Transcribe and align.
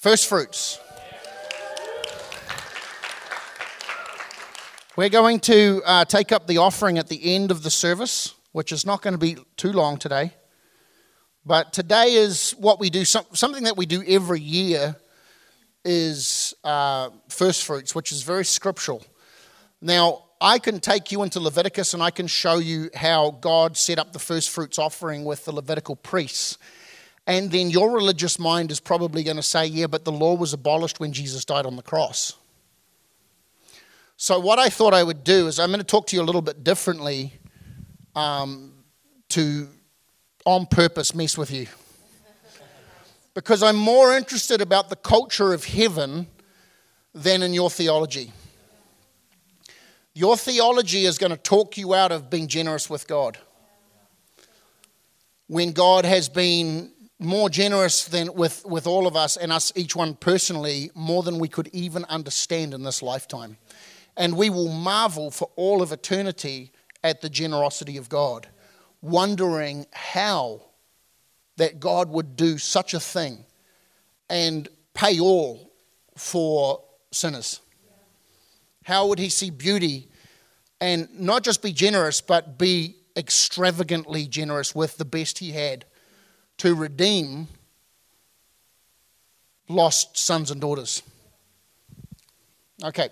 First 0.00 0.28
fruits. 0.28 0.80
We're 4.96 5.10
going 5.10 5.40
to 5.40 5.82
uh, 5.84 6.06
take 6.06 6.32
up 6.32 6.46
the 6.46 6.56
offering 6.56 6.96
at 6.96 7.08
the 7.08 7.34
end 7.34 7.50
of 7.50 7.62
the 7.62 7.68
service, 7.68 8.34
which 8.52 8.72
is 8.72 8.86
not 8.86 9.02
going 9.02 9.12
to 9.12 9.18
be 9.18 9.36
too 9.58 9.72
long 9.72 9.98
today. 9.98 10.32
But 11.44 11.74
today 11.74 12.14
is 12.14 12.52
what 12.52 12.80
we 12.80 12.88
do, 12.88 13.04
something 13.04 13.64
that 13.64 13.76
we 13.76 13.84
do 13.84 14.02
every 14.06 14.40
year 14.40 14.96
is 15.84 16.54
uh, 16.64 17.10
first 17.28 17.66
fruits, 17.66 17.94
which 17.94 18.10
is 18.10 18.22
very 18.22 18.46
scriptural. 18.46 19.04
Now, 19.82 20.22
I 20.40 20.60
can 20.60 20.80
take 20.80 21.12
you 21.12 21.22
into 21.24 21.40
Leviticus 21.40 21.92
and 21.92 22.02
I 22.02 22.10
can 22.10 22.26
show 22.26 22.56
you 22.56 22.88
how 22.94 23.32
God 23.42 23.76
set 23.76 23.98
up 23.98 24.14
the 24.14 24.18
first 24.18 24.48
fruits 24.48 24.78
offering 24.78 25.26
with 25.26 25.44
the 25.44 25.52
Levitical 25.52 25.94
priests. 25.94 26.56
And 27.26 27.50
then 27.50 27.70
your 27.70 27.90
religious 27.92 28.38
mind 28.38 28.70
is 28.70 28.80
probably 28.80 29.22
going 29.22 29.36
to 29.36 29.42
say, 29.42 29.66
yeah, 29.66 29.86
but 29.86 30.04
the 30.04 30.12
law 30.12 30.34
was 30.34 30.52
abolished 30.52 30.98
when 30.98 31.12
Jesus 31.12 31.44
died 31.44 31.66
on 31.66 31.76
the 31.76 31.82
cross. 31.82 32.34
So, 34.16 34.38
what 34.38 34.58
I 34.58 34.68
thought 34.68 34.92
I 34.92 35.02
would 35.02 35.24
do 35.24 35.46
is 35.46 35.58
I'm 35.58 35.70
going 35.70 35.78
to 35.78 35.84
talk 35.84 36.06
to 36.08 36.16
you 36.16 36.22
a 36.22 36.24
little 36.24 36.42
bit 36.42 36.62
differently 36.62 37.32
um, 38.14 38.72
to, 39.30 39.68
on 40.44 40.66
purpose, 40.66 41.14
mess 41.14 41.38
with 41.38 41.50
you 41.50 41.66
because 43.34 43.62
I'm 43.62 43.76
more 43.76 44.16
interested 44.16 44.60
about 44.60 44.88
the 44.88 44.96
culture 44.96 45.52
of 45.52 45.64
heaven 45.64 46.26
than 47.14 47.42
in 47.42 47.54
your 47.54 47.70
theology. 47.70 48.32
Your 50.14 50.36
theology 50.36 51.06
is 51.06 51.18
going 51.18 51.30
to 51.30 51.36
talk 51.36 51.78
you 51.78 51.94
out 51.94 52.12
of 52.12 52.28
being 52.28 52.48
generous 52.48 52.90
with 52.90 53.06
God. 53.06 53.38
When 55.46 55.72
God 55.72 56.04
has 56.04 56.28
been 56.28 56.92
more 57.20 57.50
generous 57.50 58.04
than 58.04 58.34
with, 58.34 58.64
with 58.64 58.86
all 58.86 59.06
of 59.06 59.14
us 59.14 59.36
and 59.36 59.52
us, 59.52 59.72
each 59.76 59.94
one 59.94 60.14
personally, 60.14 60.90
more 60.94 61.22
than 61.22 61.38
we 61.38 61.48
could 61.48 61.68
even 61.72 62.04
understand 62.06 62.74
in 62.74 62.82
this 62.82 63.02
lifetime. 63.02 63.58
And 64.16 64.36
we 64.36 64.50
will 64.50 64.68
marvel 64.68 65.30
for 65.30 65.50
all 65.56 65.82
of 65.82 65.92
eternity 65.92 66.72
at 67.04 67.20
the 67.20 67.30
generosity 67.30 67.96
of 67.96 68.08
God, 68.08 68.48
wondering 69.00 69.86
how 69.92 70.62
that 71.56 71.78
God 71.78 72.08
would 72.08 72.36
do 72.36 72.58
such 72.58 72.94
a 72.94 73.00
thing 73.00 73.44
and 74.30 74.68
pay 74.94 75.20
all 75.20 75.70
for 76.16 76.82
sinners? 77.10 77.60
How 78.84 79.06
would 79.06 79.18
he 79.18 79.28
see 79.28 79.50
beauty 79.50 80.08
and 80.80 81.08
not 81.18 81.42
just 81.42 81.62
be 81.62 81.72
generous, 81.72 82.20
but 82.20 82.58
be 82.58 82.96
extravagantly 83.16 84.26
generous 84.26 84.74
with 84.74 84.96
the 84.96 85.04
best 85.04 85.38
he 85.38 85.52
had 85.52 85.84
to 86.60 86.74
redeem 86.74 87.48
lost 89.68 90.16
sons 90.16 90.50
and 90.50 90.60
daughters? 90.60 91.02
Okay, 92.82 93.10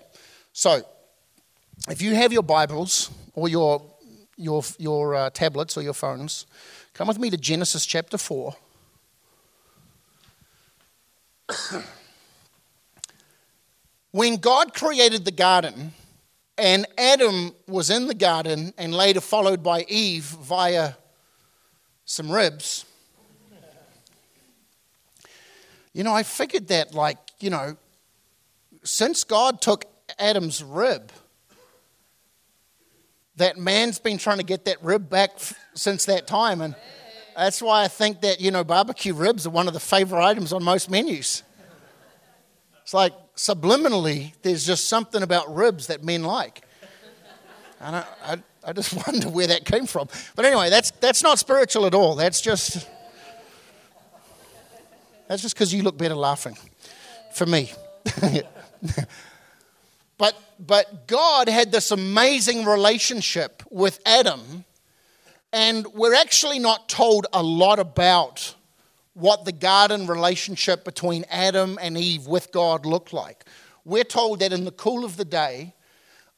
so 0.53 0.81
if 1.87 2.01
you 2.01 2.15
have 2.15 2.33
your 2.33 2.43
Bibles 2.43 3.11
or 3.33 3.47
your, 3.47 3.83
your, 4.35 4.63
your 4.79 5.15
uh, 5.15 5.29
tablets 5.29 5.77
or 5.77 5.83
your 5.83 5.93
phones, 5.93 6.45
Come 6.99 7.07
with 7.07 7.17
me 7.17 7.29
to 7.29 7.37
Genesis 7.37 7.85
chapter 7.85 8.17
4. 8.17 8.53
when 14.11 14.35
God 14.35 14.73
created 14.73 15.23
the 15.23 15.31
garden, 15.31 15.93
and 16.57 16.85
Adam 16.97 17.53
was 17.69 17.89
in 17.89 18.07
the 18.07 18.13
garden 18.13 18.73
and 18.77 18.93
later 18.93 19.21
followed 19.21 19.63
by 19.63 19.85
Eve 19.87 20.25
via 20.25 20.95
some 22.03 22.29
ribs, 22.29 22.83
you 25.93 26.03
know, 26.03 26.13
I 26.13 26.23
figured 26.23 26.67
that, 26.67 26.93
like, 26.93 27.17
you 27.39 27.49
know, 27.49 27.77
since 28.83 29.23
God 29.23 29.61
took 29.61 29.85
Adam's 30.17 30.63
rib, 30.63 31.11
that 33.35 33.57
man's 33.57 33.99
been 33.99 34.17
trying 34.17 34.37
to 34.37 34.43
get 34.43 34.65
that 34.65 34.81
rib 34.83 35.09
back 35.09 35.31
since 35.73 36.05
that 36.05 36.27
time. 36.27 36.61
And 36.61 36.75
that's 37.35 37.61
why 37.61 37.83
I 37.83 37.87
think 37.87 38.21
that, 38.21 38.41
you 38.41 38.51
know, 38.51 38.63
barbecue 38.63 39.13
ribs 39.13 39.47
are 39.47 39.49
one 39.49 39.67
of 39.67 39.73
the 39.73 39.79
favorite 39.79 40.23
items 40.23 40.53
on 40.53 40.63
most 40.63 40.89
menus. 40.89 41.43
It's 42.83 42.93
like 42.93 43.13
subliminally, 43.35 44.33
there's 44.41 44.65
just 44.65 44.87
something 44.87 45.23
about 45.23 45.53
ribs 45.53 45.87
that 45.87 46.03
men 46.03 46.23
like. 46.23 46.63
And 47.79 47.95
I, 47.95 48.05
I, 48.23 48.37
I 48.63 48.73
just 48.73 48.93
wonder 49.07 49.29
where 49.29 49.47
that 49.47 49.65
came 49.65 49.85
from. 49.85 50.09
But 50.35 50.45
anyway, 50.45 50.69
that's, 50.69 50.91
that's 50.91 51.23
not 51.23 51.39
spiritual 51.39 51.85
at 51.85 51.93
all. 51.93 52.15
That's 52.15 52.41
just, 52.41 52.89
that's 55.29 55.41
just 55.41 55.55
because 55.55 55.73
you 55.73 55.83
look 55.83 55.97
better 55.97 56.15
laughing 56.15 56.57
for 57.31 57.45
me. 57.45 57.71
But, 60.19 60.37
but 60.59 61.07
God 61.07 61.47
had 61.47 61.71
this 61.71 61.91
amazing 61.91 62.65
relationship 62.65 63.63
with 63.71 64.01
Adam, 64.05 64.65
and 65.53 65.87
we're 65.93 66.13
actually 66.13 66.59
not 66.59 66.89
told 66.89 67.25
a 67.31 67.41
lot 67.41 67.79
about 67.79 68.53
what 69.13 69.45
the 69.45 69.53
garden 69.53 70.07
relationship 70.07 70.83
between 70.83 71.23
Adam 71.31 71.79
and 71.81 71.97
Eve 71.97 72.27
with 72.27 72.51
God 72.51 72.85
looked 72.85 73.13
like. 73.13 73.45
We're 73.85 74.03
told 74.03 74.41
that 74.41 74.51
in 74.51 74.65
the 74.65 74.71
cool 74.71 75.05
of 75.05 75.15
the 75.15 75.23
day, 75.23 75.73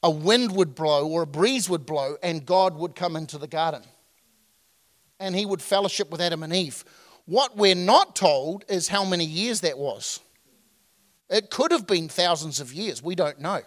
a 0.00 0.10
wind 0.10 0.54
would 0.54 0.76
blow 0.76 1.08
or 1.08 1.22
a 1.22 1.26
breeze 1.26 1.68
would 1.68 1.84
blow, 1.84 2.16
and 2.22 2.46
God 2.46 2.76
would 2.76 2.94
come 2.94 3.16
into 3.16 3.36
the 3.36 3.48
garden. 3.48 3.82
And 5.18 5.34
he 5.34 5.44
would 5.44 5.60
fellowship 5.60 6.08
with 6.08 6.20
Adam 6.20 6.44
and 6.44 6.52
Eve. 6.52 6.84
What 7.26 7.56
we're 7.56 7.74
not 7.74 8.16
told 8.16 8.64
is 8.68 8.88
how 8.88 9.04
many 9.04 9.24
years 9.24 9.60
that 9.60 9.78
was. 9.78 10.20
It 11.30 11.50
could 11.50 11.70
have 11.70 11.86
been 11.86 12.08
thousands 12.08 12.60
of 12.60 12.72
years. 12.72 13.02
We 13.02 13.14
don't 13.14 13.40
know. 13.40 13.62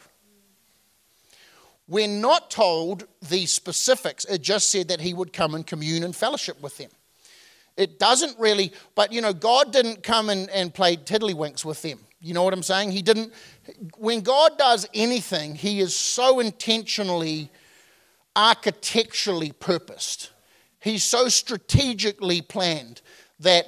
We're 1.87 2.07
not 2.07 2.49
told 2.51 3.07
the 3.29 3.45
specifics. 3.45 4.25
It 4.25 4.41
just 4.41 4.71
said 4.71 4.87
that 4.89 5.01
he 5.01 5.13
would 5.13 5.33
come 5.33 5.55
and 5.55 5.65
commune 5.65 6.03
and 6.03 6.15
fellowship 6.15 6.61
with 6.61 6.77
them. 6.77 6.89
It 7.77 7.99
doesn't 7.99 8.39
really, 8.39 8.71
but 8.95 9.11
you 9.11 9.21
know, 9.21 9.33
God 9.33 9.71
didn't 9.71 10.01
come 10.03 10.29
and, 10.29 10.49
and 10.49 10.73
play 10.73 10.95
tiddlywinks 10.95 11.65
with 11.65 11.81
them. 11.81 11.99
You 12.21 12.33
know 12.33 12.43
what 12.43 12.53
I'm 12.53 12.63
saying? 12.63 12.91
He 12.91 13.01
didn't, 13.01 13.33
when 13.97 14.21
God 14.21 14.57
does 14.57 14.87
anything, 14.93 15.55
he 15.55 15.79
is 15.79 15.95
so 15.95 16.39
intentionally, 16.39 17.49
architecturally 18.35 19.51
purposed. 19.51 20.31
He's 20.79 21.03
so 21.03 21.27
strategically 21.27 22.41
planned 22.41 23.01
that 23.39 23.65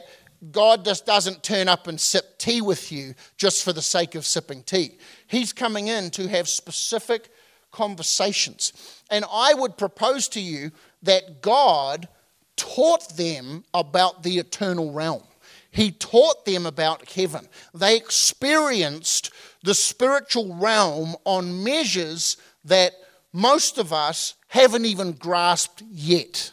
God 0.52 0.86
just 0.86 1.06
doesn't 1.06 1.44
turn 1.44 1.68
up 1.68 1.88
and 1.88 2.00
sip 2.00 2.38
tea 2.38 2.62
with 2.62 2.92
you 2.92 3.16
just 3.38 3.64
for 3.64 3.74
the 3.74 3.82
sake 3.82 4.16
of 4.16 4.26
sipping 4.26 4.64
tea. 4.64 4.98
He's 5.28 5.52
coming 5.52 5.88
in 5.88 6.12
to 6.12 6.28
have 6.28 6.48
specific 6.48 7.30
conversations. 7.72 8.74
And 9.10 9.26
I 9.32 9.54
would 9.54 9.78
propose 9.78 10.28
to 10.30 10.40
you 10.40 10.72
that 11.04 11.42
God 11.42 12.08
taught 12.56 13.18
them 13.18 13.64
about 13.74 14.24
the 14.24 14.38
eternal 14.38 14.92
realm. 14.92 15.24
He 15.72 15.92
taught 15.92 16.46
them 16.46 16.66
about 16.66 17.12
heaven. 17.12 17.48
They 17.74 17.98
experienced 17.98 19.32
the 19.64 19.76
spiritual 19.76 20.56
realm 20.56 21.16
on 21.24 21.64
measures 21.64 22.38
that 22.66 22.94
most 23.34 23.78
of 23.78 23.94
us 23.94 24.34
haven't 24.48 24.86
even 24.86 25.12
grasped 25.12 25.84
yet. 25.92 26.52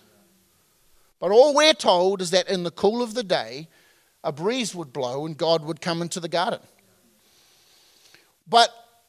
But 1.25 1.33
all 1.33 1.55
we're 1.55 1.73
told 1.73 2.21
is 2.21 2.33
that 2.33 2.51
in 2.51 2.65
the 2.65 2.71
cool 2.71 3.03
of 3.03 3.15
the 3.15 3.23
day, 3.23 3.69
a 4.23 4.31
breeze 4.31 4.75
would 4.75 4.93
blow 4.93 5.25
and 5.25 5.35
God 5.39 5.65
would 5.65 5.81
come 5.81 6.03
into 6.03 6.21
the 6.21 6.29
garden. 6.29 6.61
But 8.47 8.69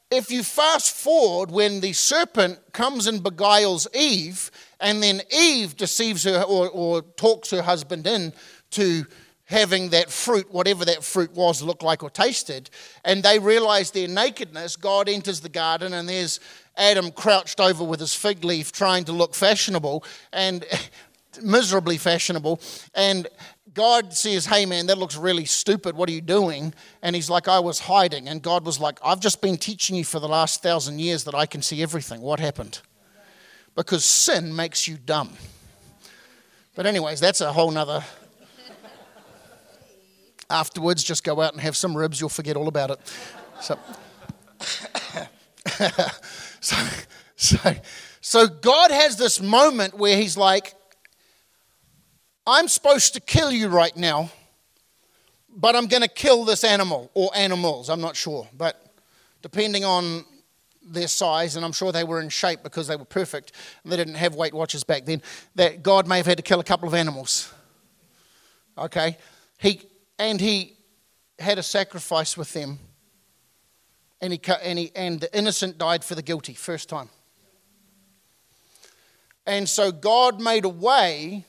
if 0.09 0.31
you 0.31 0.41
fast 0.41 0.95
forward 0.95 1.51
when 1.51 1.81
the 1.81 1.91
serpent 1.91 2.71
comes 2.71 3.05
and 3.05 3.21
beguiles 3.21 3.85
Eve, 3.93 4.49
and 4.79 5.03
then 5.03 5.23
Eve 5.29 5.75
deceives 5.75 6.23
her 6.23 6.41
or, 6.43 6.69
or 6.69 7.01
talks 7.01 7.51
her 7.51 7.61
husband 7.61 8.07
in 8.07 8.31
to 8.71 9.05
having 9.43 9.89
that 9.89 10.09
fruit, 10.09 10.49
whatever 10.53 10.85
that 10.85 11.03
fruit 11.03 11.33
was, 11.33 11.61
looked 11.61 11.83
like 11.83 12.01
or 12.01 12.09
tasted, 12.09 12.69
and 13.03 13.23
they 13.23 13.39
realize 13.39 13.91
their 13.91 14.07
nakedness, 14.07 14.77
God 14.77 15.09
enters 15.09 15.41
the 15.41 15.49
garden 15.49 15.91
and 15.91 16.07
there's 16.07 16.39
Adam 16.77 17.11
crouched 17.11 17.59
over 17.59 17.83
with 17.83 17.99
his 17.99 18.15
fig 18.15 18.45
leaf 18.45 18.71
trying 18.71 19.03
to 19.03 19.11
look 19.11 19.35
fashionable 19.35 20.01
and 20.31 20.65
miserably 21.41 21.97
fashionable. 21.97 22.59
And 22.93 23.27
God 23.73 24.13
says, 24.13 24.45
Hey 24.45 24.65
man, 24.65 24.87
that 24.87 24.97
looks 24.97 25.17
really 25.17 25.45
stupid. 25.45 25.95
What 25.95 26.09
are 26.09 26.13
you 26.13 26.21
doing? 26.21 26.73
And 27.01 27.15
he's 27.15 27.29
like, 27.29 27.47
I 27.47 27.59
was 27.59 27.79
hiding. 27.79 28.27
And 28.27 28.41
God 28.41 28.65
was 28.65 28.79
like, 28.79 28.99
I've 29.03 29.19
just 29.19 29.41
been 29.41 29.57
teaching 29.57 29.95
you 29.95 30.03
for 30.03 30.19
the 30.19 30.27
last 30.27 30.63
thousand 30.63 30.99
years 30.99 31.25
that 31.25 31.35
I 31.35 31.45
can 31.45 31.61
see 31.61 31.83
everything. 31.83 32.21
What 32.21 32.39
happened? 32.39 32.81
Because 33.75 34.05
sin 34.05 34.55
makes 34.55 34.87
you 34.87 34.97
dumb. 34.97 35.33
But, 36.75 36.85
anyways, 36.85 37.19
that's 37.19 37.41
a 37.41 37.51
whole 37.51 37.71
nother. 37.71 38.03
Afterwards, 40.49 41.03
just 41.03 41.23
go 41.23 41.41
out 41.41 41.53
and 41.53 41.61
have 41.61 41.75
some 41.75 41.95
ribs, 41.97 42.19
you'll 42.19 42.29
forget 42.29 42.55
all 42.55 42.67
about 42.67 42.91
it. 42.91 42.99
So, 43.61 43.79
so, 46.61 46.75
so, 47.35 47.75
so 48.21 48.47
God 48.47 48.91
has 48.91 49.17
this 49.17 49.41
moment 49.41 49.95
where 49.95 50.15
he's 50.17 50.37
like, 50.37 50.74
I'm 52.47 52.67
supposed 52.67 53.13
to 53.15 53.19
kill 53.19 53.51
you 53.51 53.69
right 53.69 53.95
now, 53.95 54.29
but 55.49 55.75
I'm 55.75 55.87
going 55.87 56.03
to 56.03 56.07
kill 56.07 56.45
this 56.45 56.63
animal 56.63 57.09
or 57.13 57.31
animals, 57.35 57.89
I'm 57.89 58.01
not 58.01 58.15
sure. 58.15 58.47
But 58.55 58.81
depending 59.41 59.83
on 59.83 60.25
their 60.85 61.07
size, 61.07 61.55
and 61.55 61.65
I'm 61.65 61.71
sure 61.71 61.91
they 61.91 62.03
were 62.03 62.21
in 62.21 62.29
shape 62.29 62.61
because 62.61 62.87
they 62.87 62.95
were 62.95 63.05
perfect 63.05 63.51
and 63.83 63.91
they 63.91 63.97
didn't 63.97 64.15
have 64.15 64.35
Weight 64.35 64.53
Watchers 64.53 64.83
back 64.83 65.05
then, 65.05 65.23
that 65.55 65.81
God 65.81 66.07
may 66.07 66.17
have 66.17 66.27
had 66.27 66.37
to 66.37 66.43
kill 66.43 66.59
a 66.59 66.63
couple 66.63 66.87
of 66.87 66.93
animals. 66.93 67.51
Okay? 68.77 69.17
He, 69.57 69.81
and 70.19 70.39
he 70.39 70.77
had 71.39 71.57
a 71.57 71.63
sacrifice 71.63 72.37
with 72.37 72.53
them, 72.53 72.77
and, 74.21 74.31
he, 74.33 74.41
and, 74.63 74.77
he, 74.77 74.91
and 74.95 75.19
the 75.19 75.35
innocent 75.35 75.79
died 75.79 76.03
for 76.03 76.13
the 76.13 76.21
guilty, 76.21 76.53
first 76.53 76.89
time. 76.89 77.09
And 79.47 79.67
so 79.67 79.91
God 79.91 80.39
made 80.39 80.65
a 80.65 80.69
way 80.69 81.45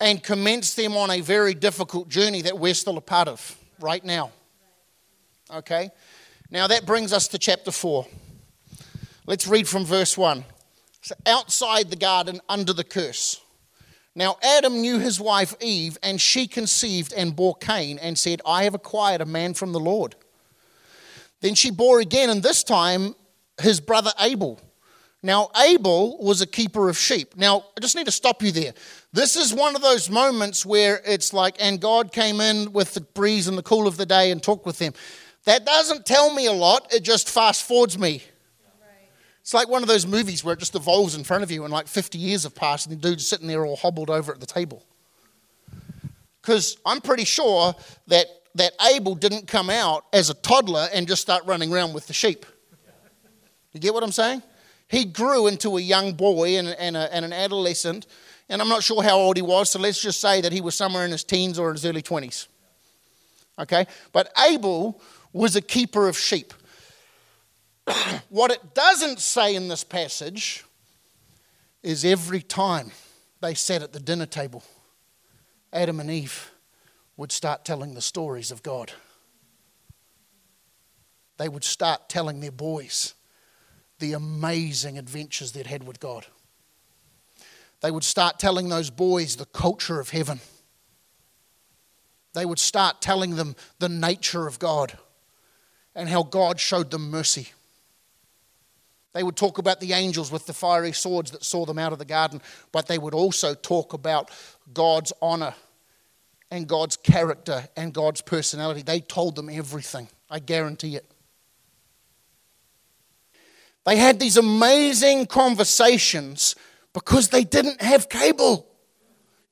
and 0.00 0.22
commence 0.22 0.74
them 0.74 0.96
on 0.96 1.10
a 1.10 1.20
very 1.20 1.54
difficult 1.54 2.08
journey 2.08 2.42
that 2.42 2.58
we're 2.58 2.74
still 2.74 2.96
a 2.96 3.02
part 3.02 3.28
of 3.28 3.56
right 3.80 4.04
now. 4.04 4.32
Okay? 5.52 5.90
Now 6.50 6.66
that 6.66 6.86
brings 6.86 7.12
us 7.12 7.28
to 7.28 7.38
chapter 7.38 7.70
4. 7.70 8.06
Let's 9.26 9.46
read 9.46 9.68
from 9.68 9.84
verse 9.84 10.16
1. 10.16 10.44
So 11.02 11.14
outside 11.26 11.90
the 11.90 11.96
garden, 11.96 12.40
under 12.48 12.72
the 12.72 12.84
curse. 12.84 13.40
Now 14.14 14.38
Adam 14.42 14.80
knew 14.80 14.98
his 14.98 15.20
wife 15.20 15.54
Eve, 15.60 15.98
and 16.02 16.20
she 16.20 16.46
conceived 16.46 17.12
and 17.12 17.36
bore 17.36 17.54
Cain, 17.56 17.98
and 17.98 18.18
said, 18.18 18.40
I 18.44 18.64
have 18.64 18.74
acquired 18.74 19.20
a 19.20 19.26
man 19.26 19.54
from 19.54 19.72
the 19.72 19.80
Lord. 19.80 20.14
Then 21.40 21.54
she 21.54 21.70
bore 21.70 22.00
again, 22.00 22.30
and 22.30 22.42
this 22.42 22.64
time 22.64 23.14
his 23.60 23.80
brother 23.80 24.10
Abel. 24.18 24.60
Now, 25.22 25.50
Abel 25.56 26.16
was 26.18 26.40
a 26.40 26.46
keeper 26.46 26.88
of 26.88 26.96
sheep. 26.96 27.36
Now, 27.36 27.64
I 27.76 27.80
just 27.80 27.94
need 27.94 28.06
to 28.06 28.12
stop 28.12 28.42
you 28.42 28.52
there. 28.52 28.72
This 29.12 29.34
is 29.34 29.52
one 29.52 29.74
of 29.74 29.82
those 29.82 30.08
moments 30.08 30.64
where 30.64 31.00
it's 31.04 31.32
like, 31.32 31.56
and 31.58 31.80
God 31.80 32.12
came 32.12 32.40
in 32.40 32.72
with 32.72 32.94
the 32.94 33.00
breeze 33.00 33.48
and 33.48 33.58
the 33.58 33.62
cool 33.62 33.88
of 33.88 33.96
the 33.96 34.06
day 34.06 34.30
and 34.30 34.40
talked 34.40 34.64
with 34.64 34.78
them. 34.78 34.92
That 35.44 35.66
doesn't 35.66 36.06
tell 36.06 36.32
me 36.32 36.46
a 36.46 36.52
lot, 36.52 36.92
it 36.94 37.02
just 37.02 37.28
fast 37.28 37.66
forwards 37.66 37.98
me. 37.98 38.22
It's 39.40 39.54
like 39.54 39.68
one 39.68 39.82
of 39.82 39.88
those 39.88 40.06
movies 40.06 40.44
where 40.44 40.54
it 40.54 40.60
just 40.60 40.76
evolves 40.76 41.16
in 41.16 41.24
front 41.24 41.42
of 41.42 41.50
you 41.50 41.64
and 41.64 41.72
like 41.72 41.88
50 41.88 42.18
years 42.18 42.44
have 42.44 42.54
passed 42.54 42.86
and 42.86 42.96
the 42.96 43.08
dude's 43.08 43.26
sitting 43.26 43.48
there 43.48 43.64
all 43.64 43.76
hobbled 43.76 44.10
over 44.10 44.32
at 44.32 44.38
the 44.38 44.46
table. 44.46 44.84
Because 46.40 46.76
I'm 46.86 47.00
pretty 47.00 47.24
sure 47.24 47.74
that, 48.06 48.26
that 48.54 48.72
Abel 48.94 49.14
didn't 49.14 49.48
come 49.48 49.70
out 49.70 50.04
as 50.12 50.30
a 50.30 50.34
toddler 50.34 50.88
and 50.92 51.08
just 51.08 51.22
start 51.22 51.44
running 51.46 51.72
around 51.72 51.94
with 51.94 52.06
the 52.06 52.12
sheep. 52.12 52.46
You 53.72 53.80
get 53.80 53.94
what 53.94 54.04
I'm 54.04 54.12
saying? 54.12 54.42
he 54.90 55.04
grew 55.04 55.46
into 55.46 55.76
a 55.76 55.80
young 55.80 56.14
boy 56.14 56.58
and, 56.58 56.68
and, 56.68 56.96
a, 56.96 57.14
and, 57.14 57.24
an 57.24 57.32
adolescent, 57.32 58.06
and 58.50 58.60
I'm 58.60 58.68
not 58.68 58.82
sure 58.82 59.00
how 59.00 59.16
old 59.16 59.36
he 59.36 59.42
was, 59.42 59.70
so 59.70 59.78
let's 59.78 60.02
just 60.02 60.20
say 60.20 60.40
that 60.40 60.52
he 60.52 60.60
was 60.60 60.74
somewhere 60.74 61.04
in 61.04 61.12
his 61.12 61.22
teens 61.22 61.56
or 61.56 61.68
in 61.68 61.76
his 61.76 61.86
early 61.86 62.02
20s. 62.02 62.48
Okay? 63.60 63.86
But 64.12 64.32
Abel 64.50 65.00
was 65.32 65.54
a 65.54 65.62
keeper 65.62 66.08
of 66.08 66.18
sheep. 66.18 66.52
what 68.28 68.50
it 68.50 68.74
doesn't 68.74 69.20
say 69.20 69.54
in 69.54 69.68
this 69.68 69.84
passage 69.84 70.64
is 71.84 72.04
every 72.04 72.42
time 72.42 72.90
they 73.40 73.54
sat 73.54 73.82
at 73.82 73.92
the 73.92 74.00
dinner 74.00 74.26
table, 74.26 74.64
Adam 75.72 76.00
and 76.00 76.10
Eve 76.10 76.50
would 77.16 77.30
start 77.30 77.64
telling 77.64 77.94
the 77.94 78.00
stories 78.00 78.50
of 78.50 78.64
God. 78.64 78.92
They 81.38 81.48
would 81.48 81.64
start 81.64 82.08
telling 82.08 82.40
their 82.40 82.50
boys 82.50 83.14
the 84.00 84.12
amazing 84.12 84.98
adventures 84.98 85.52
they'd 85.52 85.68
had 85.68 85.86
with 85.86 86.00
God. 86.00 86.26
They 87.80 87.90
would 87.90 88.04
start 88.04 88.38
telling 88.38 88.68
those 88.68 88.90
boys 88.90 89.36
the 89.36 89.46
culture 89.46 90.00
of 90.00 90.10
heaven. 90.10 90.40
They 92.34 92.44
would 92.44 92.58
start 92.58 93.00
telling 93.00 93.36
them 93.36 93.56
the 93.78 93.88
nature 93.88 94.46
of 94.46 94.58
God 94.58 94.96
and 95.94 96.08
how 96.08 96.22
God 96.22 96.60
showed 96.60 96.90
them 96.90 97.10
mercy. 97.10 97.48
They 99.12 99.22
would 99.22 99.36
talk 99.36 99.58
about 99.58 99.80
the 99.80 99.92
angels 99.92 100.30
with 100.30 100.46
the 100.46 100.52
fiery 100.52 100.92
swords 100.92 101.32
that 101.32 101.44
saw 101.44 101.64
them 101.64 101.78
out 101.78 101.92
of 101.92 101.98
the 101.98 102.04
garden, 102.04 102.40
but 102.70 102.86
they 102.86 102.98
would 102.98 103.14
also 103.14 103.54
talk 103.54 103.92
about 103.92 104.30
God's 104.72 105.12
honor 105.20 105.54
and 106.50 106.68
God's 106.68 106.96
character 106.96 107.68
and 107.76 107.92
God's 107.92 108.20
personality. 108.20 108.82
They 108.82 109.00
told 109.00 109.34
them 109.34 109.48
everything. 109.50 110.08
I 110.28 110.38
guarantee 110.38 110.94
it. 110.94 111.10
They 113.84 113.96
had 113.96 114.20
these 114.20 114.36
amazing 114.36 115.26
conversations 115.26 116.54
because 116.92 117.28
they 117.28 117.44
didn't 117.44 117.80
have 117.80 118.08
cable 118.08 118.66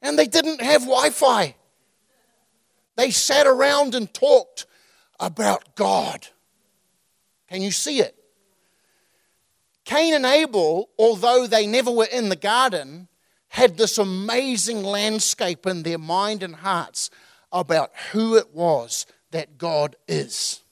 and 0.03 0.19
they 0.19 0.27
didn't 0.27 0.61
have 0.61 0.83
Wi 0.83 1.11
Fi. 1.11 1.55
They 2.97 3.11
sat 3.11 3.47
around 3.47 3.95
and 3.95 4.13
talked 4.13 4.67
about 5.21 5.75
God. 5.77 6.27
Can 7.49 7.63
you 7.63 7.71
see 7.71 8.01
it? 8.01 8.15
Cain 9.85 10.15
and 10.15 10.27
Abel, 10.27 10.91
although 10.99 11.47
they 11.47 11.67
never 11.67 11.91
were 11.91 12.09
in 12.13 12.29
the 12.29 12.37
garden, 12.37 13.09
had 13.49 13.77
this 13.77 13.99
amazing 13.99 14.83
landscape 14.83 15.67
in 15.67 15.83
their 15.83 15.99
mind 15.99 16.43
and 16.43 16.57
hearts 16.57 17.11
about 17.51 17.91
who 18.13 18.37
it 18.37 18.55
was 18.55 19.07
that 19.31 19.57
God 19.57 19.97
is. 20.07 20.63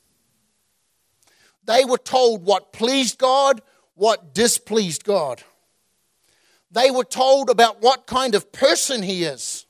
They 1.65 1.85
were 1.85 1.99
told 1.99 2.45
what 2.45 2.73
pleased 2.73 3.19
God, 3.19 3.62
what 3.95 4.35
displeased 4.35 5.05
God. 5.05 5.43
They 6.71 6.91
were 6.91 7.05
told 7.05 7.51
about 7.51 7.81
what 7.81 8.07
kind 8.07 8.35
of 8.35 8.53
person 8.53 9.03
He 9.03 9.25
is. 9.25 9.67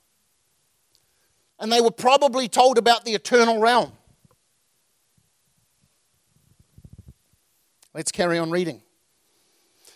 And 1.58 1.72
they 1.72 1.81
were 1.81 1.90
probably 1.90 2.48
told 2.48 2.78
about 2.78 3.04
the 3.04 3.14
eternal 3.14 3.60
realm. 3.60 3.93
Let's 7.94 8.12
carry 8.12 8.38
on 8.38 8.50
reading. 8.50 8.82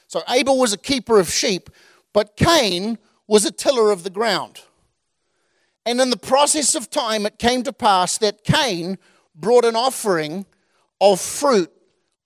So 0.06 0.23
Abel 0.29 0.58
was 0.58 0.73
a 0.73 0.79
keeper 0.79 1.20
of 1.20 1.31
sheep, 1.31 1.69
but 2.12 2.37
Cain 2.37 2.99
was 3.26 3.44
a 3.44 3.53
tiller 3.53 3.91
of 3.91 4.03
the 4.03 4.11
ground. 4.11 4.61
And 5.85 6.00
in 6.00 6.11
the 6.11 6.17
process 6.17 6.75
of 6.75 6.91
time, 6.91 7.26
it 7.26 7.38
came 7.38 7.62
to 7.62 7.73
pass 7.73 8.19
that 8.19 8.43
Cain 8.43 8.99
brought 9.35 9.64
an 9.64 9.76
offering 9.76 10.46
of 11.00 11.20
fruit 11.20 11.70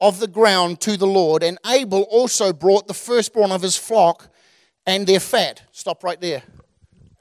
of 0.01 0.21
the 0.21 0.27
ground 0.27 0.81
to 0.83 0.97
the 0.97 1.07
Lord. 1.07 1.43
And 1.43 1.59
Abel 1.67 2.03
also 2.03 2.53
brought 2.53 2.87
the 2.87 2.95
firstborn 2.95 3.53
of 3.53 3.63
his 3.63 3.77
flock 3.77 4.29
and 4.87 5.07
their 5.07 5.21
fat. 5.21 5.63
Stop 5.73 6.05
right 6.05 6.21
there. 6.21 6.43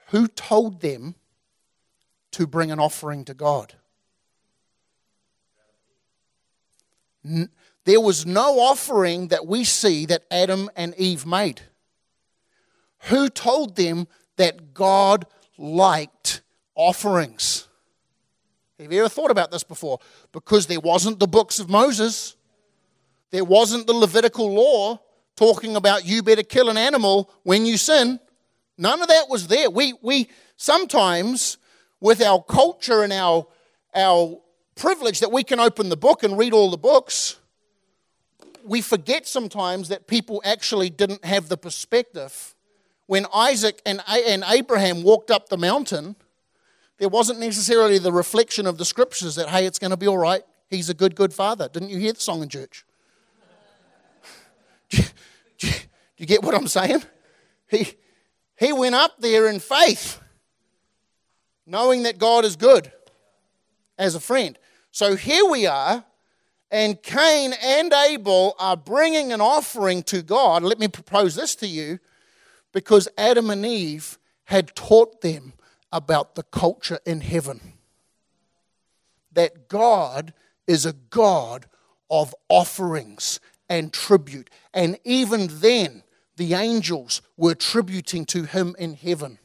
Who 0.08 0.28
told 0.28 0.82
them 0.82 1.16
to 2.32 2.48
bring 2.48 2.72
an 2.72 2.80
offering 2.80 3.26
to 3.26 3.34
God? 3.34 3.74
There 7.86 8.02
was 8.02 8.26
no 8.26 8.60
offering 8.60 9.30
that 9.30 9.48
we 9.48 9.64
see 9.64 10.06
that 10.08 10.24
Adam 10.30 10.70
and 10.76 10.94
Eve 10.98 11.26
made. 11.26 11.62
Who 13.10 13.30
told 13.30 13.76
them 13.76 14.08
that 14.38 14.74
God 14.74 15.26
liked 15.58 16.42
offerings? 16.76 17.68
Have 18.80 18.92
you 18.92 19.00
ever 19.00 19.10
thought 19.10 19.32
about 19.32 19.52
this 19.52 19.64
before? 19.64 20.00
Because 20.32 20.68
there 20.68 20.80
wasn't 20.80 21.20
the 21.20 21.28
books 21.28 21.60
of 21.60 21.70
Moses. 21.70 22.36
There 23.32 23.46
wasn't 23.46 23.88
the 23.88 23.94
Levitical 23.94 24.54
law 24.54 25.00
talking 25.36 25.76
about 25.76 26.06
you 26.06 26.24
better 26.24 26.44
kill 26.44 26.70
an 26.70 26.78
animal 26.78 27.30
when 27.44 27.66
you 27.66 27.78
sin. 27.78 28.20
None 28.78 29.02
of 29.02 29.08
that 29.08 29.30
was 29.30 29.48
there. 29.48 29.70
We, 29.70 29.94
we 30.02 30.30
sometimes, 30.58 31.58
with 32.00 32.22
our 32.22 32.42
culture 32.44 33.04
and 33.04 33.14
our, 33.14 33.48
our 33.96 34.40
privilege 34.76 35.20
that 35.20 35.32
we 35.32 35.44
can 35.44 35.60
open 35.60 35.90
the 35.90 35.98
book 35.98 36.24
and 36.24 36.38
read 36.38 36.54
all 36.54 36.72
the 36.72 36.78
books, 36.78 37.38
we 38.66 38.82
forget 38.82 39.28
sometimes 39.28 39.90
that 39.90 40.08
people 40.08 40.42
actually 40.46 40.90
didn't 40.90 41.26
have 41.26 41.50
the 41.50 41.58
perspective. 41.58 42.56
When 43.08 43.26
Isaac 43.34 43.82
and, 43.86 44.02
and 44.08 44.44
Abraham 44.48 45.04
walked 45.04 45.30
up 45.30 45.50
the 45.50 45.58
mountain, 45.58 46.16
there 46.98 47.10
wasn't 47.10 47.40
necessarily 47.40 47.98
the 47.98 48.14
reflection 48.14 48.66
of 48.66 48.78
the 48.78 48.86
scriptures 48.86 49.36
that, 49.36 49.50
hey, 49.50 49.66
it's 49.66 49.80
going 49.80 49.92
to 49.92 49.98
be 49.98 50.08
all 50.08 50.18
right. 50.18 50.44
He's 50.70 50.90
a 50.90 50.94
good, 50.94 51.16
good 51.16 51.34
father. 51.34 51.68
Didn't 51.68 51.90
you 51.90 51.98
hear 51.98 52.14
the 52.14 52.22
song 52.22 52.42
in 52.42 52.50
church? 52.50 52.86
Do 55.58 55.68
you, 56.18 56.26
get 56.26 56.44
what 56.44 56.56
I'm 56.56 56.68
saying? 56.68 57.04
He, 57.70 57.94
he 58.58 58.72
went 58.72 58.96
up 58.96 59.20
there 59.20 59.48
in 59.48 59.60
faith, 59.60 60.22
knowing 61.66 62.04
that 62.04 62.18
God 62.20 62.46
is 62.46 62.56
good 62.56 62.92
as 63.98 64.16
a 64.16 64.20
friend. 64.20 64.58
So 64.92 65.16
here 65.16 65.46
we 65.50 65.66
are, 65.66 66.04
and 66.70 67.02
Cain 67.02 67.54
and 67.62 67.92
Abel 67.92 68.56
are 68.60 68.78
bringing 68.78 69.32
an 69.32 69.42
offering 69.42 70.04
to 70.04 70.22
God. 70.22 70.64
Let 70.64 70.80
me 70.80 70.88
propose 70.88 71.36
this 71.36 71.56
to 71.56 71.68
you 71.68 72.00
because 72.72 73.08
Adam 73.18 73.50
and 73.50 73.66
Eve 73.66 74.18
had 74.46 74.76
taught 74.76 75.22
them 75.22 75.54
about 75.92 76.36
the 76.36 76.44
culture 76.44 77.00
in 77.06 77.22
heaven. 77.22 77.60
That 79.32 79.68
God 79.68 80.34
is 80.68 80.86
a 80.86 80.94
God 80.94 81.68
of 82.10 82.36
offerings 82.50 83.40
and 83.70 83.94
tribute. 83.94 84.50
And 84.74 84.98
even 85.04 85.48
then, 85.50 86.04
the 86.36 86.54
angels 86.54 87.22
were 87.38 87.56
tributing 87.56 88.26
to 88.26 88.44
him 88.44 88.76
in 88.80 88.96
heaven. 88.96 89.40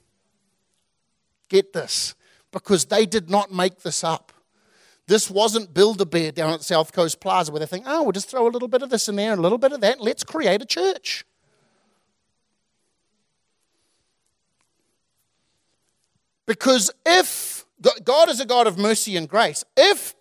Get 1.49 1.73
this. 1.73 2.15
because 2.51 2.87
they 2.87 3.05
did 3.07 3.29
not 3.29 3.53
make 3.53 3.81
this 3.81 4.03
up. 4.03 4.33
This 5.07 5.31
wasn't 5.31 5.73
Build 5.73 6.01
a 6.01 6.07
Bear 6.07 6.33
down 6.33 6.53
at 6.53 6.63
South 6.63 6.93
Coast 6.93 7.21
Plaza 7.21 7.53
where 7.53 7.61
they 7.61 7.67
think, 7.67 7.85
oh, 7.87 8.03
we'll 8.03 8.13
just 8.13 8.31
throw 8.31 8.47
a 8.47 8.51
little 8.51 8.69
bit 8.69 8.83
of 8.83 8.91
this 8.91 9.09
in 9.09 9.17
there 9.17 9.33
a 9.33 9.37
little 9.37 9.59
bit 9.59 9.73
of 9.73 9.81
that. 9.81 10.01
Let's 10.01 10.23
create 10.23 10.63
a 10.63 10.67
church. 10.67 11.25
Because 16.47 16.91
if 17.05 17.67
God 18.05 18.29
is 18.29 18.41
a 18.41 18.47
God 18.47 18.67
of 18.67 18.79
mercy 18.79 19.17
and 19.17 19.29
grace, 19.29 19.65
if 19.77 20.15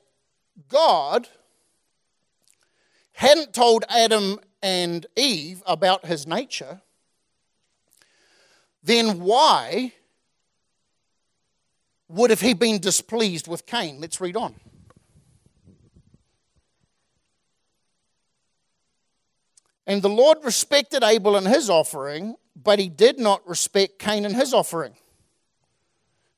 God 0.70 1.27
hadn't 3.18 3.52
told 3.52 3.84
Adam 3.90 4.40
and 4.62 5.08
Eve 5.16 5.64
about 5.66 6.06
his 6.06 6.28
nature, 6.28 6.82
then 8.84 9.22
why 9.22 9.92
would 12.08 12.30
have 12.30 12.42
he 12.42 12.54
been 12.54 12.78
displeased 12.80 13.48
with 13.48 13.66
Cain? 13.66 14.00
Let's 14.00 14.22
read 14.22 14.38
on. 14.38 14.54
And 19.88 20.04
the 20.04 20.10
Lord 20.10 20.38
respected 20.44 21.02
Abel 21.04 21.36
and 21.38 21.48
his 21.48 21.72
offering, 21.72 22.36
but 22.56 22.78
he 22.78 22.88
did 22.88 23.18
not 23.18 23.42
respect 23.50 23.98
Cain 23.98 24.26
and 24.26 24.36
his 24.36 24.54
offering. 24.54 24.94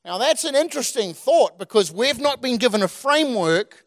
Now, 0.02 0.16
that's 0.16 0.44
an 0.44 0.54
interesting 0.54 1.12
thought 1.12 1.58
because 1.58 1.92
we've 1.92 2.20
not 2.20 2.40
been 2.40 2.56
given 2.56 2.82
a 2.82 2.88
framework 2.88 3.84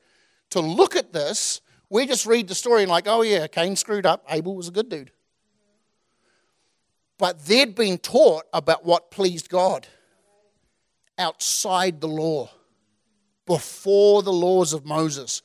to 0.52 0.60
look 0.60 0.96
at 0.96 1.12
this. 1.12 1.60
We 1.94 2.08
just 2.08 2.26
read 2.26 2.48
the 2.48 2.56
story 2.56 2.82
and, 2.82 2.90
like, 2.90 3.08
oh, 3.08 3.22
yeah, 3.22 3.46
Cain 3.46 3.76
screwed 3.76 4.08
up. 4.08 4.26
Abel 4.28 4.56
was 4.56 4.68
a 4.68 4.72
good 4.72 4.90
dude. 4.90 5.12
But 7.20 7.46
they'd 7.46 7.76
been 7.76 8.00
taught 8.00 8.46
about 8.52 8.84
what 8.84 9.12
pleased 9.12 9.48
God 9.48 9.86
outside 11.20 12.02
the 12.02 12.08
law, 12.08 12.50
before 13.46 14.24
the 14.24 14.34
laws 14.34 14.74
of 14.74 14.88
Moses. 14.88 15.44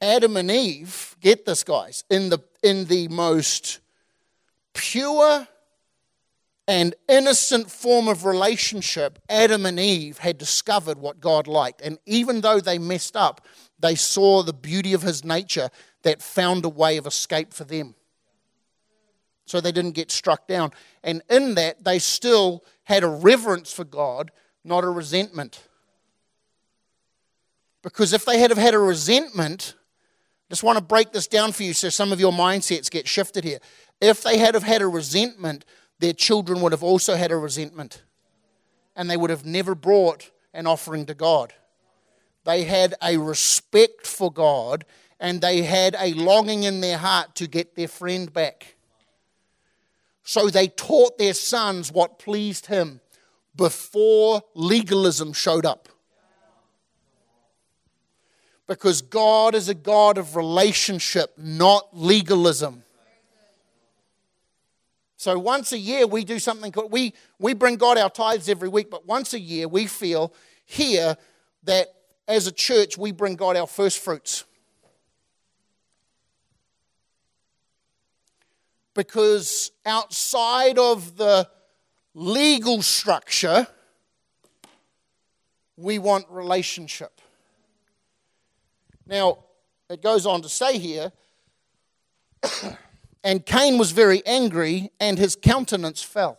Adam 0.00 0.38
and 0.38 0.50
Eve, 0.50 1.16
get 1.20 1.44
this, 1.44 1.64
guys, 1.64 2.02
in 2.08 2.30
the, 2.30 2.38
in 2.62 2.86
the 2.86 3.06
most 3.08 3.80
pure 4.72 5.46
and 6.66 6.94
innocent 7.10 7.70
form 7.70 8.08
of 8.08 8.24
relationship, 8.24 9.18
Adam 9.28 9.66
and 9.66 9.78
Eve 9.78 10.16
had 10.16 10.38
discovered 10.38 10.96
what 10.96 11.20
God 11.20 11.46
liked. 11.46 11.82
And 11.82 11.98
even 12.06 12.40
though 12.40 12.58
they 12.58 12.78
messed 12.78 13.16
up, 13.16 13.46
they 13.84 13.94
saw 13.94 14.42
the 14.42 14.54
beauty 14.54 14.94
of 14.94 15.02
his 15.02 15.24
nature 15.24 15.68
that 16.04 16.22
found 16.22 16.64
a 16.64 16.70
way 16.70 16.96
of 16.96 17.06
escape 17.06 17.52
for 17.52 17.64
them. 17.64 17.94
So 19.44 19.60
they 19.60 19.72
didn't 19.72 19.92
get 19.92 20.10
struck 20.10 20.48
down. 20.48 20.70
And 21.02 21.20
in 21.28 21.54
that, 21.56 21.84
they 21.84 21.98
still 21.98 22.64
had 22.84 23.04
a 23.04 23.08
reverence 23.08 23.74
for 23.74 23.84
God, 23.84 24.30
not 24.64 24.84
a 24.84 24.88
resentment. 24.88 25.68
Because 27.82 28.14
if 28.14 28.24
they 28.24 28.38
had 28.38 28.48
have 28.50 28.56
had 28.56 28.72
a 28.72 28.78
resentment, 28.78 29.74
just 30.48 30.62
want 30.62 30.78
to 30.78 30.84
break 30.84 31.12
this 31.12 31.26
down 31.26 31.52
for 31.52 31.64
you 31.64 31.74
so 31.74 31.90
some 31.90 32.10
of 32.10 32.18
your 32.18 32.32
mindsets 32.32 32.90
get 32.90 33.06
shifted 33.06 33.44
here. 33.44 33.58
If 34.00 34.22
they 34.22 34.38
had 34.38 34.54
have 34.54 34.62
had 34.62 34.80
a 34.80 34.88
resentment, 34.88 35.66
their 35.98 36.14
children 36.14 36.62
would 36.62 36.72
have 36.72 36.82
also 36.82 37.16
had 37.16 37.30
a 37.30 37.36
resentment. 37.36 38.02
And 38.96 39.10
they 39.10 39.18
would 39.18 39.28
have 39.28 39.44
never 39.44 39.74
brought 39.74 40.30
an 40.54 40.66
offering 40.66 41.04
to 41.04 41.14
God. 41.14 41.52
They 42.44 42.64
had 42.64 42.94
a 43.02 43.16
respect 43.16 44.06
for 44.06 44.32
God 44.32 44.84
and 45.18 45.40
they 45.40 45.62
had 45.62 45.96
a 45.98 46.12
longing 46.12 46.64
in 46.64 46.80
their 46.80 46.98
heart 46.98 47.34
to 47.36 47.46
get 47.46 47.74
their 47.74 47.88
friend 47.88 48.32
back. 48.32 48.76
So 50.22 50.48
they 50.48 50.68
taught 50.68 51.18
their 51.18 51.34
sons 51.34 51.92
what 51.92 52.18
pleased 52.18 52.66
him 52.66 53.00
before 53.56 54.42
legalism 54.54 55.32
showed 55.32 55.64
up 55.64 55.88
because 58.66 59.02
God 59.02 59.54
is 59.54 59.68
a 59.68 59.74
God 59.74 60.18
of 60.18 60.36
relationship, 60.36 61.34
not 61.36 61.88
legalism. 61.92 62.82
So 65.16 65.38
once 65.38 65.72
a 65.72 65.78
year 65.78 66.06
we 66.06 66.24
do 66.24 66.38
something 66.38 66.70
called 66.72 66.92
we 66.92 67.14
we 67.38 67.54
bring 67.54 67.76
God 67.76 67.96
our 67.96 68.10
tithes 68.10 68.48
every 68.48 68.68
week, 68.68 68.90
but 68.90 69.06
once 69.06 69.32
a 69.32 69.40
year 69.40 69.68
we 69.68 69.86
feel 69.86 70.34
here 70.66 71.16
that 71.64 71.88
as 72.26 72.46
a 72.46 72.52
church 72.52 72.96
we 72.96 73.12
bring 73.12 73.36
God 73.36 73.56
our 73.56 73.66
first 73.66 73.98
fruits. 73.98 74.44
Because 78.94 79.72
outside 79.84 80.78
of 80.78 81.16
the 81.16 81.48
legal 82.14 82.80
structure, 82.80 83.66
we 85.76 85.98
want 85.98 86.26
relationship. 86.30 87.20
Now, 89.06 89.38
it 89.90 90.00
goes 90.00 90.26
on 90.26 90.42
to 90.42 90.48
say 90.48 90.78
here, 90.78 91.12
and 93.24 93.44
Cain 93.44 93.78
was 93.78 93.90
very 93.90 94.24
angry, 94.24 94.90
and 95.00 95.18
his 95.18 95.36
countenance 95.36 96.02
fell. 96.02 96.38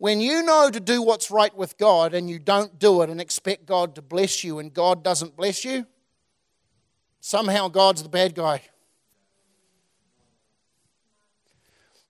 When 0.00 0.22
you 0.22 0.42
know 0.42 0.70
to 0.70 0.80
do 0.80 1.02
what's 1.02 1.30
right 1.30 1.54
with 1.54 1.76
God 1.76 2.14
and 2.14 2.30
you 2.30 2.38
don't 2.38 2.78
do 2.78 3.02
it 3.02 3.10
and 3.10 3.20
expect 3.20 3.66
God 3.66 3.94
to 3.96 4.00
bless 4.00 4.42
you 4.42 4.58
and 4.58 4.72
God 4.72 5.04
doesn't 5.04 5.36
bless 5.36 5.62
you, 5.62 5.84
somehow 7.20 7.68
God's 7.68 8.02
the 8.02 8.08
bad 8.08 8.34
guy. 8.34 8.62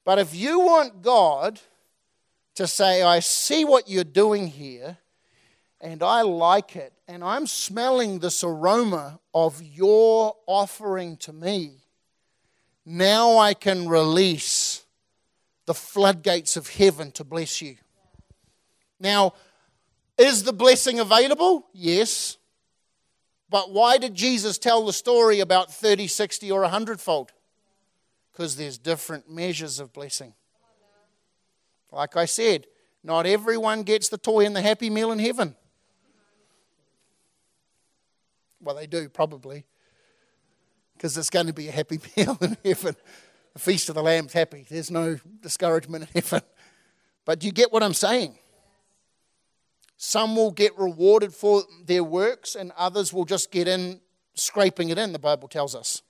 But 0.05 0.21
if 0.21 0.37
you 0.37 0.61
want 0.61 1.03
God 1.03 1.59
to 2.55 2.69
say, 2.69 3.03
I 3.03 3.19
see 3.19 3.65
what 3.65 3.89
you're 3.89 4.05
doing 4.05 4.47
here, 4.47 4.99
and 5.81 6.01
I 6.01 6.23
like 6.23 6.77
it, 6.77 6.93
and 7.09 7.25
I'm 7.25 7.49
smelling 7.49 8.21
this 8.21 8.45
aroma 8.45 9.19
of 9.35 9.61
your 9.61 10.37
offering 10.47 11.17
to 11.17 11.33
me, 11.33 11.73
now 12.87 13.37
I 13.37 13.53
can 13.53 13.89
release 13.89 14.85
the 15.71 15.75
floodgates 15.75 16.57
of 16.57 16.69
heaven 16.69 17.13
to 17.13 17.23
bless 17.23 17.63
you. 17.63 17.77
Now, 18.99 19.35
is 20.19 20.43
the 20.43 20.53
blessing 20.53 20.99
available? 20.99 21.69
Yes. 21.73 22.39
But 23.49 23.71
why 23.71 23.97
did 23.97 24.13
Jesus 24.17 24.59
tell 24.59 24.85
the 24.85 24.93
story 24.93 25.39
about 25.39 25.73
30, 25.73 26.09
60, 26.09 26.51
or 26.51 26.63
100 26.63 27.01
fold? 27.01 27.31
Because 28.33 28.57
there's 28.57 28.79
different 28.79 29.31
measures 29.31 29.79
of 29.79 29.93
blessing. 29.93 30.35
Like 31.93 32.17
I 32.17 32.25
said, 32.25 32.67
not 33.05 33.25
everyone 33.25 33.85
gets 33.85 34.09
the 34.09 34.19
toy 34.19 34.47
and 34.47 34.57
the 34.57 34.63
happy 34.63 34.91
meal 34.91 35.13
in 35.13 35.21
heaven. 35.21 35.55
Well, 38.61 38.75
they 38.75 38.89
do, 38.89 39.09
probably. 39.09 39.67
Because 40.97 41.17
it's 41.17 41.31
going 41.31 41.47
to 41.47 41.53
be 41.53 41.69
a 41.69 41.73
happy 41.73 42.01
meal 42.17 42.37
in 42.41 42.57
heaven. 42.65 42.97
The 43.53 43.59
Feast 43.59 43.89
of 43.89 43.95
the 43.95 44.03
Lamb's 44.03 44.33
happy. 44.33 44.67
There's 44.69 44.91
no 44.91 45.19
discouragement 45.41 46.05
in 46.05 46.23
heaven. 46.23 46.43
But 47.25 47.45
you 47.45 47.53
get 47.53 47.73
what 47.73 47.83
I'm 47.83 47.95
saying? 47.95 48.39
Some 49.97 50.35
will 50.35 50.51
get 50.51 50.79
rewarded 50.79 51.35
for 51.35 51.63
their 51.85 52.03
works, 52.03 52.55
and 52.55 52.73
others 52.77 53.13
will 53.13 53.25
just 53.25 53.51
get 53.51 53.69
in, 53.69 54.01
scraping 54.35 54.89
it 54.89 54.99
in, 54.99 55.13
the 55.13 55.19
Bible 55.19 55.47
tells 55.47 55.75
us. 55.75 56.03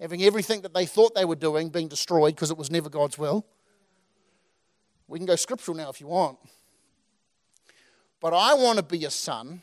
Having 0.00 0.22
everything 0.22 0.62
that 0.62 0.74
they 0.74 0.86
thought 0.86 1.14
they 1.14 1.24
were 1.24 1.36
doing 1.36 1.68
being 1.68 1.86
destroyed 1.86 2.34
because 2.34 2.50
it 2.50 2.56
was 2.56 2.70
never 2.70 2.88
God's 2.88 3.18
will. 3.18 3.46
We 5.06 5.18
can 5.18 5.26
go 5.26 5.36
scriptural 5.36 5.76
now 5.76 5.90
if 5.90 6.00
you 6.00 6.06
want. 6.06 6.38
But 8.20 8.32
I 8.34 8.54
want 8.54 8.78
to 8.78 8.82
be 8.82 9.04
a 9.04 9.10
son 9.10 9.62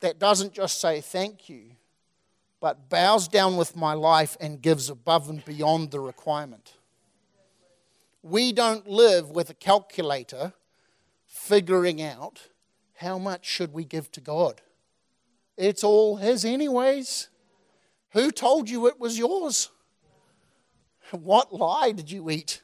that 0.00 0.18
doesn't 0.18 0.52
just 0.52 0.80
say 0.80 1.00
thank 1.00 1.48
you, 1.48 1.72
but 2.60 2.90
bows 2.90 3.26
down 3.26 3.56
with 3.56 3.74
my 3.74 3.94
life 3.94 4.36
and 4.40 4.60
gives 4.60 4.90
above 4.90 5.28
and 5.28 5.44
beyond 5.44 5.90
the 5.90 6.00
requirement. 6.00 6.74
We 8.22 8.52
don't 8.52 8.86
live 8.86 9.30
with 9.30 9.48
a 9.48 9.54
calculator 9.54 10.52
figuring 11.26 12.02
out 12.02 12.48
how 12.96 13.18
much 13.18 13.46
should 13.46 13.72
we 13.72 13.84
give 13.84 14.12
to 14.12 14.20
God. 14.20 14.60
It's 15.56 15.82
all 15.82 16.16
his 16.16 16.44
anyways. 16.44 17.28
Who 18.10 18.30
told 18.30 18.68
you 18.68 18.86
it 18.86 19.00
was 19.00 19.18
yours? 19.18 19.70
What 21.12 21.52
lie 21.52 21.92
did 21.92 22.10
you 22.10 22.30
eat? 22.30 22.62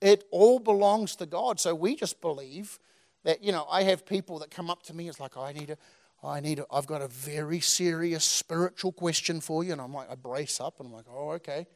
It 0.00 0.24
all 0.30 0.58
belongs 0.58 1.16
to 1.16 1.26
God. 1.26 1.60
So 1.60 1.74
we 1.74 1.94
just 1.94 2.20
believe 2.20 2.78
that, 3.22 3.42
you 3.42 3.52
know, 3.52 3.66
I 3.70 3.84
have 3.84 4.04
people 4.04 4.40
that 4.40 4.50
come 4.50 4.70
up 4.70 4.82
to 4.84 4.94
me, 4.94 5.08
it's 5.08 5.20
like, 5.20 5.36
oh, 5.36 5.42
I 5.42 5.52
need 5.52 5.68
to 5.68 5.78
I 6.24 6.40
need, 6.40 6.60
I've 6.70 6.86
got 6.86 7.02
a 7.02 7.08
very 7.08 7.60
serious 7.60 8.24
spiritual 8.24 8.92
question 8.92 9.40
for 9.40 9.62
you. 9.62 9.72
And 9.72 9.80
I'm 9.80 9.92
like, 9.92 10.10
I 10.10 10.14
brace 10.14 10.60
up 10.60 10.80
and 10.80 10.88
I'm 10.88 10.92
like, 10.94 11.06
oh, 11.10 11.30
okay. 11.32 11.66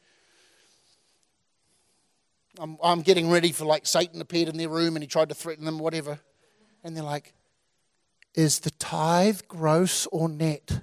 I'm, 2.57 2.77
I'm 2.83 3.01
getting 3.01 3.29
ready 3.29 3.51
for 3.51 3.65
like 3.65 3.85
Satan 3.85 4.21
appeared 4.21 4.49
in 4.49 4.57
their 4.57 4.69
room 4.69 4.95
and 4.95 5.03
he 5.03 5.07
tried 5.07 5.29
to 5.29 5.35
threaten 5.35 5.65
them, 5.65 5.77
whatever. 5.77 6.19
And 6.83 6.95
they're 6.95 7.03
like, 7.03 7.33
is 8.33 8.59
the 8.59 8.71
tithe 8.71 9.41
gross 9.47 10.07
or 10.07 10.27
net? 10.27 10.81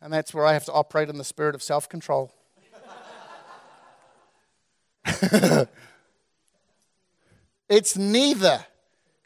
and 0.00 0.12
that's 0.12 0.34
where 0.34 0.44
I 0.44 0.52
have 0.52 0.64
to 0.66 0.72
operate 0.72 1.08
in 1.08 1.18
the 1.18 1.24
spirit 1.24 1.54
of 1.54 1.62
self 1.62 1.88
control. 1.88 2.32
it's 7.68 7.96
neither 7.96 8.64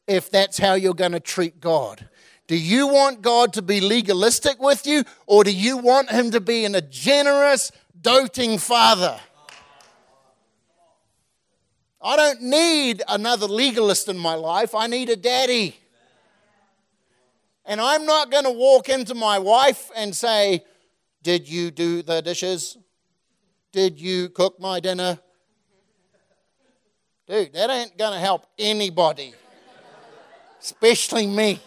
if 0.09 0.31
that's 0.31 0.59
how 0.59 0.75
you're 0.75 0.95
going 0.95 1.13
to 1.13 1.21
treat 1.21 1.61
God. 1.61 2.09
Do 2.49 2.57
you 2.57 2.89
want 2.89 3.21
God 3.21 3.53
to 3.53 3.63
be 3.63 3.81
legalistic 3.81 4.61
with 4.61 4.87
you, 4.87 5.05
or 5.27 5.45
do 5.45 5.53
you 5.53 5.77
want 5.77 6.11
Him 6.11 6.31
to 6.31 6.41
be 6.41 6.65
in 6.65 6.75
a 6.75 6.81
generous, 6.81 7.71
doting 8.01 8.57
father? 8.59 9.21
I 12.01 12.17
don't 12.17 12.43
need 12.43 13.03
another 13.07 13.47
legalist 13.47 14.09
in 14.09 14.17
my 14.17 14.35
life. 14.35 14.75
I 14.75 14.87
need 14.87 15.11
a 15.11 15.17
daddy. 15.17 15.77
And 17.67 17.83
I'm 17.83 18.07
not 18.07 18.31
going 18.31 18.45
to 18.45 18.51
walk 18.51 18.89
into 18.89 19.15
my 19.15 19.39
wife 19.39 19.91
and 19.95 20.17
say, 20.17 20.65
Did 21.23 21.47
you 21.47 21.71
do 21.71 22.03
the 22.03 22.23
dishes? 22.23 22.79
Did 23.73 24.01
you 24.01 24.31
cook 24.31 24.59
my 24.59 24.81
dinner? 24.81 25.19
Dude, 27.27 27.53
that 27.53 27.69
ain't 27.69 27.99
going 27.99 28.15
to 28.15 28.19
help 28.19 28.47
anybody, 28.59 29.35
especially 30.61 31.27
me. 31.27 31.61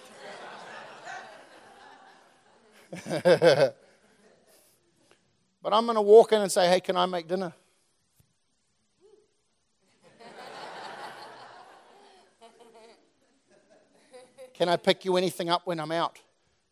but 3.05 3.75
I'm 5.65 5.85
going 5.85 5.95
to 5.95 6.01
walk 6.01 6.33
in 6.33 6.41
and 6.41 6.51
say, 6.51 6.67
Hey, 6.67 6.81
can 6.81 6.97
I 6.97 7.05
make 7.05 7.27
dinner? 7.27 7.53
Can 14.53 14.69
I 14.69 14.75
pick 14.75 15.05
you 15.05 15.17
anything 15.17 15.49
up 15.49 15.65
when 15.65 15.79
I'm 15.79 15.91
out? 15.91 16.19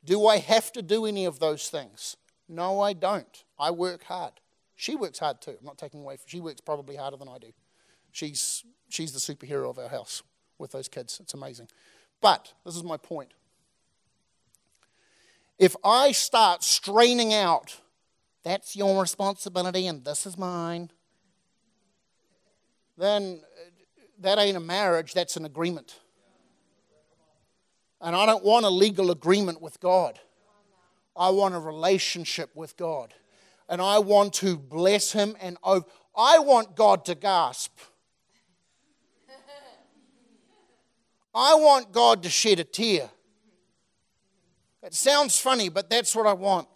Do 0.03 0.27
I 0.27 0.37
have 0.37 0.71
to 0.73 0.81
do 0.81 1.05
any 1.05 1.25
of 1.25 1.39
those 1.39 1.69
things? 1.69 2.17
No, 2.47 2.81
I 2.81 2.93
don't. 2.93 3.43
I 3.57 3.71
work 3.71 4.03
hard. 4.03 4.33
She 4.75 4.95
works 4.95 5.19
hard 5.19 5.41
too. 5.41 5.55
I'm 5.59 5.65
not 5.65 5.77
taking 5.77 6.01
away. 6.01 6.17
From, 6.17 6.25
she 6.27 6.39
works 6.39 6.61
probably 6.61 6.95
harder 6.95 7.17
than 7.17 7.27
I 7.27 7.37
do. 7.37 7.51
She's 8.11 8.63
she's 8.89 9.11
the 9.11 9.19
superhero 9.19 9.69
of 9.69 9.77
our 9.77 9.89
house 9.89 10.23
with 10.57 10.71
those 10.71 10.87
kids. 10.87 11.19
It's 11.21 11.33
amazing. 11.33 11.67
But 12.21 12.53
this 12.65 12.75
is 12.75 12.83
my 12.83 12.97
point. 12.97 13.33
If 15.57 15.75
I 15.83 16.11
start 16.11 16.63
straining 16.63 17.33
out, 17.33 17.79
that's 18.43 18.75
your 18.75 19.01
responsibility 19.01 19.87
and 19.87 20.03
this 20.05 20.25
is 20.25 20.37
mine, 20.37 20.91
then 22.97 23.41
uh, 23.43 23.69
that 24.19 24.39
ain't 24.39 24.57
a 24.57 24.61
marriage, 24.61 25.13
that's 25.13 25.37
an 25.37 25.45
agreement. 25.45 25.99
And 28.01 28.15
I 28.15 28.25
don't 28.25 28.43
want 28.43 28.65
a 28.65 28.69
legal 28.69 29.11
agreement 29.11 29.61
with 29.61 29.79
God. 29.79 30.19
I 31.15 31.29
want 31.31 31.53
a 31.53 31.59
relationship 31.59 32.49
with 32.55 32.77
God. 32.77 33.13
And 33.67 33.81
I 33.81 33.99
want 33.99 34.33
to 34.35 34.57
bless 34.57 35.11
Him 35.11 35.35
and. 35.41 35.57
I 36.19 36.39
want 36.39 36.75
God 36.75 37.05
to 37.05 37.15
gasp. 37.15 37.79
I 41.33 41.55
want 41.55 41.91
God 41.91 42.23
to 42.23 42.29
shed 42.29 42.59
a 42.59 42.63
tear. 42.63 43.09
It 44.81 44.93
sounds 44.93 45.37
funny, 45.37 45.69
but 45.69 45.89
that's 45.89 46.15
what 46.15 46.25
I 46.25 46.33
want. 46.33 46.67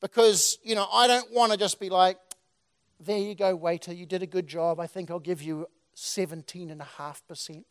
Because, 0.00 0.58
you 0.62 0.74
know, 0.74 0.86
I 0.92 1.06
don't 1.06 1.32
want 1.32 1.52
to 1.52 1.58
just 1.58 1.80
be 1.80 1.88
like, 1.88 2.18
there 3.00 3.18
you 3.18 3.34
go, 3.34 3.54
waiter, 3.56 3.92
you 3.92 4.06
did 4.06 4.22
a 4.22 4.26
good 4.26 4.46
job. 4.46 4.78
I 4.78 4.86
think 4.86 5.10
I'll 5.10 5.18
give 5.18 5.42
you 5.42 5.66
17.5%. 5.96 7.64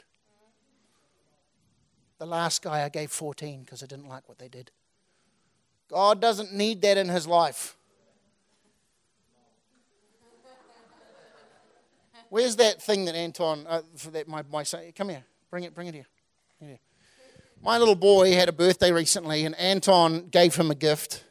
The 2.19 2.25
last 2.25 2.61
guy 2.61 2.83
I 2.83 2.89
gave 2.89 3.11
14 3.11 3.61
because 3.61 3.83
I 3.83 3.85
didn't 3.85 4.07
like 4.07 4.27
what 4.27 4.39
they 4.39 4.49
did. 4.49 4.71
God 5.89 6.19
doesn't 6.19 6.53
need 6.53 6.81
that 6.81 6.97
in 6.97 7.07
his 7.07 7.27
life. 7.27 7.77
Where's 12.29 12.57
that 12.57 12.81
thing 12.81 13.05
that 13.05 13.15
Anton, 13.15 13.65
uh, 13.67 13.81
for 13.95 14.11
that 14.11 14.27
my, 14.27 14.43
my 14.51 14.63
son, 14.63 14.91
come 14.95 15.09
here, 15.09 15.23
bring 15.49 15.63
it, 15.63 15.73
bring 15.73 15.87
it 15.87 15.93
here. 15.93 16.07
here. 16.59 16.79
My 17.61 17.77
little 17.77 17.95
boy 17.95 18.33
had 18.33 18.49
a 18.49 18.51
birthday 18.51 18.91
recently, 18.91 19.45
and 19.45 19.55
Anton 19.55 20.27
gave 20.27 20.55
him 20.55 20.69
a 20.69 20.75
gift. 20.75 21.23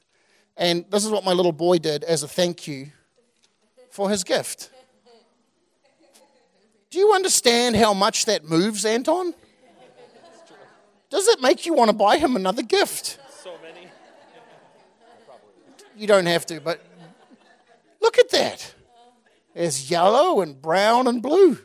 And 0.56 0.84
this 0.90 1.04
is 1.04 1.10
what 1.10 1.24
my 1.24 1.32
little 1.32 1.52
boy 1.52 1.78
did 1.78 2.02
as 2.02 2.22
a 2.22 2.28
thank 2.28 2.66
you 2.66 2.92
for 3.90 4.08
his 4.08 4.24
gift. 4.24 4.70
Do 6.90 6.98
you 6.98 7.12
understand 7.12 7.76
how 7.76 7.92
much 7.92 8.24
that 8.24 8.44
moves, 8.44 8.84
Anton? 8.84 9.34
Does 11.10 11.28
it 11.28 11.40
make 11.40 11.66
you 11.66 11.74
want 11.74 11.90
to 11.90 11.96
buy 11.96 12.16
him 12.16 12.36
another 12.36 12.62
gift? 12.62 13.18
So 13.42 13.52
many. 13.62 13.88
You 15.96 16.06
don't 16.06 16.26
have 16.26 16.46
to, 16.46 16.60
but 16.60 16.80
look 18.00 18.18
at 18.18 18.30
that. 18.30 18.74
It's 19.58 19.90
yellow 19.90 20.42
and 20.42 20.60
brown 20.60 21.06
and 21.06 21.22
blue. 21.22 21.58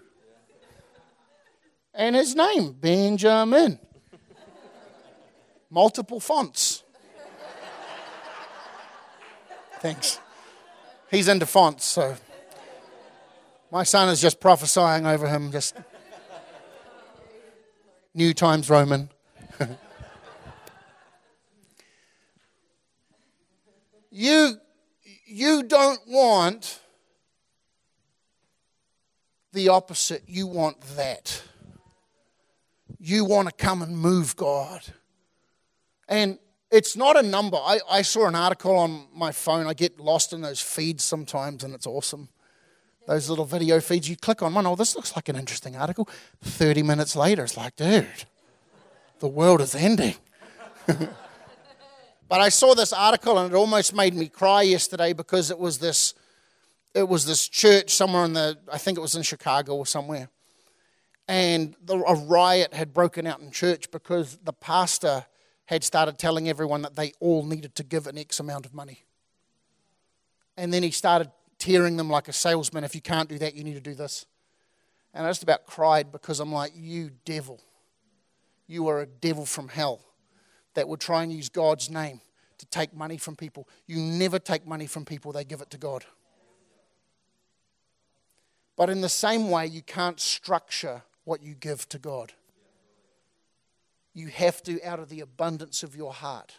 And 1.94 2.16
his 2.16 2.34
name, 2.38 2.72
Benjamin. 2.72 3.80
Multiple 5.70 6.22
fonts. 6.22 6.84
Thanks. 9.82 10.22
He's 11.10 11.28
into 11.28 11.46
fonts, 11.46 11.84
so 11.84 12.16
my 13.72 13.84
son 13.84 14.08
is 14.08 14.22
just 14.22 14.40
prophesying 14.40 15.06
over 15.06 15.28
him, 15.28 15.52
just 15.52 15.76
New 18.14 18.34
Times 18.34 18.70
Roman. 18.70 19.10
you, 24.12 24.56
you 25.26 25.64
don't 25.64 26.00
want 26.08 26.81
the 29.54 29.70
opposite. 29.70 30.24
You 30.28 30.48
want 30.48 30.82
that. 30.96 31.42
You 33.00 33.26
want 33.26 33.50
to 33.50 33.54
come 33.54 33.82
and 33.82 33.98
move 33.98 34.36
God. 34.36 34.82
And 36.08 36.38
it's 36.72 36.96
not 36.96 37.18
a 37.18 37.22
number. 37.22 37.58
I, 37.58 37.80
I 37.90 38.02
saw 38.02 38.28
an 38.28 38.36
article 38.36 38.76
on 38.78 39.08
my 39.14 39.32
phone. 39.32 39.68
I 39.68 39.74
get 39.74 40.00
lost 40.00 40.34
in 40.34 40.42
those 40.42 40.62
feeds 40.62 41.04
sometimes, 41.04 41.64
and 41.64 41.74
it's 41.74 41.88
awesome. 41.88 42.30
Those 43.08 43.30
little 43.30 43.46
video 43.46 43.80
feeds, 43.80 44.10
you 44.10 44.16
click 44.16 44.42
on 44.42 44.54
one, 44.54 44.66
oh, 44.68 44.76
this 44.76 44.96
looks 44.96 45.16
like 45.16 45.28
an 45.28 45.36
interesting 45.36 45.76
article. 45.76 46.08
30 46.44 46.84
minutes 46.84 47.16
later, 47.16 47.44
it's 47.44 47.58
like, 47.58 47.76
dude, 47.76 48.08
the 49.20 49.28
world 49.28 49.60
is 49.60 49.76
ending. 49.76 50.16
but 50.86 51.10
I 52.30 52.50
saw 52.50 52.74
this 52.76 52.94
article 52.94 53.38
and 53.38 53.52
it 53.52 53.56
almost 53.56 53.96
made 53.96 54.14
me 54.14 54.28
cry 54.28 54.62
yesterday 54.62 55.14
because 55.14 55.50
it 55.50 55.60
was 55.60 55.80
this 55.80 56.14
it 56.94 57.08
was 57.08 57.26
this 57.26 57.48
church 57.48 57.92
somewhere 57.92 58.26
in 58.26 58.34
the 58.34 58.58
I 58.72 58.78
think 58.78 58.98
it 58.98 59.02
was 59.02 59.16
in 59.16 59.24
Chicago 59.24 59.76
or 59.76 59.86
somewhere. 59.86 60.30
And 61.28 61.76
the, 61.84 61.98
a 61.98 62.16
riot 62.16 62.74
had 62.74 62.94
broken 62.94 63.26
out 63.26 63.40
in 63.40 63.52
church 63.52 63.90
because 63.92 64.38
the 64.44 64.54
pastor 64.54 65.26
had 65.66 65.84
started 65.84 66.18
telling 66.18 66.50
everyone 66.50 66.82
that 66.82 66.96
they 66.96 67.14
all 67.20 67.46
needed 67.46 67.76
to 67.76 67.84
give 67.84 68.08
an 68.08 68.18
X 68.18 68.40
amount 68.40 68.66
of 68.66 68.74
money. 68.74 69.06
And 70.58 70.74
then 70.74 70.84
he 70.84 70.92
started 70.92 71.32
tearing 71.58 71.96
them 71.96 72.10
like 72.10 72.28
a 72.28 72.34
salesman. 72.34 72.84
If 72.84 72.96
you 72.96 73.02
can't 73.02 73.30
do 73.30 73.38
that, 73.38 73.56
you 73.56 73.64
need 73.64 73.76
to 73.76 73.82
do 73.82 73.94
this. 73.94 74.26
And 75.14 75.26
I 75.26 75.30
just 75.30 75.44
about 75.44 75.66
cried 75.66 76.12
because 76.12 76.40
I'm 76.40 76.52
like, 76.52 76.74
you 76.76 77.12
devil 77.24 77.62
you 78.72 78.88
are 78.88 79.02
a 79.02 79.06
devil 79.06 79.46
from 79.46 79.68
hell 79.68 80.00
that 80.76 80.88
would 80.88 81.02
try 81.02 81.24
and 81.24 81.32
use 81.32 81.50
God's 81.50 81.90
name 81.90 82.22
to 82.58 82.66
take 82.68 82.96
money 82.96 83.18
from 83.18 83.36
people. 83.36 83.68
You 83.86 83.98
never 83.98 84.40
take 84.40 84.66
money 84.66 84.88
from 84.88 85.04
people, 85.04 85.34
they 85.34 85.44
give 85.44 85.62
it 85.62 85.70
to 85.72 85.78
God. 85.78 86.06
But 88.82 88.90
in 88.90 89.02
the 89.02 89.10
same 89.10 89.52
way, 89.52 89.68
you 89.68 89.84
can't 89.84 90.20
structure 90.20 91.04
what 91.24 91.44
you 91.44 91.54
give 91.54 91.88
to 91.90 92.00
God. 92.00 92.34
You 94.16 94.30
have 94.30 94.64
to 94.64 94.84
out 94.84 94.98
of 94.98 95.08
the 95.08 95.20
abundance 95.20 95.84
of 95.84 95.96
your 95.96 96.12
heart. 96.12 96.58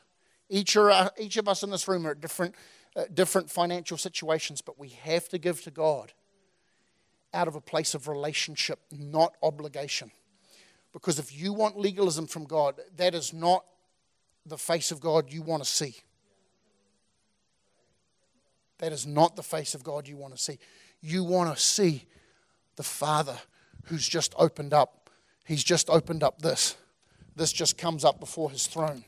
Each, 0.49 0.77
are, 0.77 1.11
each 1.19 1.37
of 1.37 1.49
us 1.49 1.65
in 1.65 1.71
this 1.71 1.89
room 1.89 2.07
are 2.07 2.13
at 2.13 2.21
different, 2.21 2.55
uh, 2.95 3.07
different 3.13 3.51
financial 3.51 3.97
situations, 3.97 4.63
but 4.63 4.79
we 4.79 4.91
have 4.91 5.29
to 5.31 5.39
give 5.39 5.63
to 5.63 5.73
God 5.73 6.13
out 7.35 7.49
of 7.49 7.57
a 7.57 7.61
place 7.61 7.93
of 7.93 8.07
relationship, 8.07 8.79
not 8.93 9.35
obligation. 9.43 10.13
Because 10.93 11.19
if 11.19 11.37
you 11.37 11.53
want 11.53 11.77
legalism 11.77 12.29
from 12.29 12.45
God, 12.45 12.77
that 12.99 13.17
is 13.17 13.33
not 13.33 13.65
the 14.47 14.59
face 14.59 14.93
of 14.93 15.01
God 15.01 15.33
you 15.33 15.43
want 15.43 15.65
to 15.65 15.69
see. 15.69 15.97
That 18.79 18.93
is 18.93 19.09
not 19.09 19.35
the 19.35 19.43
face 19.43 19.75
of 19.75 19.83
God 19.83 20.07
you 20.07 20.17
want 20.17 20.37
to 20.37 20.41
see. 20.41 20.61
You 21.03 21.25
want 21.25 21.55
to 21.55 21.61
see 21.61 22.07
the 22.77 22.83
Father 22.83 23.37
who's 23.87 24.09
just 24.09 24.35
opened 24.38 24.73
up. 24.73 25.11
He's 25.45 25.65
just 25.65 25.91
opened 25.91 26.23
up 26.23 26.41
this. 26.41 26.77
This 27.35 27.53
just 27.53 27.77
comes 27.77 28.05
up 28.05 28.21
before 28.21 28.51
his 28.51 28.67
throne. 28.67 29.05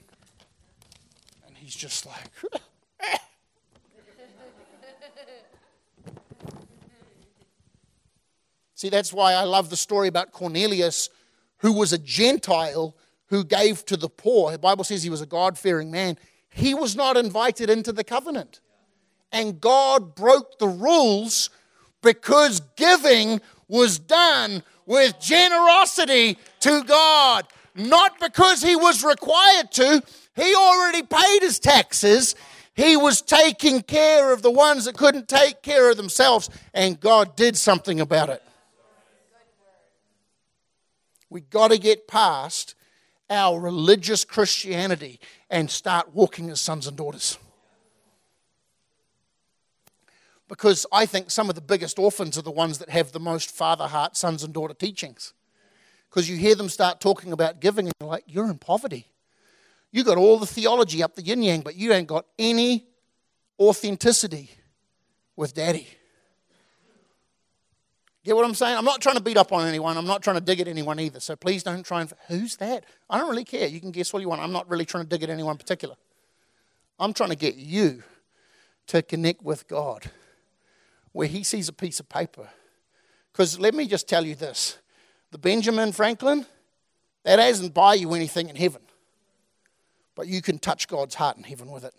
And 1.46 1.57
he's 1.57 1.74
just 1.74 2.04
like, 2.04 2.30
See, 8.74 8.90
that's 8.90 9.12
why 9.14 9.33
I 9.33 9.44
love 9.44 9.70
the 9.70 9.76
story 9.76 10.09
about 10.09 10.33
Cornelius 10.33 11.09
who 11.59 11.72
was 11.72 11.94
a 11.94 11.98
Gentile 11.98 12.94
who 13.28 13.42
gave 13.42 13.87
to 13.87 13.96
the 13.96 14.11
poor. 14.11 14.52
The 14.52 14.59
Bible 14.59 14.85
says 14.85 15.02
he 15.02 15.09
was 15.09 15.22
a 15.22 15.26
God 15.26 15.57
fearing 15.57 15.90
man. 15.90 16.18
He 16.50 16.74
was 16.74 16.94
not 16.94 17.16
invited 17.16 17.70
into 17.70 17.92
the 17.92 18.04
covenant. 18.04 18.61
And 19.33 19.61
God 19.61 20.14
broke 20.14 20.59
the 20.59 20.68
rules 20.68 21.48
because 22.04 22.60
giving 22.76 23.40
was 23.66 23.98
done 23.98 24.62
with 24.86 25.18
generosity 25.18 26.38
to 26.60 26.84
God, 26.84 27.46
not 27.74 28.20
because 28.20 28.62
he 28.62 28.76
was 28.76 29.02
required 29.02 29.72
to. 29.72 30.02
He 30.36 30.54
already 30.54 31.02
paid 31.02 31.38
his 31.40 31.58
taxes. 31.58 32.36
He 32.74 32.96
was 32.96 33.22
taking 33.22 33.82
care 33.82 34.32
of 34.32 34.42
the 34.42 34.50
ones 34.50 34.84
that 34.84 34.96
couldn't 34.96 35.28
take 35.28 35.62
care 35.62 35.90
of 35.90 35.96
themselves, 35.96 36.50
and 36.72 37.00
God 37.00 37.36
did 37.36 37.56
something 37.56 38.00
about 38.00 38.28
it. 38.28 38.42
We 41.30 41.40
got 41.40 41.70
to 41.70 41.78
get 41.78 42.06
past 42.06 42.74
our 43.30 43.58
religious 43.58 44.24
Christianity 44.24 45.18
and 45.50 45.70
start 45.70 46.14
walking 46.14 46.50
as 46.50 46.60
sons 46.60 46.86
and 46.86 46.96
daughters. 46.96 47.38
Because 50.54 50.86
I 50.92 51.04
think 51.04 51.32
some 51.32 51.48
of 51.48 51.56
the 51.56 51.60
biggest 51.60 51.98
orphans 51.98 52.38
are 52.38 52.42
the 52.42 52.48
ones 52.52 52.78
that 52.78 52.88
have 52.88 53.10
the 53.10 53.18
most 53.18 53.50
father 53.50 53.88
heart, 53.88 54.16
sons 54.16 54.44
and 54.44 54.54
daughter 54.54 54.72
teachings. 54.72 55.32
Because 56.08 56.30
you 56.30 56.36
hear 56.36 56.54
them 56.54 56.68
start 56.68 57.00
talking 57.00 57.32
about 57.32 57.58
giving, 57.58 57.86
and 57.86 57.94
you're 58.00 58.08
like, 58.08 58.22
you're 58.28 58.48
in 58.48 58.58
poverty. 58.58 59.08
You 59.90 60.04
got 60.04 60.16
all 60.16 60.38
the 60.38 60.46
theology 60.46 61.02
up 61.02 61.16
the 61.16 61.22
yin 61.22 61.42
yang, 61.42 61.62
but 61.62 61.74
you 61.74 61.92
ain't 61.92 62.06
got 62.06 62.26
any 62.38 62.86
authenticity 63.58 64.48
with 65.34 65.54
daddy. 65.54 65.88
Get 68.22 68.36
what 68.36 68.44
I'm 68.44 68.54
saying? 68.54 68.76
I'm 68.76 68.84
not 68.84 69.00
trying 69.00 69.16
to 69.16 69.22
beat 69.22 69.36
up 69.36 69.52
on 69.52 69.66
anyone. 69.66 69.96
I'm 69.96 70.06
not 70.06 70.22
trying 70.22 70.36
to 70.36 70.40
dig 70.40 70.60
at 70.60 70.68
anyone 70.68 71.00
either. 71.00 71.18
So 71.18 71.34
please 71.34 71.64
don't 71.64 71.84
try 71.84 72.02
and. 72.02 72.12
Who's 72.28 72.54
that? 72.58 72.84
I 73.10 73.18
don't 73.18 73.28
really 73.28 73.44
care. 73.44 73.66
You 73.66 73.80
can 73.80 73.90
guess 73.90 74.12
what 74.12 74.22
you 74.22 74.28
want. 74.28 74.40
I'm 74.40 74.52
not 74.52 74.70
really 74.70 74.84
trying 74.84 75.02
to 75.02 75.08
dig 75.08 75.24
at 75.24 75.30
anyone 75.30 75.56
particular. 75.56 75.96
I'm 77.00 77.12
trying 77.12 77.30
to 77.30 77.36
get 77.36 77.56
you 77.56 78.04
to 78.86 79.02
connect 79.02 79.42
with 79.42 79.66
God 79.66 80.08
where 81.14 81.27
He 81.29 81.42
sees 81.42 81.70
a 81.70 81.72
piece 81.72 81.98
of 81.98 82.11
paper. 82.11 82.50
Because 83.33 83.59
let 83.59 83.74
me 83.74 83.87
just 83.87 84.07
tell 84.07 84.27
you 84.27 84.35
this 84.35 84.77
the 85.31 85.38
Benjamin 85.38 85.92
Franklin, 85.92 86.44
that 87.22 87.37
doesn't 87.37 87.72
buy 87.72 87.94
you 87.94 88.12
anything 88.12 88.50
in 88.50 88.57
heaven. 88.57 88.83
But 90.14 90.29
you 90.29 90.42
can 90.42 90.59
touch 90.59 90.87
God's 90.87 91.14
heart 91.14 91.38
in 91.38 91.42
heaven 91.42 91.70
with 91.70 91.85
it. 91.85 91.94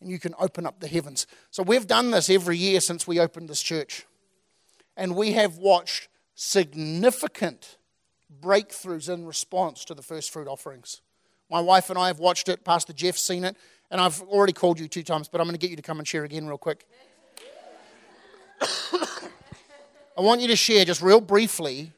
And 0.00 0.08
you 0.10 0.18
can 0.18 0.34
open 0.38 0.66
up 0.66 0.80
the 0.80 0.88
heavens. 0.88 1.26
So 1.50 1.62
we've 1.62 1.86
done 1.86 2.10
this 2.10 2.30
every 2.30 2.56
year 2.56 2.80
since 2.80 3.06
we 3.06 3.18
opened 3.20 3.48
this 3.48 3.62
church 3.62 4.06
and 4.96 5.16
we 5.16 5.32
have 5.32 5.58
watched 5.58 6.08
significant 6.34 7.76
breakthroughs 8.40 9.12
in 9.12 9.26
response 9.26 9.84
to 9.86 9.94
the 9.94 10.02
first 10.02 10.30
fruit 10.30 10.48
offerings. 10.48 11.00
My 11.50 11.60
wife 11.60 11.90
and 11.90 11.98
I 11.98 12.08
have 12.08 12.18
watched 12.18 12.48
it, 12.48 12.64
Pastor 12.64 12.92
Jeff's 12.92 13.22
seen 13.22 13.44
it, 13.44 13.56
and 13.90 14.00
I've 14.00 14.22
already 14.22 14.52
called 14.52 14.80
you 14.80 14.88
two 14.88 15.02
times, 15.02 15.28
but 15.28 15.40
I'm 15.40 15.46
going 15.46 15.54
to 15.54 15.60
get 15.60 15.70
you 15.70 15.76
to 15.76 15.82
come 15.82 15.98
and 15.98 16.08
share 16.08 16.24
again 16.24 16.46
real 16.46 16.58
quick. 16.58 16.86
I 20.16 20.20
want 20.20 20.40
you 20.40 20.48
to 20.48 20.56
share 20.56 20.84
just 20.84 21.02
real 21.02 21.20
briefly 21.20 21.92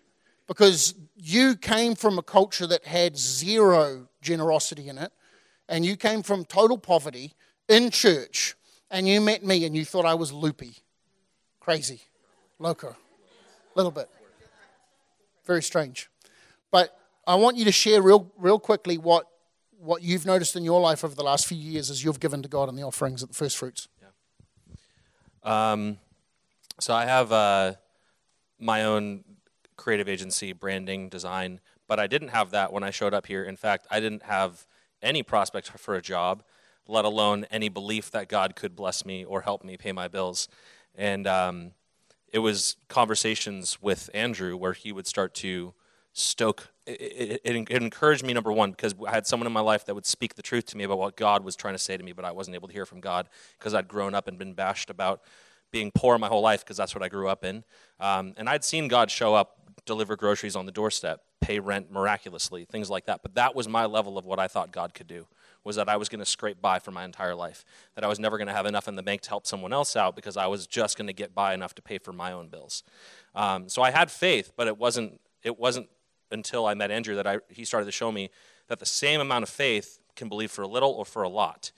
because 0.47 0.95
you 1.17 1.57
came 1.57 1.95
from 1.95 2.19
a 2.19 2.23
culture 2.23 2.67
that 2.67 2.85
had 2.85 3.17
zero 3.17 4.09
generosity 4.23 4.89
in 4.89 4.99
it, 4.99 5.13
and 5.69 5.85
you 5.85 5.97
came 5.97 6.23
from 6.23 6.45
total 6.45 6.79
poverty 6.79 7.35
in 7.69 7.91
church, 7.91 8.55
and 8.91 9.09
you 9.09 9.21
met 9.21 9.45
me 9.45 9.65
and 9.65 9.77
you 9.77 9.85
thought 9.85 10.05
I 10.05 10.15
was 10.15 10.33
loopy, 10.33 10.75
crazy. 11.61 12.01
Loco. 12.59 12.89
A 12.89 12.97
little 13.75 13.91
bit. 13.91 14.09
Very 15.45 15.63
strange. 15.63 16.09
But 16.71 16.99
I 17.27 17.35
want 17.35 17.57
you 17.57 17.65
to 17.67 17.73
share 17.73 18.01
real, 18.01 18.33
real 18.39 18.59
quickly 18.59 18.99
what, 18.99 19.27
what 19.79 20.03
you've 20.03 20.25
noticed 20.25 20.57
in 20.57 20.65
your 20.65 20.81
life 20.81 21.05
over 21.05 21.15
the 21.15 21.23
last 21.23 21.47
few 21.47 21.59
years 21.59 21.91
as 21.91 22.03
you've 22.03 22.21
given 22.21 22.43
to 22.43 22.49
God 22.49 22.69
in 22.69 22.77
the 22.77 22.83
offerings 22.83 23.23
at 23.23 23.29
the 23.29 23.35
first 23.35 23.57
fruits. 23.59 23.89
Yeah. 25.45 25.73
Um, 25.73 25.99
so 26.81 26.95
I 26.95 27.07
have 27.07 27.33
uh, 27.33 27.75
my 28.59 28.85
own 28.85 29.25
creative 29.77 30.09
agency, 30.09 30.53
branding, 30.53 31.09
design, 31.09 31.61
but 31.89 32.01
I 32.01 32.07
didn't 32.07 32.29
have 32.29 32.51
that 32.51 32.73
when 32.73 32.83
I 32.83 32.91
showed 32.91 33.15
up 33.15 33.27
here. 33.27 33.45
In 33.45 33.57
fact, 33.57 33.87
I 33.91 34.01
didn't 34.01 34.25
have 34.25 34.67
any 35.03 35.23
prospects 35.23 35.69
for 35.69 35.95
a 35.95 36.03
job, 36.03 36.43
let 36.89 37.05
alone 37.05 37.47
any 37.51 37.69
belief 37.69 38.11
that 38.11 38.29
God 38.29 38.57
could 38.57 38.75
bless 38.75 39.05
me 39.05 39.25
or 39.25 39.43
help 39.43 39.65
me 39.65 39.77
pay 39.77 39.93
my 39.93 40.09
bills. 40.09 40.49
And 40.95 41.27
um, 41.27 41.73
it 42.33 42.41
was 42.41 42.77
conversations 42.89 43.81
with 43.81 44.11
Andrew 44.15 44.57
where 44.57 44.73
he 44.73 44.93
would 44.93 45.07
start 45.07 45.35
to 45.37 45.75
stoke. 46.13 46.69
It, 46.87 47.41
it, 47.45 47.67
it, 47.69 47.83
encouraged 47.83 48.25
me, 48.25 48.33
number 48.33 48.53
one, 48.53 48.71
because 48.71 48.95
I 49.07 49.11
had 49.11 49.27
someone 49.27 49.47
in 49.47 49.53
my 49.53 49.61
life 49.61 49.85
that 49.87 49.95
would 49.95 50.07
speak 50.07 50.35
the 50.35 50.43
truth 50.43 50.67
to 50.67 50.77
me 50.77 50.85
about 50.85 50.99
what 50.99 51.17
God 51.17 51.45
was 51.45 51.57
trying 51.57 51.75
to 51.75 51.79
say 51.79 51.97
to 51.97 52.03
me, 52.03 52.13
but 52.13 52.25
I 52.25 52.33
wasn't 52.33 52.55
able 52.55 52.69
to 52.69 52.75
hear 52.75 52.87
from 52.87 53.01
God 53.01 53.29
because 53.59 53.75
I'd 53.75 53.89
grown 53.89 54.15
up 54.15 54.27
and 54.27 54.39
been 54.39 54.55
bashed 54.55 54.89
about 54.89 55.21
being 55.77 55.91
poor 55.91 56.17
my 56.17 56.27
whole 56.27 56.41
life 56.41 56.65
because 56.65 56.79
that's 56.79 56.95
what 56.95 57.05
I 57.05 57.09
grew 57.11 57.29
up 57.29 57.45
in. 57.45 57.63
Um, 58.01 58.33
and 58.39 58.49
I'd 58.49 58.65
seen 58.65 58.89
God 58.89 59.11
show 59.11 59.35
up, 59.35 59.59
deliver 59.85 60.17
groceries 60.17 60.57
on 60.57 60.65
the 60.65 60.73
doorstep, 60.73 61.21
pay 61.43 61.59
rent 61.59 61.93
miraculously, 61.93 62.65
things 62.65 62.89
like 62.89 63.05
that. 63.05 63.21
But 63.23 63.35
that 63.35 63.55
was 63.55 63.69
my 63.69 63.85
level 63.85 64.17
of 64.17 64.25
what 64.25 64.39
I 64.39 64.49
thought 64.49 64.73
God 64.73 64.95
could 64.95 65.07
do 65.07 65.27
was 65.65 65.77
that 65.77 65.87
I 65.87 65.99
was 65.99 66.09
going 66.09 66.21
to 66.21 66.25
scrape 66.25 66.63
by 66.63 66.79
for 66.79 66.93
my 66.93 67.05
entire 67.05 67.35
life, 67.35 67.63
that 67.95 68.05
I 68.05 68.07
was 68.07 68.19
never 68.19 68.39
going 68.39 68.47
to 68.47 68.55
have 68.55 68.65
enough 68.65 68.89
in 68.89 68.97
the 68.97 69.03
bank 69.03 69.21
to 69.23 69.29
help 69.29 69.47
someone 69.47 69.75
else 69.75 69.97
out 69.97 70.17
because 70.17 70.39
I 70.39 70.47
was 70.47 70.67
just 70.67 70.97
going 70.97 71.09
to 71.09 71.13
get 71.13 71.35
by 71.35 71.53
enough 71.53 71.75
to 71.75 71.83
pay 71.83 71.99
for 71.99 72.15
my 72.15 72.33
own 72.33 72.49
bills. 72.49 72.83
Um, 73.35 73.69
so 73.69 73.83
I 73.83 73.91
had 73.91 74.11
faith, 74.11 74.53
but 74.57 74.69
it 74.69 74.79
wasn't 74.79 75.21
it 75.43 75.59
wasn't 75.59 75.89
until 76.31 76.65
I 76.65 76.73
met 76.73 76.91
Andrew 76.91 77.17
that 77.17 77.27
I, 77.27 77.41
he 77.51 77.67
started 77.67 77.85
to 77.85 77.93
show 77.93 78.11
me 78.11 78.31
that 78.69 78.79
the 78.79 78.87
same 78.87 79.21
amount 79.21 79.43
of 79.43 79.51
faith 79.51 79.99
can 80.15 80.31
believe 80.31 80.51
for 80.51 80.63
a 80.63 80.69
little 80.69 80.93
or 80.93 81.05
for 81.05 81.23
a 81.23 81.29
lot. 81.29 81.71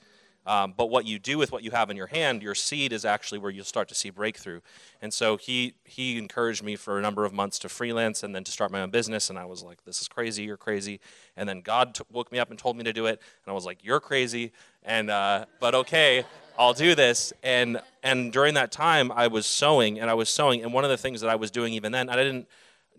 Um, 0.49 0.73
but 0.75 0.89
what 0.89 1.05
you 1.05 1.19
do 1.19 1.37
with 1.37 1.51
what 1.51 1.63
you 1.63 1.69
have 1.69 1.91
in 1.91 1.95
your 1.95 2.07
hand, 2.07 2.41
your 2.41 2.55
seed 2.55 2.91
is 2.91 3.05
actually 3.05 3.37
where 3.37 3.51
you'll 3.51 3.63
start 3.63 3.87
to 3.89 3.93
see 3.93 4.09
breakthrough. 4.09 4.61
And 4.99 5.13
so 5.13 5.37
he 5.37 5.75
he 5.83 6.17
encouraged 6.17 6.63
me 6.63 6.75
for 6.75 6.97
a 6.97 7.03
number 7.03 7.23
of 7.23 7.31
months 7.31 7.59
to 7.59 7.69
freelance 7.69 8.23
and 8.23 8.33
then 8.33 8.43
to 8.45 8.51
start 8.51 8.71
my 8.71 8.81
own 8.81 8.89
business. 8.89 9.29
And 9.29 9.37
I 9.37 9.45
was 9.45 9.61
like, 9.61 9.85
"This 9.85 10.01
is 10.01 10.07
crazy. 10.07 10.41
You're 10.41 10.57
crazy." 10.57 11.01
And 11.37 11.47
then 11.47 11.61
God 11.61 11.93
t- 11.93 12.03
woke 12.11 12.31
me 12.31 12.39
up 12.39 12.49
and 12.49 12.57
told 12.57 12.77
me 12.77 12.83
to 12.85 12.91
do 12.91 13.05
it. 13.05 13.21
And 13.45 13.51
I 13.51 13.53
was 13.53 13.63
like, 13.63 13.83
"You're 13.83 13.99
crazy." 13.99 14.51
And 14.81 15.11
uh, 15.11 15.45
but 15.59 15.75
okay, 15.75 16.25
I'll 16.57 16.73
do 16.73 16.95
this. 16.95 17.31
And 17.43 17.79
and 18.01 18.33
during 18.33 18.55
that 18.55 18.71
time, 18.71 19.11
I 19.11 19.27
was 19.27 19.45
sowing 19.45 19.99
and 19.99 20.09
I 20.09 20.15
was 20.15 20.29
sowing. 20.29 20.63
And 20.63 20.73
one 20.73 20.83
of 20.83 20.89
the 20.89 20.97
things 20.97 21.21
that 21.21 21.29
I 21.29 21.35
was 21.35 21.51
doing 21.51 21.73
even 21.75 21.91
then, 21.91 22.09
I 22.09 22.15
didn't 22.15 22.47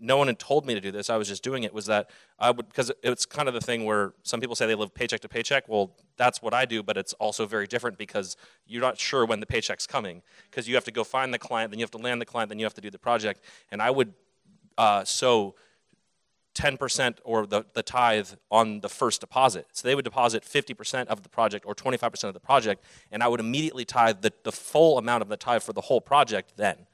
no 0.01 0.17
one 0.17 0.27
had 0.27 0.39
told 0.39 0.65
me 0.65 0.73
to 0.73 0.81
do 0.81 0.91
this. 0.91 1.09
I 1.09 1.15
was 1.15 1.27
just 1.27 1.43
doing 1.43 1.63
it. 1.63 1.73
Was 1.73 1.85
that 1.85 2.09
I 2.39 2.51
would 2.51 2.67
because 2.67 2.91
it's 3.03 3.25
kind 3.25 3.47
of 3.47 3.53
the 3.53 3.61
thing 3.61 3.85
where 3.85 4.13
some 4.23 4.41
people 4.41 4.55
say 4.55 4.65
they 4.65 4.75
live 4.75 4.93
paycheck 4.93 5.21
to 5.21 5.29
paycheck. 5.29 5.69
Well, 5.69 5.91
that's 6.17 6.41
what 6.41 6.53
I 6.53 6.65
do, 6.65 6.81
but 6.81 6.97
it's 6.97 7.13
also 7.13 7.45
very 7.45 7.67
different 7.67 7.97
because 7.97 8.35
you're 8.65 8.81
not 8.81 8.99
sure 8.99 9.25
when 9.25 9.39
the 9.39 9.45
paycheck's 9.45 9.85
coming 9.85 10.23
because 10.49 10.67
you 10.67 10.75
have 10.75 10.83
to 10.85 10.91
go 10.91 11.03
find 11.03 11.33
the 11.33 11.39
client, 11.39 11.71
then 11.71 11.79
you 11.79 11.83
have 11.83 11.91
to 11.91 11.99
land 11.99 12.19
the 12.19 12.25
client, 12.25 12.49
then 12.49 12.59
you 12.59 12.65
have 12.65 12.73
to 12.73 12.81
do 12.81 12.89
the 12.89 12.99
project. 12.99 13.41
And 13.71 13.81
I 13.81 13.91
would 13.91 14.13
uh, 14.77 15.03
sow 15.03 15.55
10% 16.55 17.17
or 17.23 17.45
the, 17.45 17.65
the 17.73 17.83
tithe 17.83 18.29
on 18.49 18.81
the 18.81 18.89
first 18.89 19.21
deposit. 19.21 19.67
So 19.71 19.87
they 19.87 19.95
would 19.95 20.03
deposit 20.03 20.43
50% 20.43 21.07
of 21.07 21.23
the 21.23 21.29
project 21.29 21.65
or 21.65 21.73
25% 21.73 22.23
of 22.25 22.33
the 22.33 22.39
project, 22.39 22.83
and 23.11 23.23
I 23.23 23.27
would 23.27 23.39
immediately 23.39 23.85
tithe 23.85 24.21
the, 24.21 24.33
the 24.43 24.51
full 24.51 24.97
amount 24.97 25.21
of 25.21 25.29
the 25.29 25.37
tithe 25.37 25.63
for 25.63 25.73
the 25.73 25.81
whole 25.81 26.01
project 26.01 26.53
then. 26.57 26.87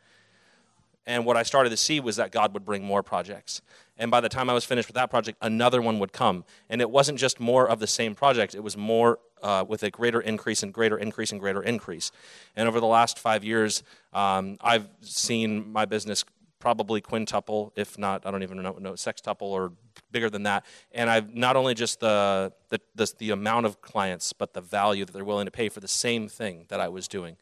And 1.07 1.25
what 1.25 1.37
I 1.37 1.43
started 1.43 1.69
to 1.69 1.77
see 1.77 2.01
was 2.01 2.17
that 2.17 2.31
God 2.31 2.53
would 2.53 2.65
bring 2.65 2.83
more 2.83 3.01
projects. 3.01 3.61
And 3.97 4.11
by 4.11 4.19
the 4.19 4.29
time 4.29 4.49
I 4.49 4.53
was 4.53 4.65
finished 4.65 4.89
with 4.89 4.95
that 4.95 5.09
project, 5.09 5.37
another 5.41 5.81
one 5.81 5.99
would 5.99 6.11
come. 6.11 6.43
And 6.69 6.81
it 6.81 6.91
wasn't 6.91 7.17
just 7.17 7.39
more 7.39 7.67
of 7.67 7.79
the 7.79 7.87
same 7.87 8.13
project, 8.13 8.53
it 8.53 8.61
was 8.61 8.77
more 8.77 9.19
uh, 9.41 9.63
with 9.67 9.83
a 9.83 9.89
greater 9.89 10.19
increase 10.19 10.63
and 10.63 10.73
greater 10.73 10.97
increase 10.97 11.31
and 11.31 11.39
greater 11.39 11.63
increase. 11.63 12.11
And 12.55 12.67
over 12.67 12.79
the 12.79 12.87
last 12.87 13.17
five 13.17 13.43
years, 13.43 13.83
um, 14.13 14.57
I've 14.61 14.87
seen 15.01 15.71
my 15.71 15.85
business 15.85 16.25
probably 16.59 16.99
quintuple, 16.99 17.71
if 17.75 17.97
not, 17.97 18.25
I 18.25 18.31
don't 18.31 18.43
even 18.43 18.61
know, 18.61 18.73
know 18.73 18.93
sextuple 18.93 19.43
or 19.43 19.71
bigger 20.11 20.29
than 20.29 20.43
that. 20.43 20.65
And 20.91 21.09
I've 21.09 21.33
not 21.33 21.55
only 21.55 21.73
just 21.73 22.01
the, 22.01 22.51
the, 22.69 22.81
the, 22.95 23.13
the 23.19 23.29
amount 23.29 23.65
of 23.65 23.81
clients, 23.81 24.33
but 24.33 24.53
the 24.53 24.61
value 24.61 25.05
that 25.05 25.13
they're 25.13 25.23
willing 25.23 25.45
to 25.45 25.51
pay 25.51 25.69
for 25.69 25.79
the 25.79 25.87
same 25.87 26.27
thing 26.27 26.65
that 26.67 26.81
I 26.81 26.89
was 26.89 27.07
doing. 27.07 27.37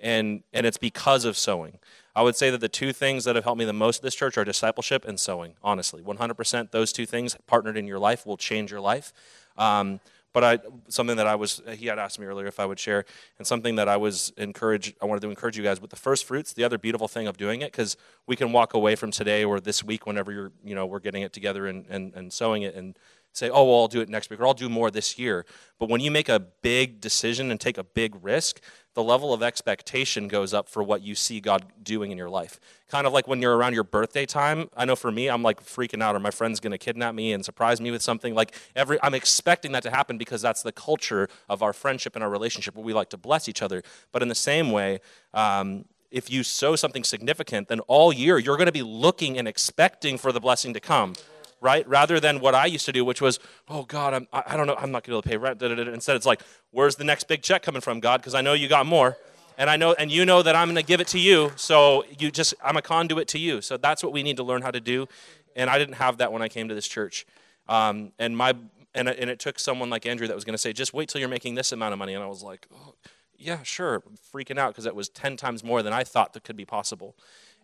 And, 0.00 0.42
and 0.52 0.66
it's 0.66 0.78
because 0.78 1.24
of 1.24 1.36
sowing. 1.36 1.78
I 2.18 2.22
would 2.22 2.34
say 2.34 2.50
that 2.50 2.60
the 2.60 2.68
two 2.68 2.92
things 2.92 3.22
that 3.26 3.36
have 3.36 3.44
helped 3.44 3.60
me 3.60 3.64
the 3.64 3.72
most 3.72 3.98
at 3.98 4.02
this 4.02 4.16
church 4.16 4.36
are 4.36 4.44
discipleship 4.44 5.04
and 5.06 5.20
sowing, 5.20 5.54
honestly. 5.62 6.02
100% 6.02 6.72
those 6.72 6.92
two 6.92 7.06
things 7.06 7.36
partnered 7.46 7.76
in 7.76 7.86
your 7.86 8.00
life 8.00 8.26
will 8.26 8.36
change 8.36 8.72
your 8.72 8.80
life. 8.80 9.12
Um, 9.56 10.00
but 10.32 10.42
I, 10.42 10.58
something 10.88 11.16
that 11.16 11.28
I 11.28 11.36
was, 11.36 11.62
he 11.76 11.86
had 11.86 12.00
asked 12.00 12.18
me 12.18 12.26
earlier 12.26 12.48
if 12.48 12.58
I 12.58 12.66
would 12.66 12.80
share, 12.80 13.04
and 13.38 13.46
something 13.46 13.76
that 13.76 13.88
I 13.88 13.96
was 13.98 14.32
encouraged, 14.36 14.96
I 15.00 15.06
wanted 15.06 15.20
to 15.20 15.30
encourage 15.30 15.56
you 15.56 15.62
guys 15.62 15.80
with 15.80 15.90
the 15.90 15.96
first 15.96 16.24
fruits, 16.24 16.52
the 16.52 16.64
other 16.64 16.76
beautiful 16.76 17.06
thing 17.06 17.28
of 17.28 17.36
doing 17.36 17.60
it, 17.60 17.70
because 17.70 17.96
we 18.26 18.34
can 18.34 18.50
walk 18.50 18.74
away 18.74 18.96
from 18.96 19.12
today 19.12 19.44
or 19.44 19.60
this 19.60 19.84
week 19.84 20.04
whenever 20.04 20.32
you're, 20.32 20.50
you 20.64 20.74
know, 20.74 20.86
we're 20.86 20.98
getting 20.98 21.22
it 21.22 21.32
together 21.32 21.68
and, 21.68 21.86
and, 21.88 22.12
and 22.14 22.32
sowing 22.32 22.62
it 22.62 22.74
and 22.74 22.98
say, 23.32 23.50
oh, 23.50 23.64
well, 23.64 23.80
I'll 23.80 23.88
do 23.88 24.00
it 24.00 24.08
next 24.08 24.30
week 24.30 24.40
or 24.40 24.46
I'll 24.46 24.54
do 24.54 24.68
more 24.68 24.90
this 24.90 25.18
year. 25.18 25.46
But 25.78 25.88
when 25.88 26.00
you 26.00 26.10
make 26.10 26.28
a 26.28 26.40
big 26.40 27.00
decision 27.00 27.50
and 27.50 27.60
take 27.60 27.78
a 27.78 27.84
big 27.84 28.16
risk, 28.22 28.60
the 28.94 29.02
level 29.02 29.32
of 29.32 29.44
expectation 29.44 30.26
goes 30.26 30.52
up 30.52 30.68
for 30.68 30.82
what 30.82 31.02
you 31.02 31.14
see 31.14 31.40
God 31.40 31.64
doing 31.82 32.10
in 32.10 32.18
your 32.18 32.28
life. 32.28 32.58
Kind 32.88 33.06
of 33.06 33.12
like 33.12 33.28
when 33.28 33.40
you're 33.40 33.56
around 33.56 33.74
your 33.74 33.84
birthday 33.84 34.26
time. 34.26 34.68
I 34.76 34.86
know 34.86 34.96
for 34.96 35.12
me, 35.12 35.28
I'm 35.28 35.42
like 35.42 35.62
freaking 35.62 36.02
out, 36.02 36.16
or 36.16 36.18
my 36.18 36.32
friend's 36.32 36.58
to 36.58 36.78
kidnap 36.78 37.14
me 37.14 37.32
and 37.32 37.44
surprise 37.44 37.80
me 37.80 37.92
with 37.92 38.02
something. 38.02 38.34
Like 38.34 38.56
every, 38.74 38.98
I'm 39.02 39.14
expecting 39.14 39.70
that 39.72 39.84
to 39.84 39.90
happen 39.90 40.18
because 40.18 40.42
that's 40.42 40.62
the 40.62 40.72
culture 40.72 41.28
of 41.48 41.62
our 41.62 41.72
friendship 41.72 42.16
and 42.16 42.24
our 42.24 42.30
relationship 42.30 42.74
where 42.74 42.84
we 42.84 42.92
like 42.92 43.10
to 43.10 43.16
bless 43.16 43.48
each 43.48 43.62
other. 43.62 43.84
But 44.10 44.22
in 44.22 44.28
the 44.28 44.34
same 44.34 44.72
way, 44.72 44.98
um, 45.32 45.84
if 46.10 46.30
you 46.30 46.42
sow 46.42 46.74
something 46.74 47.04
significant, 47.04 47.68
then 47.68 47.80
all 47.80 48.12
year 48.12 48.38
you're 48.38 48.56
to 48.56 48.72
be 48.72 48.82
looking 48.82 49.38
and 49.38 49.46
expecting 49.46 50.18
for 50.18 50.32
the 50.32 50.40
blessing 50.40 50.72
to 50.74 50.80
come, 50.80 51.14
right? 51.60 51.88
Rather 51.88 52.20
than 52.20 52.40
what 52.40 52.54
I 52.54 52.66
used 52.66 52.86
to 52.86 52.92
do, 52.92 53.04
which 53.04 53.20
was, 53.20 53.38
oh 53.68 53.84
God, 53.84 54.14
I'm, 54.14 54.28
I 54.32 54.56
don't 54.56 54.66
know, 54.66 54.76
I'm 54.76 54.90
not 54.90 55.04
going 55.04 55.20
to 55.20 55.28
pay 55.28 55.36
rent. 55.36 55.62
Instead, 55.62 56.16
it's 56.16 56.26
like, 56.26 56.42
where's 56.70 56.96
the 56.96 57.04
next 57.04 57.28
big 57.28 57.42
check 57.42 57.62
coming 57.62 57.80
from, 57.80 58.00
God? 58.00 58.20
Because 58.20 58.34
I 58.34 58.40
know 58.40 58.52
you 58.52 58.68
got 58.68 58.86
more. 58.86 59.16
And 59.56 59.68
I 59.68 59.76
know, 59.76 59.92
and 59.92 60.10
you 60.10 60.24
know 60.24 60.42
that 60.42 60.54
I'm 60.54 60.68
going 60.68 60.76
to 60.76 60.86
give 60.86 61.00
it 61.00 61.08
to 61.08 61.18
you. 61.18 61.50
So 61.56 62.04
you 62.16 62.30
just, 62.30 62.54
I'm 62.62 62.76
a 62.76 62.82
conduit 62.82 63.26
to 63.28 63.38
you. 63.38 63.60
So 63.60 63.76
that's 63.76 64.04
what 64.04 64.12
we 64.12 64.22
need 64.22 64.36
to 64.36 64.44
learn 64.44 64.62
how 64.62 64.70
to 64.70 64.80
do. 64.80 65.08
And 65.56 65.68
I 65.68 65.78
didn't 65.78 65.96
have 65.96 66.18
that 66.18 66.32
when 66.32 66.42
I 66.42 66.48
came 66.48 66.68
to 66.68 66.74
this 66.76 66.86
church. 66.86 67.26
Um, 67.68 68.12
and 68.20 68.36
my, 68.36 68.54
and, 68.94 69.08
and 69.08 69.28
it 69.28 69.40
took 69.40 69.58
someone 69.58 69.90
like 69.90 70.06
Andrew 70.06 70.28
that 70.28 70.34
was 70.34 70.44
going 70.44 70.54
to 70.54 70.58
say, 70.58 70.72
just 70.72 70.94
wait 70.94 71.08
till 71.08 71.18
you're 71.20 71.28
making 71.28 71.56
this 71.56 71.72
amount 71.72 71.92
of 71.92 71.98
money. 71.98 72.14
And 72.14 72.22
I 72.22 72.28
was 72.28 72.44
like, 72.44 72.68
oh, 72.72 72.94
yeah, 73.36 73.62
sure, 73.64 74.02
freaking 74.32 74.58
out 74.58 74.72
because 74.72 74.86
it 74.86 74.94
was 74.94 75.08
10 75.08 75.36
times 75.36 75.64
more 75.64 75.82
than 75.82 75.92
I 75.92 76.04
thought 76.04 76.32
that 76.34 76.44
could 76.44 76.56
be 76.56 76.64
possible. 76.64 77.16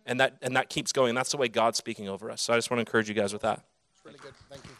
And 0.05 0.19
that, 0.19 0.37
and 0.41 0.55
that 0.55 0.69
keeps 0.69 0.91
going. 0.91 1.15
That's 1.15 1.31
the 1.31 1.37
way 1.37 1.47
God's 1.47 1.77
speaking 1.77 2.07
over 2.07 2.29
us. 2.29 2.41
So 2.41 2.53
I 2.53 2.57
just 2.57 2.69
want 2.69 2.79
to 2.79 2.81
encourage 2.81 3.09
you 3.09 3.15
guys 3.15 3.33
with 3.33 3.41
that. 3.43 3.63
Really 4.05 4.19
good. 4.19 4.33
Thank 4.49 4.63
you. 4.65 4.71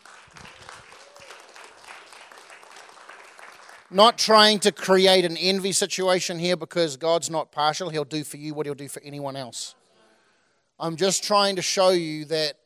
Not 3.92 4.18
trying 4.18 4.60
to 4.60 4.72
create 4.72 5.26
an 5.26 5.36
envy 5.38 5.72
situation 5.72 6.40
here 6.40 6.56
because 6.56 6.96
God's 6.96 7.30
not 7.30 7.52
partial. 7.52 7.90
He'll 7.90 8.06
do 8.06 8.24
for 8.24 8.38
you 8.38 8.54
what 8.54 8.66
he'll 8.66 8.76
do 8.76 8.88
for 8.88 9.02
anyone 9.04 9.36
else. 9.36 9.76
I'm 10.80 10.96
just 10.96 11.24
trying 11.24 11.58
to 11.58 11.62
show 11.62 11.90
you 11.90 12.26
that 12.26 12.60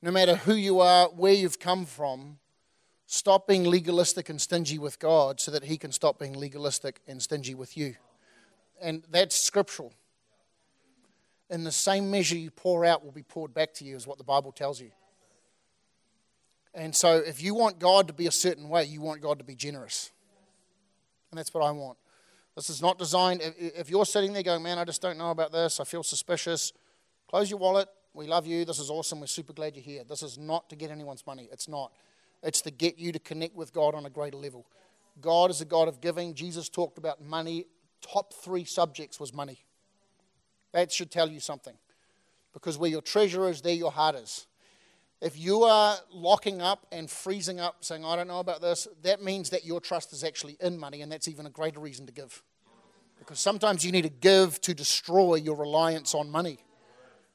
no 0.00 0.10
matter 0.10 0.36
who 0.36 0.54
you 0.54 0.80
are, 0.80 1.08
where 1.08 1.32
you've 1.32 1.58
come 1.58 1.84
from, 1.84 2.38
Stop 3.06 3.46
being 3.46 3.62
legalistic 3.64 4.28
and 4.28 4.40
stingy 4.40 4.78
with 4.78 4.98
God 4.98 5.40
so 5.40 5.52
that 5.52 5.64
He 5.64 5.78
can 5.78 5.92
stop 5.92 6.18
being 6.18 6.32
legalistic 6.32 7.00
and 7.06 7.22
stingy 7.22 7.54
with 7.54 7.76
you. 7.76 7.94
And 8.82 9.04
that's 9.10 9.36
scriptural. 9.36 9.92
In 11.48 11.62
the 11.62 11.72
same 11.72 12.10
measure 12.10 12.36
you 12.36 12.50
pour 12.50 12.84
out 12.84 13.04
will 13.04 13.12
be 13.12 13.22
poured 13.22 13.54
back 13.54 13.72
to 13.74 13.84
you, 13.84 13.94
is 13.94 14.08
what 14.08 14.18
the 14.18 14.24
Bible 14.24 14.50
tells 14.50 14.80
you. 14.80 14.90
And 16.76 16.94
so, 16.94 17.16
if 17.16 17.42
you 17.42 17.54
want 17.54 17.78
God 17.78 18.06
to 18.08 18.12
be 18.12 18.26
a 18.26 18.30
certain 18.30 18.68
way, 18.68 18.84
you 18.84 19.00
want 19.00 19.22
God 19.22 19.38
to 19.38 19.44
be 19.44 19.54
generous. 19.56 20.12
And 21.30 21.38
that's 21.38 21.52
what 21.54 21.64
I 21.64 21.70
want. 21.70 21.96
This 22.54 22.68
is 22.68 22.82
not 22.82 22.98
designed, 22.98 23.42
if 23.58 23.90
you're 23.90 24.06
sitting 24.06 24.34
there 24.34 24.42
going, 24.42 24.62
man, 24.62 24.78
I 24.78 24.84
just 24.84 25.02
don't 25.02 25.18
know 25.18 25.30
about 25.30 25.52
this, 25.52 25.80
I 25.80 25.84
feel 25.84 26.02
suspicious, 26.02 26.72
close 27.28 27.50
your 27.50 27.58
wallet. 27.58 27.88
We 28.14 28.26
love 28.26 28.46
you. 28.46 28.64
This 28.64 28.78
is 28.78 28.88
awesome. 28.88 29.20
We're 29.20 29.26
super 29.26 29.52
glad 29.52 29.76
you're 29.76 29.82
here. 29.82 30.02
This 30.02 30.22
is 30.22 30.38
not 30.38 30.70
to 30.70 30.76
get 30.76 30.90
anyone's 30.90 31.26
money. 31.26 31.50
It's 31.52 31.68
not. 31.68 31.92
It's 32.42 32.62
to 32.62 32.70
get 32.70 32.98
you 32.98 33.12
to 33.12 33.18
connect 33.18 33.54
with 33.54 33.74
God 33.74 33.94
on 33.94 34.06
a 34.06 34.10
greater 34.10 34.38
level. 34.38 34.66
God 35.20 35.50
is 35.50 35.60
a 35.60 35.66
God 35.66 35.86
of 35.86 36.00
giving. 36.00 36.32
Jesus 36.32 36.70
talked 36.70 36.96
about 36.96 37.22
money. 37.22 37.66
Top 38.00 38.32
three 38.32 38.64
subjects 38.64 39.20
was 39.20 39.34
money. 39.34 39.64
That 40.72 40.90
should 40.90 41.10
tell 41.10 41.28
you 41.28 41.40
something. 41.40 41.74
Because 42.54 42.78
where 42.78 42.90
your 42.90 43.02
treasure 43.02 43.48
is, 43.50 43.60
there 43.60 43.74
your 43.74 43.92
heart 43.92 44.14
is. 44.16 44.46
If 45.26 45.36
you 45.36 45.64
are 45.64 45.96
locking 46.12 46.62
up 46.62 46.86
and 46.92 47.10
freezing 47.10 47.58
up, 47.58 47.78
saying, 47.80 48.04
I 48.04 48.14
don't 48.14 48.28
know 48.28 48.38
about 48.38 48.60
this, 48.60 48.86
that 49.02 49.20
means 49.20 49.50
that 49.50 49.64
your 49.64 49.80
trust 49.80 50.12
is 50.12 50.22
actually 50.22 50.56
in 50.60 50.78
money, 50.78 51.02
and 51.02 51.10
that's 51.10 51.26
even 51.26 51.46
a 51.46 51.50
greater 51.50 51.80
reason 51.80 52.06
to 52.06 52.12
give. 52.12 52.44
Because 53.18 53.40
sometimes 53.40 53.84
you 53.84 53.90
need 53.90 54.02
to 54.02 54.08
give 54.08 54.60
to 54.60 54.72
destroy 54.72 55.34
your 55.34 55.56
reliance 55.56 56.14
on 56.14 56.30
money. 56.30 56.58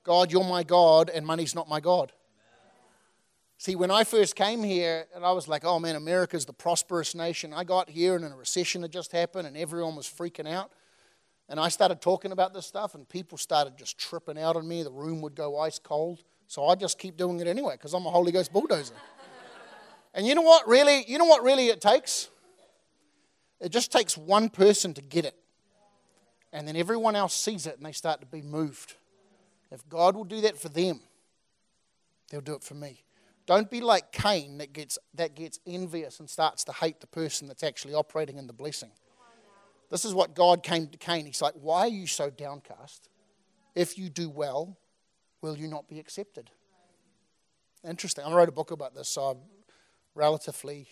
God, 0.05 0.31
you're 0.31 0.45
my 0.45 0.63
God, 0.63 1.09
and 1.09 1.25
money's 1.25 1.53
not 1.53 1.67
my 1.67 1.81
God. 1.81 2.13
See, 3.57 3.75
when 3.75 3.91
I 3.91 4.05
first 4.05 4.37
came 4.37 4.63
here, 4.63 5.07
and 5.13 5.25
I 5.25 5.33
was 5.33 5.49
like, 5.49 5.65
oh 5.65 5.77
man, 5.77 5.97
America's 5.97 6.45
the 6.45 6.53
prosperous 6.53 7.13
nation. 7.13 7.53
I 7.53 7.65
got 7.65 7.89
here 7.89 8.15
and 8.15 8.23
in 8.23 8.31
a 8.31 8.37
recession 8.37 8.83
had 8.83 8.93
just 8.93 9.11
happened 9.11 9.47
and 9.47 9.57
everyone 9.57 9.97
was 9.97 10.07
freaking 10.07 10.47
out. 10.47 10.71
And 11.49 11.59
I 11.59 11.67
started 11.67 11.99
talking 11.99 12.31
about 12.31 12.53
this 12.53 12.65
stuff 12.65 12.95
and 12.95 13.07
people 13.09 13.37
started 13.37 13.77
just 13.77 13.97
tripping 13.97 14.39
out 14.39 14.55
on 14.55 14.65
me. 14.65 14.81
The 14.81 14.91
room 14.91 15.19
would 15.23 15.35
go 15.35 15.59
ice 15.59 15.77
cold. 15.77 16.23
So 16.51 16.65
I 16.65 16.75
just 16.75 16.99
keep 16.99 17.15
doing 17.15 17.39
it 17.39 17.47
anyway 17.47 17.75
because 17.75 17.93
I'm 17.93 18.05
a 18.05 18.11
Holy 18.11 18.33
Ghost 18.33 18.51
bulldozer. 18.51 18.93
and 20.13 20.27
you 20.27 20.35
know 20.35 20.41
what 20.41 20.67
really, 20.67 21.05
you 21.07 21.17
know 21.17 21.23
what 21.23 21.43
really 21.43 21.67
it 21.67 21.79
takes? 21.79 22.27
It 23.61 23.69
just 23.69 23.89
takes 23.89 24.17
one 24.17 24.49
person 24.49 24.93
to 24.95 25.01
get 25.01 25.23
it. 25.23 25.33
And 26.51 26.67
then 26.67 26.75
everyone 26.75 27.15
else 27.15 27.33
sees 27.33 27.67
it 27.67 27.77
and 27.77 27.85
they 27.85 27.93
start 27.93 28.19
to 28.19 28.27
be 28.27 28.41
moved. 28.41 28.95
If 29.71 29.87
God 29.87 30.17
will 30.17 30.25
do 30.25 30.41
that 30.41 30.57
for 30.57 30.67
them, 30.67 30.99
they'll 32.29 32.41
do 32.41 32.55
it 32.55 32.63
for 32.65 32.73
me. 32.73 33.01
Don't 33.45 33.71
be 33.71 33.79
like 33.79 34.11
Cain 34.11 34.57
that 34.57 34.73
gets, 34.73 34.99
that 35.13 35.35
gets 35.35 35.57
envious 35.65 36.19
and 36.19 36.29
starts 36.29 36.65
to 36.65 36.73
hate 36.73 36.99
the 36.99 37.07
person 37.07 37.47
that's 37.47 37.63
actually 37.63 37.93
operating 37.93 38.37
in 38.37 38.47
the 38.47 38.53
blessing. 38.53 38.91
This 39.89 40.03
is 40.03 40.13
what 40.13 40.35
God 40.35 40.63
came 40.63 40.87
to 40.87 40.97
Cain. 40.97 41.25
He's 41.25 41.41
like, 41.41 41.53
Why 41.53 41.83
are 41.83 41.87
you 41.87 42.07
so 42.07 42.29
downcast? 42.29 43.07
If 43.73 43.97
you 43.97 44.09
do 44.09 44.29
well, 44.29 44.77
will 45.41 45.57
you 45.57 45.67
not 45.67 45.87
be 45.87 45.99
accepted? 45.99 46.49
Interesting. 47.87 48.23
I 48.23 48.33
wrote 48.33 48.49
a 48.49 48.53
book 48.53 48.71
about 48.71 48.93
this, 48.93 49.09
so 49.09 49.21
I'm 49.23 49.37
relatively 50.13 50.87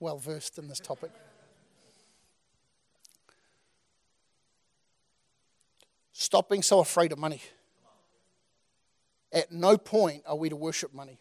well 0.00 0.18
versed 0.18 0.58
in 0.58 0.68
this 0.68 0.80
topic. 0.80 1.10
Stop 6.12 6.48
being 6.48 6.62
so 6.62 6.80
afraid 6.80 7.12
of 7.12 7.18
money. 7.18 7.42
At 9.32 9.50
no 9.50 9.76
point 9.76 10.22
are 10.26 10.36
we 10.36 10.48
to 10.48 10.56
worship 10.56 10.94
money. 10.94 11.18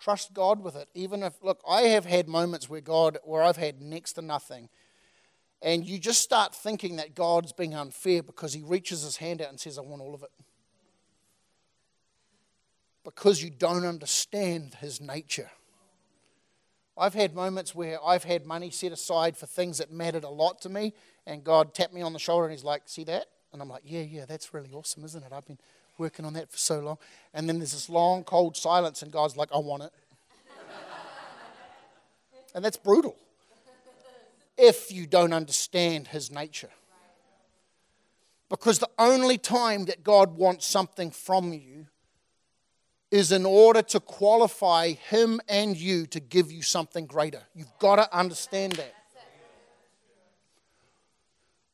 Trust 0.00 0.34
God 0.34 0.62
with 0.62 0.76
it. 0.76 0.88
Even 0.94 1.22
if, 1.22 1.34
look, 1.42 1.60
I 1.68 1.82
have 1.82 2.04
had 2.04 2.28
moments 2.28 2.68
where 2.68 2.80
God, 2.80 3.18
where 3.24 3.42
I've 3.42 3.56
had 3.56 3.80
next 3.80 4.14
to 4.14 4.22
nothing. 4.22 4.68
And 5.60 5.84
you 5.84 5.98
just 5.98 6.20
start 6.20 6.54
thinking 6.54 6.96
that 6.96 7.14
God's 7.14 7.52
being 7.52 7.74
unfair 7.74 8.22
because 8.22 8.52
he 8.52 8.62
reaches 8.62 9.02
his 9.02 9.16
hand 9.16 9.42
out 9.42 9.48
and 9.48 9.58
says, 9.58 9.78
I 9.78 9.82
want 9.82 10.02
all 10.02 10.14
of 10.14 10.22
it. 10.22 10.30
Because 13.08 13.42
you 13.42 13.48
don't 13.48 13.86
understand 13.86 14.74
his 14.82 15.00
nature. 15.00 15.50
I've 16.94 17.14
had 17.14 17.34
moments 17.34 17.74
where 17.74 17.96
I've 18.04 18.24
had 18.24 18.44
money 18.44 18.70
set 18.70 18.92
aside 18.92 19.34
for 19.34 19.46
things 19.46 19.78
that 19.78 19.90
mattered 19.90 20.24
a 20.24 20.28
lot 20.28 20.60
to 20.60 20.68
me, 20.68 20.92
and 21.26 21.42
God 21.42 21.72
tapped 21.72 21.94
me 21.94 22.02
on 22.02 22.12
the 22.12 22.18
shoulder 22.18 22.44
and 22.44 22.52
he's 22.52 22.64
like, 22.64 22.82
See 22.84 23.04
that? 23.04 23.24
And 23.50 23.62
I'm 23.62 23.68
like, 23.70 23.82
Yeah, 23.86 24.02
yeah, 24.02 24.26
that's 24.26 24.52
really 24.52 24.70
awesome, 24.74 25.06
isn't 25.06 25.24
it? 25.24 25.32
I've 25.32 25.46
been 25.46 25.58
working 25.96 26.26
on 26.26 26.34
that 26.34 26.52
for 26.52 26.58
so 26.58 26.80
long. 26.80 26.98
And 27.32 27.48
then 27.48 27.58
there's 27.58 27.72
this 27.72 27.88
long, 27.88 28.24
cold 28.24 28.58
silence, 28.58 29.00
and 29.00 29.10
God's 29.10 29.38
like, 29.38 29.48
I 29.54 29.58
want 29.58 29.84
it. 29.84 29.92
and 32.54 32.62
that's 32.62 32.76
brutal 32.76 33.16
if 34.58 34.92
you 34.92 35.06
don't 35.06 35.32
understand 35.32 36.08
His 36.08 36.30
nature. 36.30 36.70
Because 38.50 38.80
the 38.80 38.90
only 38.98 39.38
time 39.38 39.86
that 39.86 40.04
God 40.04 40.36
wants 40.36 40.66
something 40.66 41.10
from 41.10 41.54
you 41.54 41.86
is 43.10 43.32
in 43.32 43.46
order 43.46 43.82
to 43.82 44.00
qualify 44.00 44.92
Him 44.92 45.40
and 45.48 45.76
you 45.76 46.06
to 46.06 46.20
give 46.20 46.52
you 46.52 46.62
something 46.62 47.06
greater. 47.06 47.42
You've 47.54 47.78
got 47.78 47.96
to 47.96 48.16
understand 48.16 48.72
that 48.72 48.94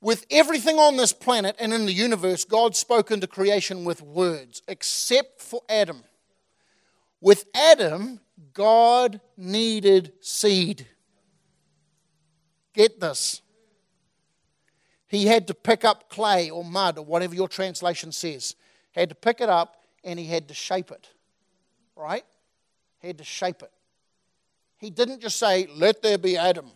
with 0.05 0.27
everything 0.31 0.77
on 0.77 0.99
this 0.99 1.15
planet 1.15 1.57
and 1.59 1.73
in 1.73 1.87
the 1.87 1.93
universe, 1.93 2.45
God 2.45 2.77
spoke 2.77 3.11
into 3.11 3.27
creation 3.27 3.87
with 3.87 4.03
words, 4.03 4.61
except 4.69 5.41
for 5.41 5.63
Adam. 5.67 6.05
With 7.23 7.47
Adam, 7.55 8.21
God 8.53 9.23
needed 9.39 10.13
seed. 10.21 10.87
Get 12.75 13.01
this. 13.01 13.41
He 15.07 15.25
had 15.25 15.47
to 15.47 15.55
pick 15.55 15.87
up 15.87 16.11
clay 16.11 16.51
or 16.51 16.63
mud 16.63 16.99
or 16.99 17.05
whatever 17.07 17.35
your 17.35 17.49
translation 17.49 18.13
says. 18.13 18.57
He 18.93 19.01
had 19.01 19.09
to 19.09 19.15
pick 19.15 19.41
it 19.41 19.49
up 19.49 19.77
and 20.05 20.19
he 20.19 20.27
had 20.27 20.49
to 20.49 20.55
shape 20.55 20.91
it. 20.91 21.09
Right? 21.97 22.25
He 23.01 23.09
had 23.09 23.19
to 23.19 23.25
shape 23.25 23.63
it. 23.63 23.71
He 24.79 24.91
didn't 24.91 25.21
just 25.21 25.39
say, 25.39 25.69
Let 25.75 26.03
there 26.03 26.19
be 26.19 26.37
Adam. 26.37 26.71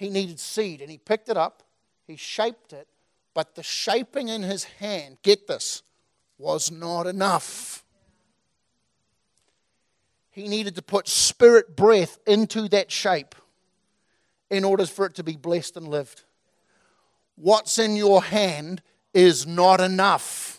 he 0.00 0.08
needed 0.08 0.40
seed 0.40 0.80
and 0.80 0.90
he 0.90 0.96
picked 0.96 1.28
it 1.28 1.36
up, 1.36 1.62
he 2.06 2.16
shaped 2.16 2.72
it, 2.72 2.88
but 3.34 3.54
the 3.54 3.62
shaping 3.62 4.28
in 4.28 4.42
his 4.42 4.64
hand, 4.64 5.18
get 5.22 5.46
this, 5.46 5.82
was 6.38 6.70
not 6.70 7.06
enough. 7.06 7.84
He 10.30 10.48
needed 10.48 10.74
to 10.76 10.82
put 10.82 11.06
spirit 11.06 11.76
breath 11.76 12.18
into 12.26 12.66
that 12.70 12.90
shape 12.90 13.34
in 14.48 14.64
order 14.64 14.86
for 14.86 15.04
it 15.04 15.14
to 15.16 15.22
be 15.22 15.36
blessed 15.36 15.76
and 15.76 15.86
lived. 15.86 16.22
What's 17.36 17.78
in 17.78 17.94
your 17.94 18.22
hand 18.22 18.80
is 19.12 19.46
not 19.46 19.82
enough. 19.82 20.49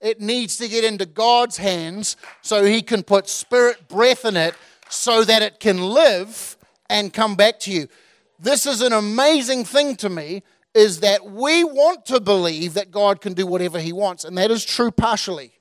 It 0.00 0.20
needs 0.20 0.56
to 0.58 0.68
get 0.68 0.84
into 0.84 1.06
God's 1.06 1.56
hands 1.56 2.16
so 2.42 2.64
He 2.64 2.82
can 2.82 3.02
put 3.02 3.28
spirit 3.28 3.88
breath 3.88 4.24
in 4.24 4.36
it 4.36 4.54
so 4.88 5.24
that 5.24 5.42
it 5.42 5.60
can 5.60 5.82
live 5.82 6.56
and 6.88 7.12
come 7.12 7.34
back 7.34 7.58
to 7.60 7.70
you 7.70 7.88
this 8.38 8.66
is 8.66 8.80
an 8.82 8.92
amazing 8.92 9.64
thing 9.64 9.96
to 9.96 10.08
me 10.08 10.42
is 10.74 11.00
that 11.00 11.24
we 11.24 11.64
want 11.64 12.06
to 12.06 12.20
believe 12.20 12.74
that 12.74 12.90
God 12.90 13.20
can 13.20 13.32
do 13.32 13.46
whatever 13.46 13.80
He 13.80 13.92
wants, 13.92 14.24
and 14.24 14.38
that 14.38 14.50
is 14.50 14.64
true 14.64 14.90
partially. 14.90 15.52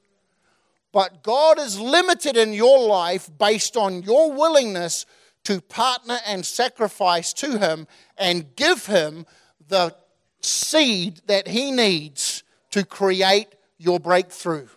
But 0.92 1.24
God 1.24 1.60
is 1.60 1.80
limited 1.80 2.38
in 2.38 2.54
your 2.54 2.88
life 2.88 3.30
based 3.38 3.76
on 3.76 4.04
your 4.04 4.32
willingness 4.32 5.06
to 5.46 5.62
partner 5.62 6.20
and 6.26 6.46
sacrifice 6.46 7.34
to 7.34 7.58
Him 7.58 7.88
and 8.18 8.56
give 8.56 8.86
Him 8.86 9.26
the 9.68 9.96
seed 10.42 11.22
that 11.26 11.48
He 11.48 11.72
needs 11.72 12.44
to 12.72 12.86
create 12.86 13.48
your 13.78 14.00
breakthrough. 14.00 14.68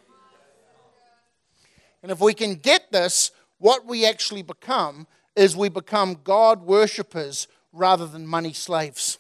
And 2.03 2.11
if 2.11 2.21
we 2.21 2.35
can 2.35 2.55
get 2.55 2.93
this, 2.93 3.31
what 3.59 3.87
we 3.87 4.07
actually 4.07 4.43
become 4.43 5.07
is 5.37 5.57
we 5.57 5.69
become 5.69 6.19
God 6.25 6.63
worshippers 6.63 7.47
rather 7.73 8.07
than 8.07 8.27
money 8.27 8.53
slaves. 8.53 9.19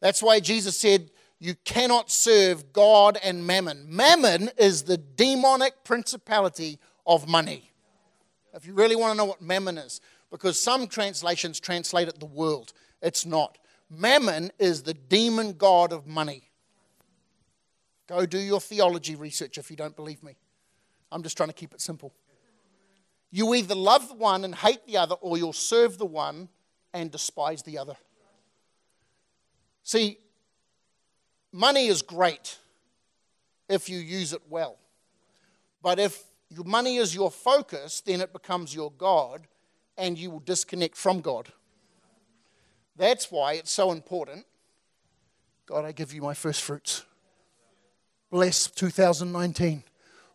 That's 0.00 0.22
why 0.22 0.40
Jesus 0.40 0.76
said, 0.76 1.10
You 1.38 1.54
cannot 1.64 2.10
serve 2.10 2.72
God 2.72 3.18
and 3.22 3.46
mammon. 3.46 3.86
Mammon 3.88 4.50
is 4.56 4.82
the 4.82 4.98
demonic 4.98 5.84
principality 5.84 6.78
of 7.06 7.28
money. 7.28 7.70
If 8.54 8.66
you 8.66 8.74
really 8.74 8.96
want 8.96 9.12
to 9.12 9.16
know 9.16 9.24
what 9.24 9.42
mammon 9.42 9.78
is, 9.78 10.00
because 10.30 10.60
some 10.60 10.86
translations 10.86 11.58
translate 11.58 12.08
it 12.08 12.20
the 12.20 12.26
world, 12.26 12.72
it's 13.02 13.26
not. 13.26 13.58
Mammon 13.90 14.50
is 14.58 14.82
the 14.82 14.94
demon 14.94 15.54
god 15.54 15.92
of 15.92 16.06
money. 16.06 16.50
Go 18.06 18.26
do 18.26 18.38
your 18.38 18.60
theology 18.60 19.16
research 19.16 19.58
if 19.58 19.70
you 19.70 19.76
don't 19.76 19.96
believe 19.96 20.22
me. 20.22 20.36
I'm 21.10 21.22
just 21.22 21.36
trying 21.36 21.48
to 21.48 21.54
keep 21.54 21.72
it 21.72 21.80
simple. 21.80 22.12
You 23.30 23.54
either 23.54 23.74
love 23.74 24.08
the 24.08 24.14
one 24.14 24.44
and 24.44 24.54
hate 24.54 24.86
the 24.86 24.96
other, 24.96 25.16
or 25.16 25.36
you'll 25.36 25.52
serve 25.52 25.98
the 25.98 26.06
one 26.06 26.48
and 26.92 27.10
despise 27.10 27.62
the 27.62 27.78
other. 27.78 27.96
See, 29.82 30.18
money 31.52 31.86
is 31.86 32.02
great 32.02 32.58
if 33.68 33.88
you 33.88 33.98
use 33.98 34.32
it 34.32 34.42
well. 34.48 34.78
But 35.82 35.98
if 35.98 36.22
your 36.48 36.64
money 36.64 36.96
is 36.96 37.14
your 37.14 37.30
focus, 37.30 38.00
then 38.00 38.20
it 38.20 38.32
becomes 38.32 38.74
your 38.74 38.92
God 38.92 39.46
and 39.98 40.18
you 40.18 40.30
will 40.30 40.40
disconnect 40.40 40.96
from 40.96 41.20
God. 41.20 41.48
That's 42.96 43.30
why 43.30 43.54
it's 43.54 43.72
so 43.72 43.92
important. 43.92 44.46
God, 45.66 45.84
I 45.84 45.92
give 45.92 46.12
you 46.12 46.22
my 46.22 46.34
first 46.34 46.62
fruits. 46.62 47.04
Bless 48.34 48.66
2019. 48.66 49.84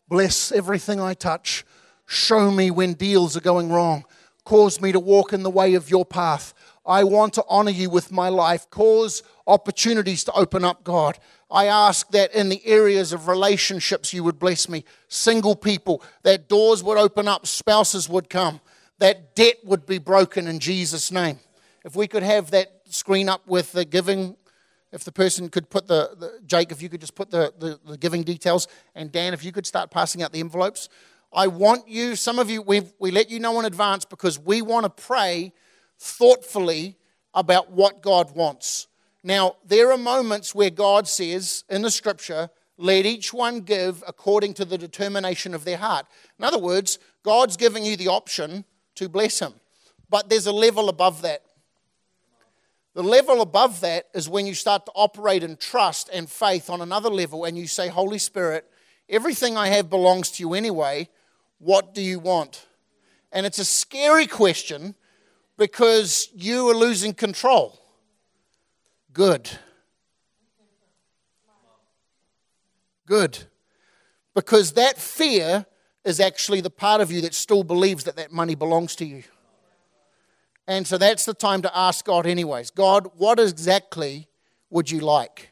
Bless 0.07 0.53
everything 0.53 1.01
I 1.01 1.13
touch. 1.13 1.65
Show 2.05 2.49
me 2.49 2.71
when 2.71 2.93
deals 2.93 3.35
are 3.35 3.41
going 3.41 3.69
wrong. 3.69 4.05
Cause 4.45 4.79
me 4.79 4.93
to 4.93 5.01
walk 5.01 5.33
in 5.33 5.43
the 5.43 5.49
way 5.49 5.73
of 5.73 5.89
your 5.89 6.05
path. 6.05 6.53
I 6.85 7.03
want 7.03 7.33
to 7.33 7.43
honor 7.49 7.71
you 7.71 7.89
with 7.89 8.09
my 8.09 8.29
life. 8.29 8.69
Cause 8.69 9.21
opportunities 9.45 10.23
to 10.23 10.31
open 10.31 10.63
up, 10.63 10.85
God. 10.85 11.19
I 11.51 11.65
ask 11.65 12.09
that 12.11 12.33
in 12.33 12.47
the 12.47 12.65
areas 12.65 13.11
of 13.11 13.27
relationships, 13.27 14.13
you 14.13 14.23
would 14.23 14.39
bless 14.39 14.69
me. 14.69 14.85
Single 15.09 15.57
people, 15.57 16.01
that 16.23 16.47
doors 16.47 16.81
would 16.81 16.97
open 16.97 17.27
up, 17.27 17.47
spouses 17.47 18.07
would 18.07 18.29
come, 18.29 18.61
that 18.99 19.35
debt 19.35 19.57
would 19.65 19.85
be 19.85 19.97
broken 19.97 20.47
in 20.47 20.59
Jesus' 20.59 21.11
name. 21.11 21.39
If 21.83 21.97
we 21.97 22.07
could 22.07 22.23
have 22.23 22.51
that 22.51 22.79
screen 22.87 23.27
up 23.27 23.45
with 23.45 23.73
the 23.73 23.83
giving, 23.83 24.37
if 24.91 25.03
the 25.03 25.11
person 25.11 25.49
could 25.49 25.69
put 25.69 25.87
the, 25.87 26.15
the 26.17 26.39
Jake, 26.45 26.71
if 26.71 26.81
you 26.81 26.89
could 26.89 27.01
just 27.01 27.15
put 27.15 27.29
the, 27.29 27.53
the, 27.57 27.79
the 27.85 27.97
giving 27.97 28.23
details, 28.23 28.67
and 28.95 29.11
Dan, 29.11 29.33
if 29.33 29.43
you 29.43 29.51
could 29.51 29.65
start 29.65 29.91
passing 29.91 30.23
out 30.23 30.31
the 30.31 30.39
envelopes. 30.39 30.89
I 31.31 31.45
want 31.47 31.87
you, 31.87 32.15
some 32.15 32.39
of 32.39 32.49
you, 32.49 32.61
we 32.63 32.81
we 32.97 33.11
let 33.11 33.29
you 33.29 33.39
know 33.39 33.59
in 33.59 33.65
advance 33.65 34.03
because 34.03 34.39
we 34.39 34.63
want 34.63 34.85
to 34.85 34.89
pray 34.89 35.53
thoughtfully 35.99 36.97
about 37.33 37.71
what 37.71 38.01
God 38.01 38.35
wants. 38.35 38.87
Now, 39.23 39.57
there 39.65 39.91
are 39.91 39.97
moments 39.97 40.55
where 40.55 40.69
God 40.69 41.07
says 41.07 41.65
in 41.69 41.81
the 41.81 41.91
scripture, 41.91 42.49
let 42.77 43.05
each 43.05 43.33
one 43.33 43.61
give 43.61 44.03
according 44.07 44.53
to 44.55 44.65
the 44.65 44.77
determination 44.77 45.53
of 45.53 45.65
their 45.65 45.77
heart. 45.77 46.05
In 46.39 46.45
other 46.45 46.57
words, 46.57 46.97
God's 47.23 47.57
giving 47.57 47.83
you 47.83 47.97
the 47.97 48.07
option 48.07 48.63
to 48.95 49.09
bless 49.09 49.39
Him. 49.39 49.53
But 50.09 50.29
there's 50.29 50.47
a 50.47 50.53
level 50.53 50.89
above 50.89 51.21
that. 51.21 51.43
The 52.95 53.03
level 53.03 53.41
above 53.41 53.81
that 53.81 54.07
is 54.13 54.27
when 54.27 54.45
you 54.45 54.53
start 54.53 54.85
to 54.87 54.91
operate 54.95 55.43
in 55.43 55.57
trust 55.57 56.09
and 56.11 56.29
faith 56.29 56.69
on 56.69 56.81
another 56.81 57.09
level 57.09 57.45
and 57.45 57.57
you 57.57 57.67
say, 57.67 57.87
Holy 57.87 58.17
Spirit, 58.17 58.65
everything 59.07 59.57
I 59.57 59.67
have 59.67 59.89
belongs 59.89 60.31
to 60.31 60.43
you 60.43 60.53
anyway. 60.53 61.09
What 61.59 61.93
do 61.93 62.01
you 62.01 62.19
want? 62.19 62.65
And 63.31 63.45
it's 63.45 63.59
a 63.59 63.65
scary 63.65 64.25
question 64.25 64.95
because 65.57 66.29
you 66.33 66.69
are 66.69 66.75
losing 66.75 67.13
control. 67.13 67.79
Good. 69.13 69.49
Good. 73.05 73.39
Because 74.33 74.73
that 74.73 74.97
fear 74.97 75.65
is 76.05 76.19
actually 76.19 76.61
the 76.61 76.69
part 76.69 77.01
of 77.01 77.11
you 77.11 77.21
that 77.21 77.33
still 77.33 77.63
believes 77.63 78.05
that 78.05 78.15
that 78.15 78.31
money 78.31 78.55
belongs 78.55 78.95
to 78.95 79.05
you. 79.05 79.23
And 80.69 80.85
so 80.85 80.99
that's 80.99 81.25
the 81.25 81.33
time 81.33 81.63
to 81.63 81.75
ask 81.75 82.05
God, 82.05 82.27
anyways. 82.27 82.69
God, 82.69 83.09
what 83.17 83.39
exactly 83.39 84.27
would 84.69 84.91
you 84.91 84.99
like? 84.99 85.51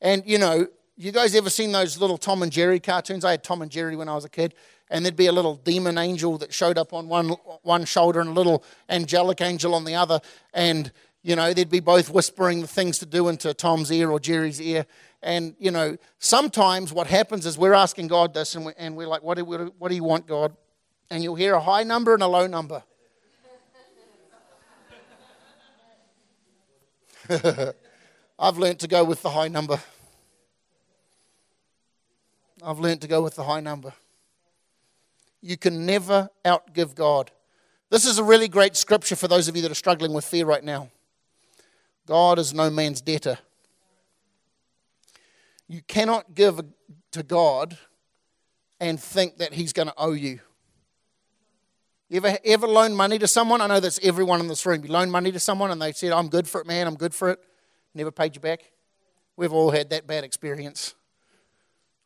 And 0.00 0.24
you 0.26 0.38
know, 0.38 0.66
you 0.96 1.12
guys 1.12 1.36
ever 1.36 1.48
seen 1.48 1.70
those 1.70 2.00
little 2.00 2.18
Tom 2.18 2.42
and 2.42 2.50
Jerry 2.50 2.80
cartoons? 2.80 3.24
I 3.24 3.30
had 3.30 3.44
Tom 3.44 3.62
and 3.62 3.70
Jerry 3.70 3.94
when 3.94 4.08
I 4.08 4.16
was 4.16 4.24
a 4.24 4.28
kid 4.28 4.54
and 4.90 5.04
there'd 5.04 5.14
be 5.14 5.28
a 5.28 5.32
little 5.32 5.54
demon 5.54 5.96
angel 5.98 6.36
that 6.38 6.52
showed 6.52 6.78
up 6.78 6.92
on 6.92 7.06
one, 7.06 7.28
one 7.62 7.84
shoulder 7.84 8.18
and 8.18 8.30
a 8.30 8.32
little 8.32 8.64
angelic 8.88 9.40
angel 9.40 9.72
on 9.72 9.84
the 9.84 9.94
other. 9.94 10.20
And, 10.52 10.90
you 11.22 11.36
know, 11.36 11.54
they'd 11.54 11.70
be 11.70 11.78
both 11.78 12.10
whispering 12.10 12.60
the 12.60 12.66
things 12.66 12.98
to 12.98 13.06
do 13.06 13.28
into 13.28 13.54
Tom's 13.54 13.92
ear 13.92 14.10
or 14.10 14.18
Jerry's 14.18 14.60
ear. 14.60 14.84
And, 15.22 15.54
you 15.60 15.70
know, 15.70 15.96
sometimes 16.18 16.92
what 16.92 17.06
happens 17.06 17.46
is 17.46 17.56
we're 17.56 17.72
asking 17.72 18.08
God 18.08 18.34
this 18.34 18.56
and, 18.56 18.66
we, 18.66 18.72
and 18.76 18.96
we're 18.96 19.06
like, 19.06 19.22
what 19.22 19.36
do, 19.36 19.44
what 19.44 19.88
do 19.90 19.94
you 19.94 20.02
want, 20.02 20.26
God? 20.26 20.56
And 21.08 21.22
you'll 21.22 21.36
hear 21.36 21.54
a 21.54 21.60
high 21.60 21.84
number 21.84 22.14
and 22.14 22.22
a 22.24 22.26
low 22.26 22.48
number. 22.48 22.82
I've 28.38 28.58
learnt 28.58 28.80
to 28.80 28.88
go 28.88 29.04
with 29.04 29.22
the 29.22 29.30
high 29.30 29.48
number. 29.48 29.80
I've 32.62 32.78
learnt 32.78 33.00
to 33.02 33.08
go 33.08 33.22
with 33.22 33.36
the 33.36 33.44
high 33.44 33.60
number. 33.60 33.92
You 35.40 35.56
can 35.56 35.86
never 35.86 36.28
outgive 36.44 36.94
God. 36.94 37.30
This 37.88 38.04
is 38.04 38.18
a 38.18 38.24
really 38.24 38.48
great 38.48 38.76
scripture 38.76 39.16
for 39.16 39.28
those 39.28 39.48
of 39.48 39.56
you 39.56 39.62
that 39.62 39.70
are 39.70 39.76
struggling 39.76 40.12
with 40.12 40.24
fear 40.24 40.44
right 40.44 40.64
now. 40.64 40.90
God 42.06 42.38
is 42.38 42.52
no 42.52 42.68
man's 42.68 43.00
debtor. 43.00 43.38
You 45.68 45.82
cannot 45.82 46.34
give 46.34 46.60
to 47.12 47.22
God 47.22 47.78
and 48.80 48.98
think 48.98 49.36
that 49.38 49.52
He's 49.52 49.72
going 49.72 49.88
to 49.88 49.94
owe 49.96 50.12
you. 50.12 50.40
You 52.10 52.16
ever, 52.16 52.36
ever 52.44 52.66
loan 52.66 52.96
money 52.96 53.20
to 53.20 53.28
someone? 53.28 53.60
I 53.60 53.68
know 53.68 53.78
that's 53.78 54.00
everyone 54.02 54.40
in 54.40 54.48
this 54.48 54.66
room. 54.66 54.84
You 54.84 54.90
loan 54.90 55.10
money 55.12 55.30
to 55.30 55.38
someone 55.38 55.70
and 55.70 55.80
they 55.80 55.92
said, 55.92 56.10
I'm 56.10 56.28
good 56.28 56.48
for 56.48 56.60
it, 56.60 56.66
man, 56.66 56.88
I'm 56.88 56.96
good 56.96 57.14
for 57.14 57.30
it. 57.30 57.38
Never 57.94 58.10
paid 58.10 58.34
you 58.34 58.40
back. 58.40 58.64
We've 59.36 59.52
all 59.52 59.70
had 59.70 59.90
that 59.90 60.08
bad 60.08 60.24
experience. 60.24 60.96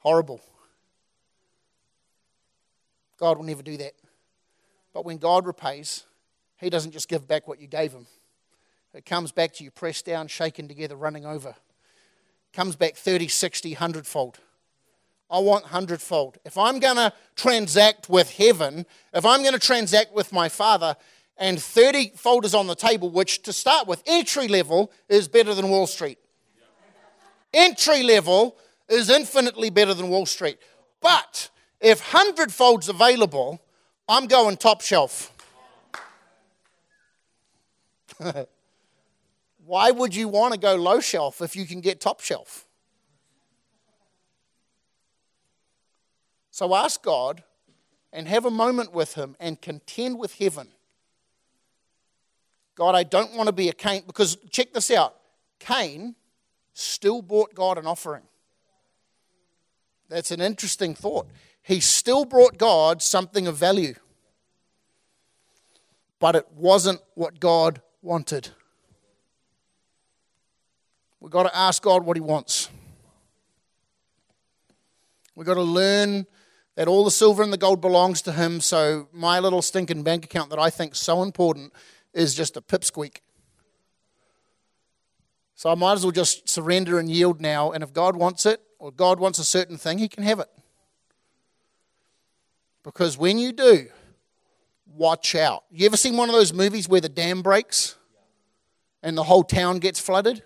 Horrible. 0.01 0.43
God 3.19 3.39
will 3.39 3.47
never 3.47 3.63
do 3.63 3.79
that. 3.79 3.95
But 4.93 5.07
when 5.07 5.17
God 5.17 5.47
repays, 5.47 6.05
He 6.59 6.69
doesn't 6.69 6.93
just 6.93 7.09
give 7.09 7.27
back 7.27 7.49
what 7.49 7.59
you 7.59 7.67
gave 7.67 7.93
Him. 7.93 8.07
It 8.93 9.07
comes 9.07 9.33
back 9.33 9.55
to 9.55 9.65
you 9.65 9.71
pressed 9.71 10.05
down, 10.05 10.29
shaken 10.29 10.69
together, 10.69 10.97
running 10.97 11.25
over. 11.25 11.55
Comes 12.53 12.77
back 12.77 12.95
30, 12.95 13.29
60, 13.29 13.71
100 13.71 14.07
fold. 14.07 14.39
I 15.35 15.39
want 15.41 15.65
hundredfold. 15.65 16.39
If 16.45 16.57
I'm 16.57 16.79
going 16.79 16.95
to 16.95 17.13
transact 17.35 18.09
with 18.09 18.31
heaven, 18.31 18.87
if 19.13 19.27
I'm 19.27 19.41
going 19.41 19.55
to 19.55 19.59
transact 19.59 20.15
with 20.15 20.33
my 20.33 20.49
Father, 20.49 20.95
and 21.37 21.61
30 21.61 22.13
fold 22.15 22.45
is 22.45 22.55
on 22.55 22.69
the 22.69 22.77
table, 22.77 23.11
which 23.11 23.43
to 23.43 23.53
start 23.53 23.89
with, 23.89 24.01
entry 24.07 24.47
level 24.47 24.93
is 25.09 25.27
better 25.27 25.53
than 25.53 25.69
Wall 25.71 25.89
Street. 25.89 26.19
Entry 27.53 28.05
level 28.05 28.57
is 28.89 29.11
infinitely 29.11 29.71
better 29.71 29.93
than 29.93 30.09
Wall 30.09 30.25
Street. 30.25 30.59
But 31.01 31.51
if 31.81 31.99
hundredfold's 31.99 32.89
available, 32.89 33.61
I'm 34.09 34.29
going 34.29 34.57
top 34.57 34.83
shelf. 34.83 35.33
Why 39.67 39.91
would 39.91 40.15
you 40.15 40.29
want 40.29 40.55
to 40.55 40.61
go 40.61 40.77
low 40.77 41.01
shelf 41.01 41.43
if 41.43 41.57
you 41.57 41.67
can 41.67 41.81
get 41.81 42.01
top 42.01 42.21
shelf? 42.21 42.69
So 46.55 46.73
ask 46.73 47.03
God 47.03 47.43
and 48.13 48.29
have 48.29 48.45
a 48.45 48.51
moment 48.51 48.93
with 48.93 49.15
Him 49.15 49.35
and 49.41 49.61
contend 49.61 50.21
with 50.21 50.37
heaven. 50.37 50.69
God, 52.77 52.95
I 52.95 53.03
don't 53.03 53.35
want 53.35 53.49
to 53.49 53.53
be 53.53 53.69
a 53.69 53.73
Cain, 53.73 54.05
because 54.07 54.37
check 54.51 54.73
this 54.73 54.93
out 54.93 55.17
Cain 55.59 56.15
still 56.73 57.23
brought 57.23 57.57
God 57.57 57.77
an 57.77 57.89
offering. 57.89 58.23
That's 60.09 60.31
an 60.31 60.41
interesting 60.41 60.95
thought 60.95 61.27
he 61.61 61.81
still 61.81 62.25
brought 62.25 62.57
God 62.57 63.03
something 63.03 63.49
of 63.49 63.57
value. 63.57 63.95
But 66.21 66.37
it 66.37 66.47
wasn't 66.55 67.01
what 67.15 67.41
God 67.41 67.81
wanted. 68.01 68.51
We've 71.19 71.33
got 71.33 71.45
to 71.45 71.57
ask 71.57 71.83
God 71.83 72.05
what 72.05 72.17
He 72.17 72.21
wants. 72.21 72.69
We've 75.35 75.47
got 75.47 75.55
to 75.55 75.63
learn 75.63 76.27
that 76.77 76.89
all 76.89 77.05
the 77.05 77.11
silver 77.11 77.43
and 77.43 77.53
the 77.53 77.59
gold 77.59 77.81
belongs 77.81 78.23
to 78.23 78.33
Him, 78.33 78.61
so 78.61 79.09
my 79.13 79.39
little 79.39 79.63
stinking 79.63 80.03
bank 80.03 80.25
account 80.25 80.51
that 80.51 80.59
I 80.59 80.71
think 80.71 80.95
so 80.95 81.23
important 81.23 81.73
is 82.13 82.35
just 82.35 82.57
a 82.57 82.61
pipsqueak. 82.61 83.19
So 85.55 85.71
I 85.71 85.75
might 85.75 85.93
as 85.93 86.05
well 86.05 86.13
just 86.13 86.49
surrender 86.49 86.99
and 86.99 87.09
yield 87.11 87.41
now. 87.41 87.71
And 87.71 87.85
if 87.85 87.93
God 87.93 88.17
wants 88.17 88.45
it, 88.45 88.61
or 88.79 88.91
God 88.91 89.21
wants 89.21 89.39
a 89.39 89.45
certain 89.45 89.77
thing, 89.77 89.99
He 89.99 90.09
can 90.09 90.25
have 90.25 90.41
it. 90.41 90.49
Because 92.83 93.17
when 93.17 93.39
you 93.39 93.53
do, 93.53 93.87
watch 94.87 95.35
out. 95.35 95.65
You 95.71 95.87
ever 95.87 95.97
seen 95.97 96.17
one 96.17 96.29
of 96.29 96.35
those 96.35 96.53
movies 96.53 96.89
where 96.89 97.01
the 97.01 97.09
dam 97.09 97.41
breaks 97.41 97.97
and 99.03 99.17
the 99.17 99.25
whole 99.25 99.45
town 99.45 99.79
gets 99.79 99.99
flooded? 99.99 100.43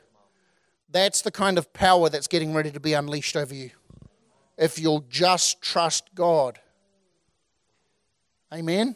That's 0.90 1.20
the 1.22 1.30
kind 1.30 1.58
of 1.58 1.72
power 1.72 2.08
that's 2.08 2.28
getting 2.28 2.54
ready 2.54 2.70
to 2.70 2.80
be 2.80 2.92
unleashed 2.92 3.36
over 3.36 3.54
you. 3.54 3.70
If 4.58 4.78
you'll 4.78 5.04
just 5.08 5.62
trust 5.62 6.14
God. 6.14 6.58
Amen? 8.52 8.94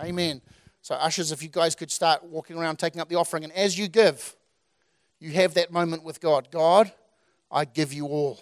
Amen. 0.00 0.42
So, 0.82 0.96
ushers, 0.96 1.32
if 1.32 1.42
you 1.42 1.48
guys 1.48 1.74
could 1.74 1.90
start 1.90 2.24
walking 2.24 2.58
around 2.58 2.78
taking 2.78 3.00
up 3.00 3.08
the 3.08 3.14
offering, 3.14 3.44
and 3.44 3.52
as 3.52 3.78
you 3.78 3.88
give, 3.88 4.34
you 5.20 5.30
have 5.32 5.54
that 5.54 5.72
moment 5.72 6.02
with 6.02 6.20
God 6.20 6.48
God, 6.50 6.92
I 7.50 7.64
give 7.64 7.92
you 7.92 8.06
all. 8.06 8.40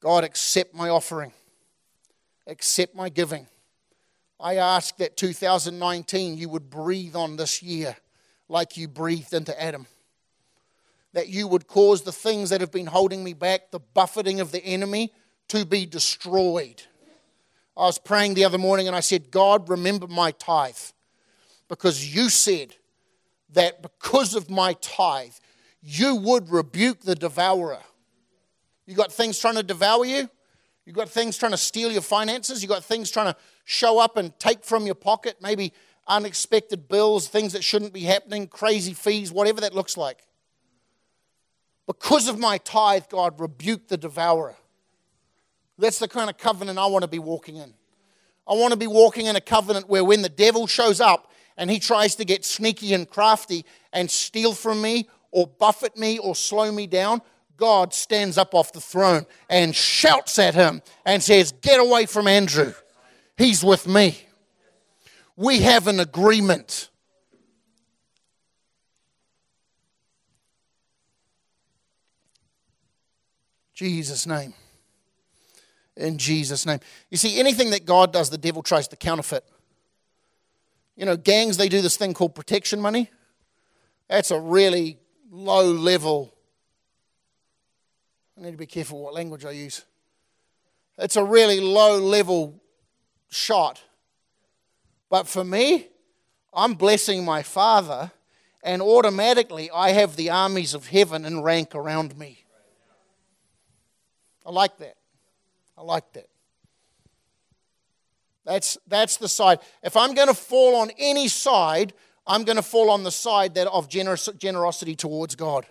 God, 0.00 0.24
accept 0.24 0.74
my 0.74 0.88
offering, 0.88 1.32
accept 2.46 2.94
my 2.94 3.08
giving. 3.08 3.46
I 4.38 4.56
ask 4.56 4.96
that 4.98 5.16
2019 5.16 6.36
you 6.36 6.48
would 6.48 6.68
breathe 6.68 7.16
on 7.16 7.36
this 7.36 7.62
year 7.62 7.96
like 8.48 8.76
you 8.76 8.86
breathed 8.86 9.32
into 9.32 9.60
Adam. 9.60 9.86
That 11.16 11.30
you 11.30 11.48
would 11.48 11.66
cause 11.66 12.02
the 12.02 12.12
things 12.12 12.50
that 12.50 12.60
have 12.60 12.70
been 12.70 12.84
holding 12.84 13.24
me 13.24 13.32
back, 13.32 13.70
the 13.70 13.80
buffeting 13.80 14.38
of 14.38 14.52
the 14.52 14.62
enemy, 14.62 15.14
to 15.48 15.64
be 15.64 15.86
destroyed. 15.86 16.82
I 17.74 17.86
was 17.86 17.96
praying 17.96 18.34
the 18.34 18.44
other 18.44 18.58
morning 18.58 18.86
and 18.86 18.94
I 18.94 19.00
said, 19.00 19.30
God, 19.30 19.70
remember 19.70 20.08
my 20.08 20.32
tithe. 20.32 20.76
Because 21.68 22.14
you 22.14 22.28
said 22.28 22.74
that 23.54 23.80
because 23.80 24.34
of 24.34 24.50
my 24.50 24.74
tithe, 24.82 25.32
you 25.80 26.16
would 26.16 26.50
rebuke 26.50 27.00
the 27.00 27.14
devourer. 27.14 27.80
You 28.84 28.94
got 28.94 29.10
things 29.10 29.38
trying 29.38 29.54
to 29.54 29.62
devour 29.62 30.04
you? 30.04 30.28
You 30.84 30.92
got 30.92 31.08
things 31.08 31.38
trying 31.38 31.52
to 31.52 31.58
steal 31.58 31.90
your 31.90 32.02
finances? 32.02 32.62
You 32.62 32.68
got 32.68 32.84
things 32.84 33.10
trying 33.10 33.32
to 33.32 33.36
show 33.64 33.98
up 33.98 34.18
and 34.18 34.38
take 34.38 34.66
from 34.66 34.84
your 34.84 34.94
pocket, 34.94 35.38
maybe 35.40 35.72
unexpected 36.06 36.88
bills, 36.88 37.26
things 37.26 37.54
that 37.54 37.64
shouldn't 37.64 37.94
be 37.94 38.02
happening, 38.02 38.48
crazy 38.48 38.92
fees, 38.92 39.32
whatever 39.32 39.62
that 39.62 39.74
looks 39.74 39.96
like. 39.96 40.25
Because 41.86 42.28
of 42.28 42.38
my 42.38 42.58
tithe, 42.58 43.04
God, 43.08 43.40
rebuke 43.40 43.88
the 43.88 43.96
devourer. 43.96 44.56
That's 45.78 45.98
the 45.98 46.08
kind 46.08 46.30
of 46.30 46.38
covenant 46.38 46.78
I 46.78 46.86
want 46.86 47.02
to 47.02 47.08
be 47.08 47.18
walking 47.18 47.56
in. 47.56 47.72
I 48.48 48.54
want 48.54 48.72
to 48.72 48.78
be 48.78 48.86
walking 48.86 49.26
in 49.26 49.36
a 49.36 49.40
covenant 49.40 49.88
where 49.88 50.04
when 50.04 50.22
the 50.22 50.28
devil 50.28 50.66
shows 50.66 51.00
up 51.00 51.32
and 51.56 51.70
he 51.70 51.78
tries 51.78 52.14
to 52.16 52.24
get 52.24 52.44
sneaky 52.44 52.94
and 52.94 53.08
crafty 53.08 53.64
and 53.92 54.10
steal 54.10 54.52
from 54.52 54.80
me 54.80 55.08
or 55.30 55.46
buffet 55.46 55.96
me 55.96 56.18
or 56.18 56.34
slow 56.34 56.70
me 56.70 56.86
down, 56.86 57.20
God 57.56 57.92
stands 57.94 58.38
up 58.38 58.54
off 58.54 58.72
the 58.72 58.80
throne 58.80 59.26
and 59.48 59.74
shouts 59.74 60.38
at 60.38 60.54
him 60.54 60.82
and 61.04 61.22
says, 61.22 61.52
Get 61.52 61.80
away 61.80 62.06
from 62.06 62.28
Andrew. 62.28 62.72
He's 63.36 63.64
with 63.64 63.86
me. 63.86 64.18
We 65.36 65.60
have 65.60 65.86
an 65.86 66.00
agreement. 66.00 66.88
Jesus' 73.76 74.26
name. 74.26 74.54
In 75.96 76.16
Jesus' 76.16 76.64
name. 76.64 76.80
You 77.10 77.18
see, 77.18 77.38
anything 77.38 77.70
that 77.70 77.84
God 77.84 78.10
does, 78.10 78.30
the 78.30 78.38
devil 78.38 78.62
tries 78.62 78.88
to 78.88 78.96
counterfeit. 78.96 79.44
You 80.96 81.04
know, 81.04 81.16
gangs, 81.16 81.58
they 81.58 81.68
do 81.68 81.82
this 81.82 81.98
thing 81.98 82.14
called 82.14 82.34
protection 82.34 82.80
money. 82.80 83.10
That's 84.08 84.30
a 84.30 84.40
really 84.40 84.98
low 85.30 85.70
level. 85.70 86.32
I 88.38 88.44
need 88.44 88.52
to 88.52 88.56
be 88.56 88.66
careful 88.66 89.02
what 89.02 89.12
language 89.12 89.44
I 89.44 89.50
use. 89.50 89.84
It's 90.96 91.16
a 91.16 91.24
really 91.24 91.60
low 91.60 91.98
level 91.98 92.62
shot. 93.28 93.82
But 95.10 95.28
for 95.28 95.44
me, 95.44 95.88
I'm 96.54 96.74
blessing 96.74 97.26
my 97.26 97.42
Father, 97.42 98.10
and 98.62 98.80
automatically 98.80 99.70
I 99.70 99.90
have 99.90 100.16
the 100.16 100.30
armies 100.30 100.72
of 100.72 100.88
heaven 100.88 101.26
in 101.26 101.42
rank 101.42 101.74
around 101.74 102.16
me. 102.16 102.45
I 104.46 104.50
like 104.50 104.78
that. 104.78 104.96
I 105.76 105.82
like 105.82 106.12
that. 106.12 106.28
That's, 108.44 108.78
that's 108.86 109.16
the 109.16 109.28
side. 109.28 109.58
If 109.82 109.96
I'm 109.96 110.14
going 110.14 110.28
to 110.28 110.34
fall 110.34 110.76
on 110.76 110.90
any 110.98 111.26
side, 111.26 111.92
I'm 112.26 112.44
going 112.44 112.56
to 112.56 112.62
fall 112.62 112.90
on 112.90 113.02
the 113.02 113.10
side 113.10 113.56
that 113.56 113.66
of 113.66 113.88
generous, 113.88 114.28
generosity 114.38 114.94
towards 114.94 115.34
God. 115.34 115.66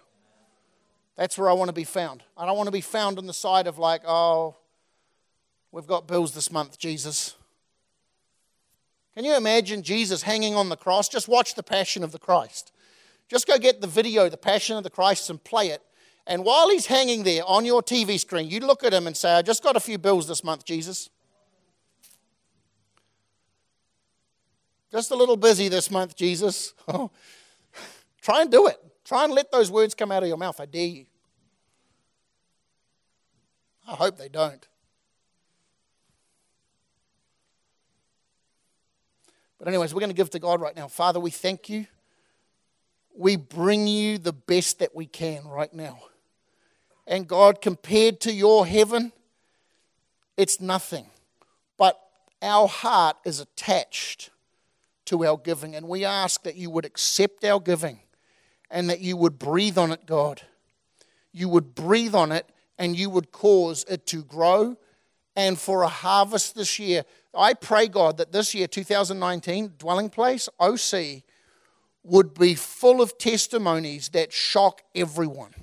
That's 1.16 1.38
where 1.38 1.50
I 1.50 1.54
want 1.54 1.70
to 1.70 1.74
be 1.74 1.86
found. 1.86 2.24
I 2.38 2.46
don't 2.46 2.58
want 2.58 2.68
to 2.68 2.72
be 2.72 2.82
found 2.82 3.18
on 3.18 3.26
the 3.26 3.34
side 3.34 3.68
of 3.68 3.78
like, 3.80 4.02
oh, 4.06 4.58
we've 5.72 5.88
got 5.88 6.08
bills 6.08 6.34
this 6.34 6.52
month, 6.52 6.78
Jesus. 6.78 7.36
Can 9.16 9.24
you 9.24 9.38
imagine 9.38 9.82
Jesus 9.82 10.24
hanging 10.24 10.56
on 10.56 10.68
the 10.68 10.76
cross? 10.76 11.08
Just 11.08 11.30
watch 11.30 11.56
the 11.56 11.64
Passion 11.64 12.04
of 12.04 12.12
the 12.12 12.20
Christ. 12.20 12.74
Just 13.30 13.48
go 13.48 13.58
get 13.58 13.80
the 13.80 13.88
video, 13.88 14.28
the 14.28 14.36
Passion 14.36 14.76
of 14.76 14.84
the 14.84 14.90
Christ, 14.90 15.30
and 15.30 15.42
play 15.42 15.70
it. 15.70 15.82
And 16.28 16.44
while 16.44 16.70
he's 16.70 16.88
hanging 16.88 17.24
there 17.24 17.44
on 17.46 17.66
your 17.66 17.84
TV 17.84 18.20
screen, 18.20 18.50
you 18.50 18.60
look 18.60 18.84
at 18.84 18.94
him 18.94 19.06
and 19.06 19.16
say, 19.16 19.34
I 19.34 19.42
just 19.42 19.62
got 19.62 19.76
a 19.76 19.80
few 19.80 19.98
bills 19.98 20.28
this 20.28 20.44
month, 20.44 20.66
Jesus. 20.66 21.10
Just 24.92 25.12
a 25.12 25.16
little 25.16 25.38
busy 25.38 25.68
this 25.68 25.92
month, 25.92 26.16
Jesus. 26.16 26.74
Try 28.22 28.42
and 28.42 28.50
do 28.50 28.68
it. 28.68 28.78
Try 29.04 29.24
and 29.26 29.34
let 29.34 29.52
those 29.52 29.70
words 29.70 29.94
come 29.94 30.12
out 30.12 30.24
of 30.24 30.30
your 30.30 30.38
mouth. 30.38 30.60
I 30.60 30.66
dare 30.66 30.88
you. 30.88 31.06
I 33.88 33.94
hope 33.94 34.18
they 34.18 34.30
don't. 34.30 34.68
But, 39.60 39.68
anyways, 39.68 39.94
we're 39.94 40.00
going 40.00 40.10
to 40.10 40.16
give 40.16 40.32
to 40.32 40.40
God 40.40 40.60
right 40.60 40.76
now. 40.76 40.88
Father, 40.88 41.20
we 41.20 41.30
thank 41.30 41.70
you. 41.70 41.86
We 43.16 43.36
bring 43.36 43.88
you 43.88 44.18
the 44.18 44.34
best 44.34 44.80
that 44.80 44.96
we 44.96 45.06
can 45.06 45.48
right 45.48 45.74
now. 45.74 46.00
And, 47.08 47.28
God, 47.28 47.62
compared 47.62 48.20
to 48.22 48.34
your 48.34 48.66
heaven, 48.66 49.12
it's 50.38 50.60
nothing. 50.60 51.08
But 51.78 52.00
our 52.42 52.68
heart 52.68 53.18
is 53.26 53.40
attached 53.40 54.30
to 55.06 55.26
our 55.26 55.38
giving. 55.38 55.76
And 55.76 55.88
we 55.88 56.04
ask 56.04 56.44
that 56.44 56.56
you 56.56 56.70
would 56.70 56.86
accept 56.86 57.44
our 57.44 57.60
giving 57.60 58.00
and 58.72 58.90
that 58.90 59.02
you 59.02 59.18
would 59.18 59.38
breathe 59.38 59.78
on 59.78 59.92
it, 59.92 60.06
God. 60.06 60.42
You 61.32 61.50
would 61.50 61.76
breathe 61.76 62.16
on 62.16 62.32
it 62.32 62.50
and 62.78 62.98
you 62.98 63.10
would 63.10 63.32
cause 63.32 63.86
it 63.88 64.06
to 64.08 64.24
grow 64.24 64.78
and 65.36 65.60
for 65.60 65.84
a 65.84 65.88
harvest 65.88 66.56
this 66.56 66.80
year. 66.80 67.04
I 67.34 67.54
pray, 67.54 67.88
God, 67.88 68.18
that 68.18 68.32
this 68.32 68.54
year, 68.54 68.68
2019, 68.68 69.74
Dwelling 69.78 70.10
Place, 70.10 70.48
OC, 70.60 71.24
would 72.04 72.34
be 72.34 72.56
full 72.56 73.02
of 73.02 73.18
testimonies 73.18 74.10
that 74.10 74.32
shock 74.32 74.82
everyone. 74.94 75.54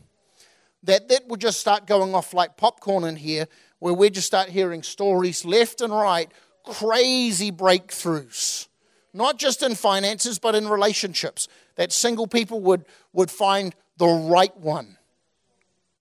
That 0.84 1.08
that 1.08 1.28
would 1.28 1.40
just 1.40 1.60
start 1.60 1.86
going 1.86 2.14
off 2.14 2.34
like 2.34 2.56
popcorn 2.56 3.04
in 3.04 3.16
here, 3.16 3.46
where 3.78 3.94
we 3.94 4.10
just 4.10 4.26
start 4.26 4.48
hearing 4.48 4.82
stories 4.82 5.44
left 5.44 5.80
and 5.80 5.92
right, 5.92 6.30
crazy 6.64 7.52
breakthroughs. 7.52 8.68
Not 9.14 9.38
just 9.38 9.62
in 9.62 9.74
finances, 9.74 10.38
but 10.38 10.54
in 10.54 10.68
relationships. 10.68 11.48
That 11.76 11.92
single 11.92 12.26
people 12.26 12.60
would, 12.60 12.84
would 13.12 13.30
find 13.30 13.74
the 13.98 14.06
right 14.06 14.56
one. 14.56 14.96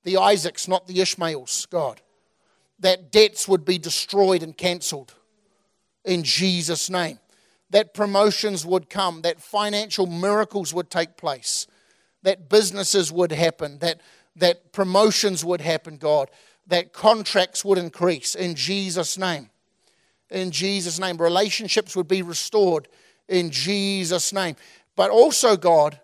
The 0.04 0.18
Isaacs, 0.18 0.68
not 0.68 0.88
the 0.88 1.02
Ishmaels, 1.02 1.68
God 1.70 2.02
that 2.82 3.12
debts 3.12 3.48
would 3.48 3.64
be 3.64 3.78
destroyed 3.78 4.44
and 4.44 4.58
cancelled 4.58 5.14
in 6.04 6.24
Jesus' 6.24 6.90
name. 6.90 7.20
That 7.70 7.94
promotions 7.94 8.66
would 8.66 8.90
come, 8.90 9.22
that 9.22 9.40
financial 9.40 10.06
miracles 10.06 10.74
would 10.74 10.90
take 10.90 11.16
place, 11.16 11.68
that 12.24 12.50
businesses 12.50 13.12
would 13.12 13.32
happen, 13.32 13.78
that, 13.80 14.02
that 14.36 14.72
promotions 14.72 15.44
would 15.44 15.62
happen, 15.62 15.98
God, 15.98 16.30
that 16.68 16.94
contracts 16.94 17.66
would 17.66 17.78
increase 17.78 18.36
in 18.36 18.56
Jesus' 18.56 19.18
name. 19.18 19.50
In 20.30 20.52
Jesus' 20.52 21.00
name. 21.00 21.18
Relationships 21.18 21.96
would 21.96 22.08
be 22.08 22.22
restored 22.22 22.88
in 23.28 23.50
Jesus' 23.52 24.32
name. 24.32 24.56
But 24.96 25.12
also, 25.12 25.58
God, 25.58 26.00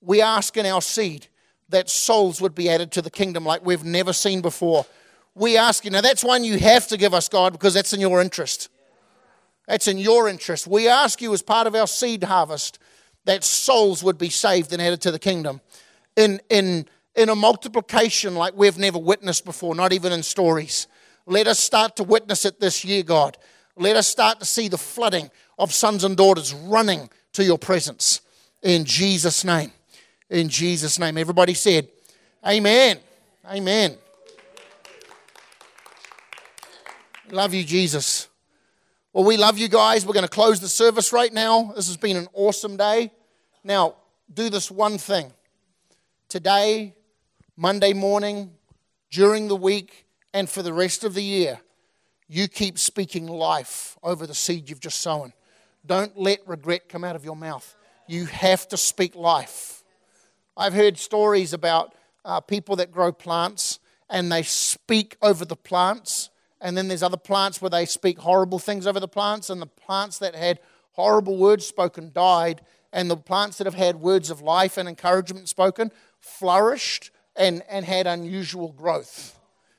we 0.00 0.20
ask 0.22 0.56
in 0.56 0.66
our 0.66 0.82
seed 0.82 1.26
that 1.68 1.88
souls 1.88 2.40
would 2.40 2.54
be 2.54 2.68
added 2.68 2.92
to 2.92 3.02
the 3.02 3.10
kingdom 3.10 3.44
like 3.44 3.64
we've 3.64 3.84
never 3.84 4.12
seen 4.12 4.40
before 4.42 4.86
we 5.34 5.56
ask 5.56 5.84
you. 5.84 5.90
Now, 5.90 6.00
that's 6.00 6.22
one 6.24 6.44
you 6.44 6.58
have 6.58 6.86
to 6.88 6.96
give 6.96 7.14
us, 7.14 7.28
God, 7.28 7.52
because 7.52 7.74
that's 7.74 7.92
in 7.92 8.00
your 8.00 8.20
interest. 8.20 8.68
That's 9.66 9.88
in 9.88 9.98
your 9.98 10.28
interest. 10.28 10.66
We 10.66 10.88
ask 10.88 11.22
you, 11.22 11.32
as 11.32 11.42
part 11.42 11.66
of 11.66 11.74
our 11.74 11.86
seed 11.86 12.24
harvest, 12.24 12.78
that 13.24 13.44
souls 13.44 14.02
would 14.02 14.18
be 14.18 14.28
saved 14.28 14.72
and 14.72 14.82
added 14.82 15.00
to 15.02 15.10
the 15.10 15.18
kingdom 15.18 15.60
in, 16.16 16.40
in, 16.50 16.86
in 17.14 17.28
a 17.28 17.34
multiplication 17.34 18.34
like 18.34 18.54
we've 18.56 18.78
never 18.78 18.98
witnessed 18.98 19.44
before, 19.44 19.74
not 19.74 19.92
even 19.92 20.12
in 20.12 20.22
stories. 20.22 20.86
Let 21.26 21.46
us 21.46 21.58
start 21.58 21.96
to 21.96 22.04
witness 22.04 22.44
it 22.44 22.58
this 22.60 22.84
year, 22.84 23.02
God. 23.02 23.36
Let 23.76 23.96
us 23.96 24.08
start 24.08 24.40
to 24.40 24.46
see 24.46 24.68
the 24.68 24.78
flooding 24.78 25.30
of 25.58 25.72
sons 25.72 26.04
and 26.04 26.16
daughters 26.16 26.52
running 26.54 27.08
to 27.34 27.44
your 27.44 27.58
presence 27.58 28.20
in 28.62 28.84
Jesus' 28.84 29.44
name. 29.44 29.72
in 30.30 30.48
Jesus' 30.48 30.98
name. 30.98 31.18
Everybody 31.18 31.52
said, 31.52 31.88
Amen. 32.46 32.98
Amen. 33.50 33.96
Love 37.30 37.52
you, 37.54 37.64
Jesus. 37.64 38.28
Well, 39.12 39.24
we 39.24 39.36
love 39.36 39.58
you 39.58 39.68
guys. 39.68 40.06
We're 40.06 40.14
going 40.14 40.24
to 40.24 40.28
close 40.28 40.58
the 40.58 40.68
service 40.68 41.12
right 41.12 41.32
now. 41.32 41.72
This 41.76 41.86
has 41.88 41.98
been 41.98 42.16
an 42.16 42.28
awesome 42.32 42.78
day. 42.78 43.12
Now, 43.62 43.96
do 44.32 44.48
this 44.48 44.70
one 44.70 44.96
thing. 44.96 45.32
Today, 46.28 46.94
Monday 47.62 47.92
morning, 47.92 48.50
during 49.08 49.46
the 49.46 49.54
week, 49.54 50.04
and 50.34 50.50
for 50.50 50.64
the 50.64 50.72
rest 50.72 51.04
of 51.04 51.14
the 51.14 51.22
year, 51.22 51.60
you 52.26 52.48
keep 52.48 52.76
speaking 52.76 53.28
life 53.28 53.96
over 54.02 54.26
the 54.26 54.34
seed 54.34 54.68
you've 54.68 54.80
just 54.80 55.00
sown. 55.00 55.32
Don't 55.86 56.18
let 56.18 56.40
regret 56.44 56.88
come 56.88 57.04
out 57.04 57.14
of 57.14 57.24
your 57.24 57.36
mouth. 57.36 57.76
You 58.08 58.26
have 58.26 58.66
to 58.70 58.76
speak 58.76 59.14
life. 59.14 59.84
I've 60.56 60.74
heard 60.74 60.98
stories 60.98 61.52
about 61.52 61.94
uh, 62.24 62.40
people 62.40 62.74
that 62.74 62.90
grow 62.90 63.12
plants 63.12 63.78
and 64.10 64.32
they 64.32 64.42
speak 64.42 65.16
over 65.22 65.44
the 65.44 65.54
plants. 65.54 66.30
And 66.60 66.76
then 66.76 66.88
there's 66.88 67.04
other 67.04 67.16
plants 67.16 67.62
where 67.62 67.70
they 67.70 67.86
speak 67.86 68.18
horrible 68.18 68.58
things 68.58 68.88
over 68.88 68.98
the 68.98 69.06
plants. 69.06 69.50
And 69.50 69.62
the 69.62 69.66
plants 69.66 70.18
that 70.18 70.34
had 70.34 70.58
horrible 70.94 71.36
words 71.36 71.64
spoken 71.64 72.10
died. 72.12 72.62
And 72.92 73.08
the 73.08 73.16
plants 73.16 73.58
that 73.58 73.68
have 73.68 73.74
had 73.74 74.00
words 74.00 74.30
of 74.30 74.40
life 74.40 74.76
and 74.76 74.88
encouragement 74.88 75.48
spoken 75.48 75.92
flourished 76.18 77.12
and, 77.36 77.62
and 77.68 77.84
had 77.84 78.06
unusual 78.06 78.72
growth. 78.72 79.38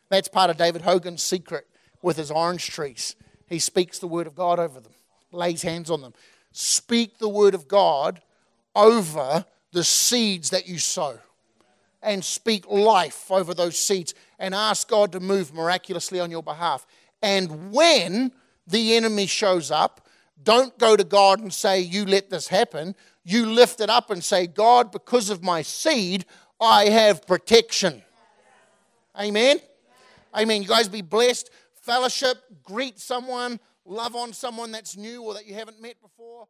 That's 0.09 0.27
part 0.27 0.49
of 0.49 0.57
David 0.57 0.81
Hogan's 0.81 1.23
secret 1.23 1.67
with 2.01 2.17
his 2.17 2.31
orange 2.31 2.69
trees. 2.69 3.15
He 3.47 3.59
speaks 3.59 3.99
the 3.99 4.07
word 4.07 4.27
of 4.27 4.35
God 4.35 4.59
over 4.59 4.79
them, 4.79 4.93
lays 5.31 5.61
hands 5.61 5.89
on 5.89 6.01
them. 6.01 6.13
Speak 6.51 7.17
the 7.17 7.29
word 7.29 7.55
of 7.55 7.67
God 7.67 8.21
over 8.75 9.45
the 9.71 9.83
seeds 9.83 10.51
that 10.51 10.67
you 10.67 10.77
sow 10.77 11.17
and 12.03 12.23
speak 12.23 12.67
life 12.67 13.31
over 13.31 13.53
those 13.53 13.77
seeds 13.77 14.13
and 14.37 14.53
ask 14.53 14.87
God 14.87 15.11
to 15.13 15.19
move 15.19 15.53
miraculously 15.53 16.19
on 16.19 16.29
your 16.29 16.43
behalf. 16.43 16.85
And 17.21 17.71
when 17.71 18.31
the 18.67 18.95
enemy 18.95 19.25
shows 19.25 19.71
up, 19.71 20.07
don't 20.43 20.77
go 20.77 20.95
to 20.95 21.03
God 21.03 21.39
and 21.39 21.53
say, 21.53 21.79
You 21.79 22.05
let 22.05 22.29
this 22.29 22.49
happen. 22.49 22.95
You 23.23 23.45
lift 23.45 23.79
it 23.79 23.89
up 23.89 24.09
and 24.11 24.21
say, 24.21 24.47
God, 24.47 24.91
because 24.91 25.29
of 25.29 25.41
my 25.41 25.61
seed, 25.61 26.25
I 26.59 26.85
have 26.89 27.25
protection. 27.27 28.01
Amen. 29.19 29.59
Amen. 30.35 30.61
You 30.61 30.67
guys 30.67 30.87
be 30.87 31.01
blessed. 31.01 31.49
Fellowship, 31.75 32.37
greet 32.63 32.99
someone, 32.99 33.59
love 33.85 34.15
on 34.15 34.33
someone 34.33 34.71
that's 34.71 34.95
new 34.95 35.21
or 35.21 35.33
that 35.33 35.45
you 35.45 35.53
haven't 35.53 35.81
met 35.81 36.01
before. 36.01 36.47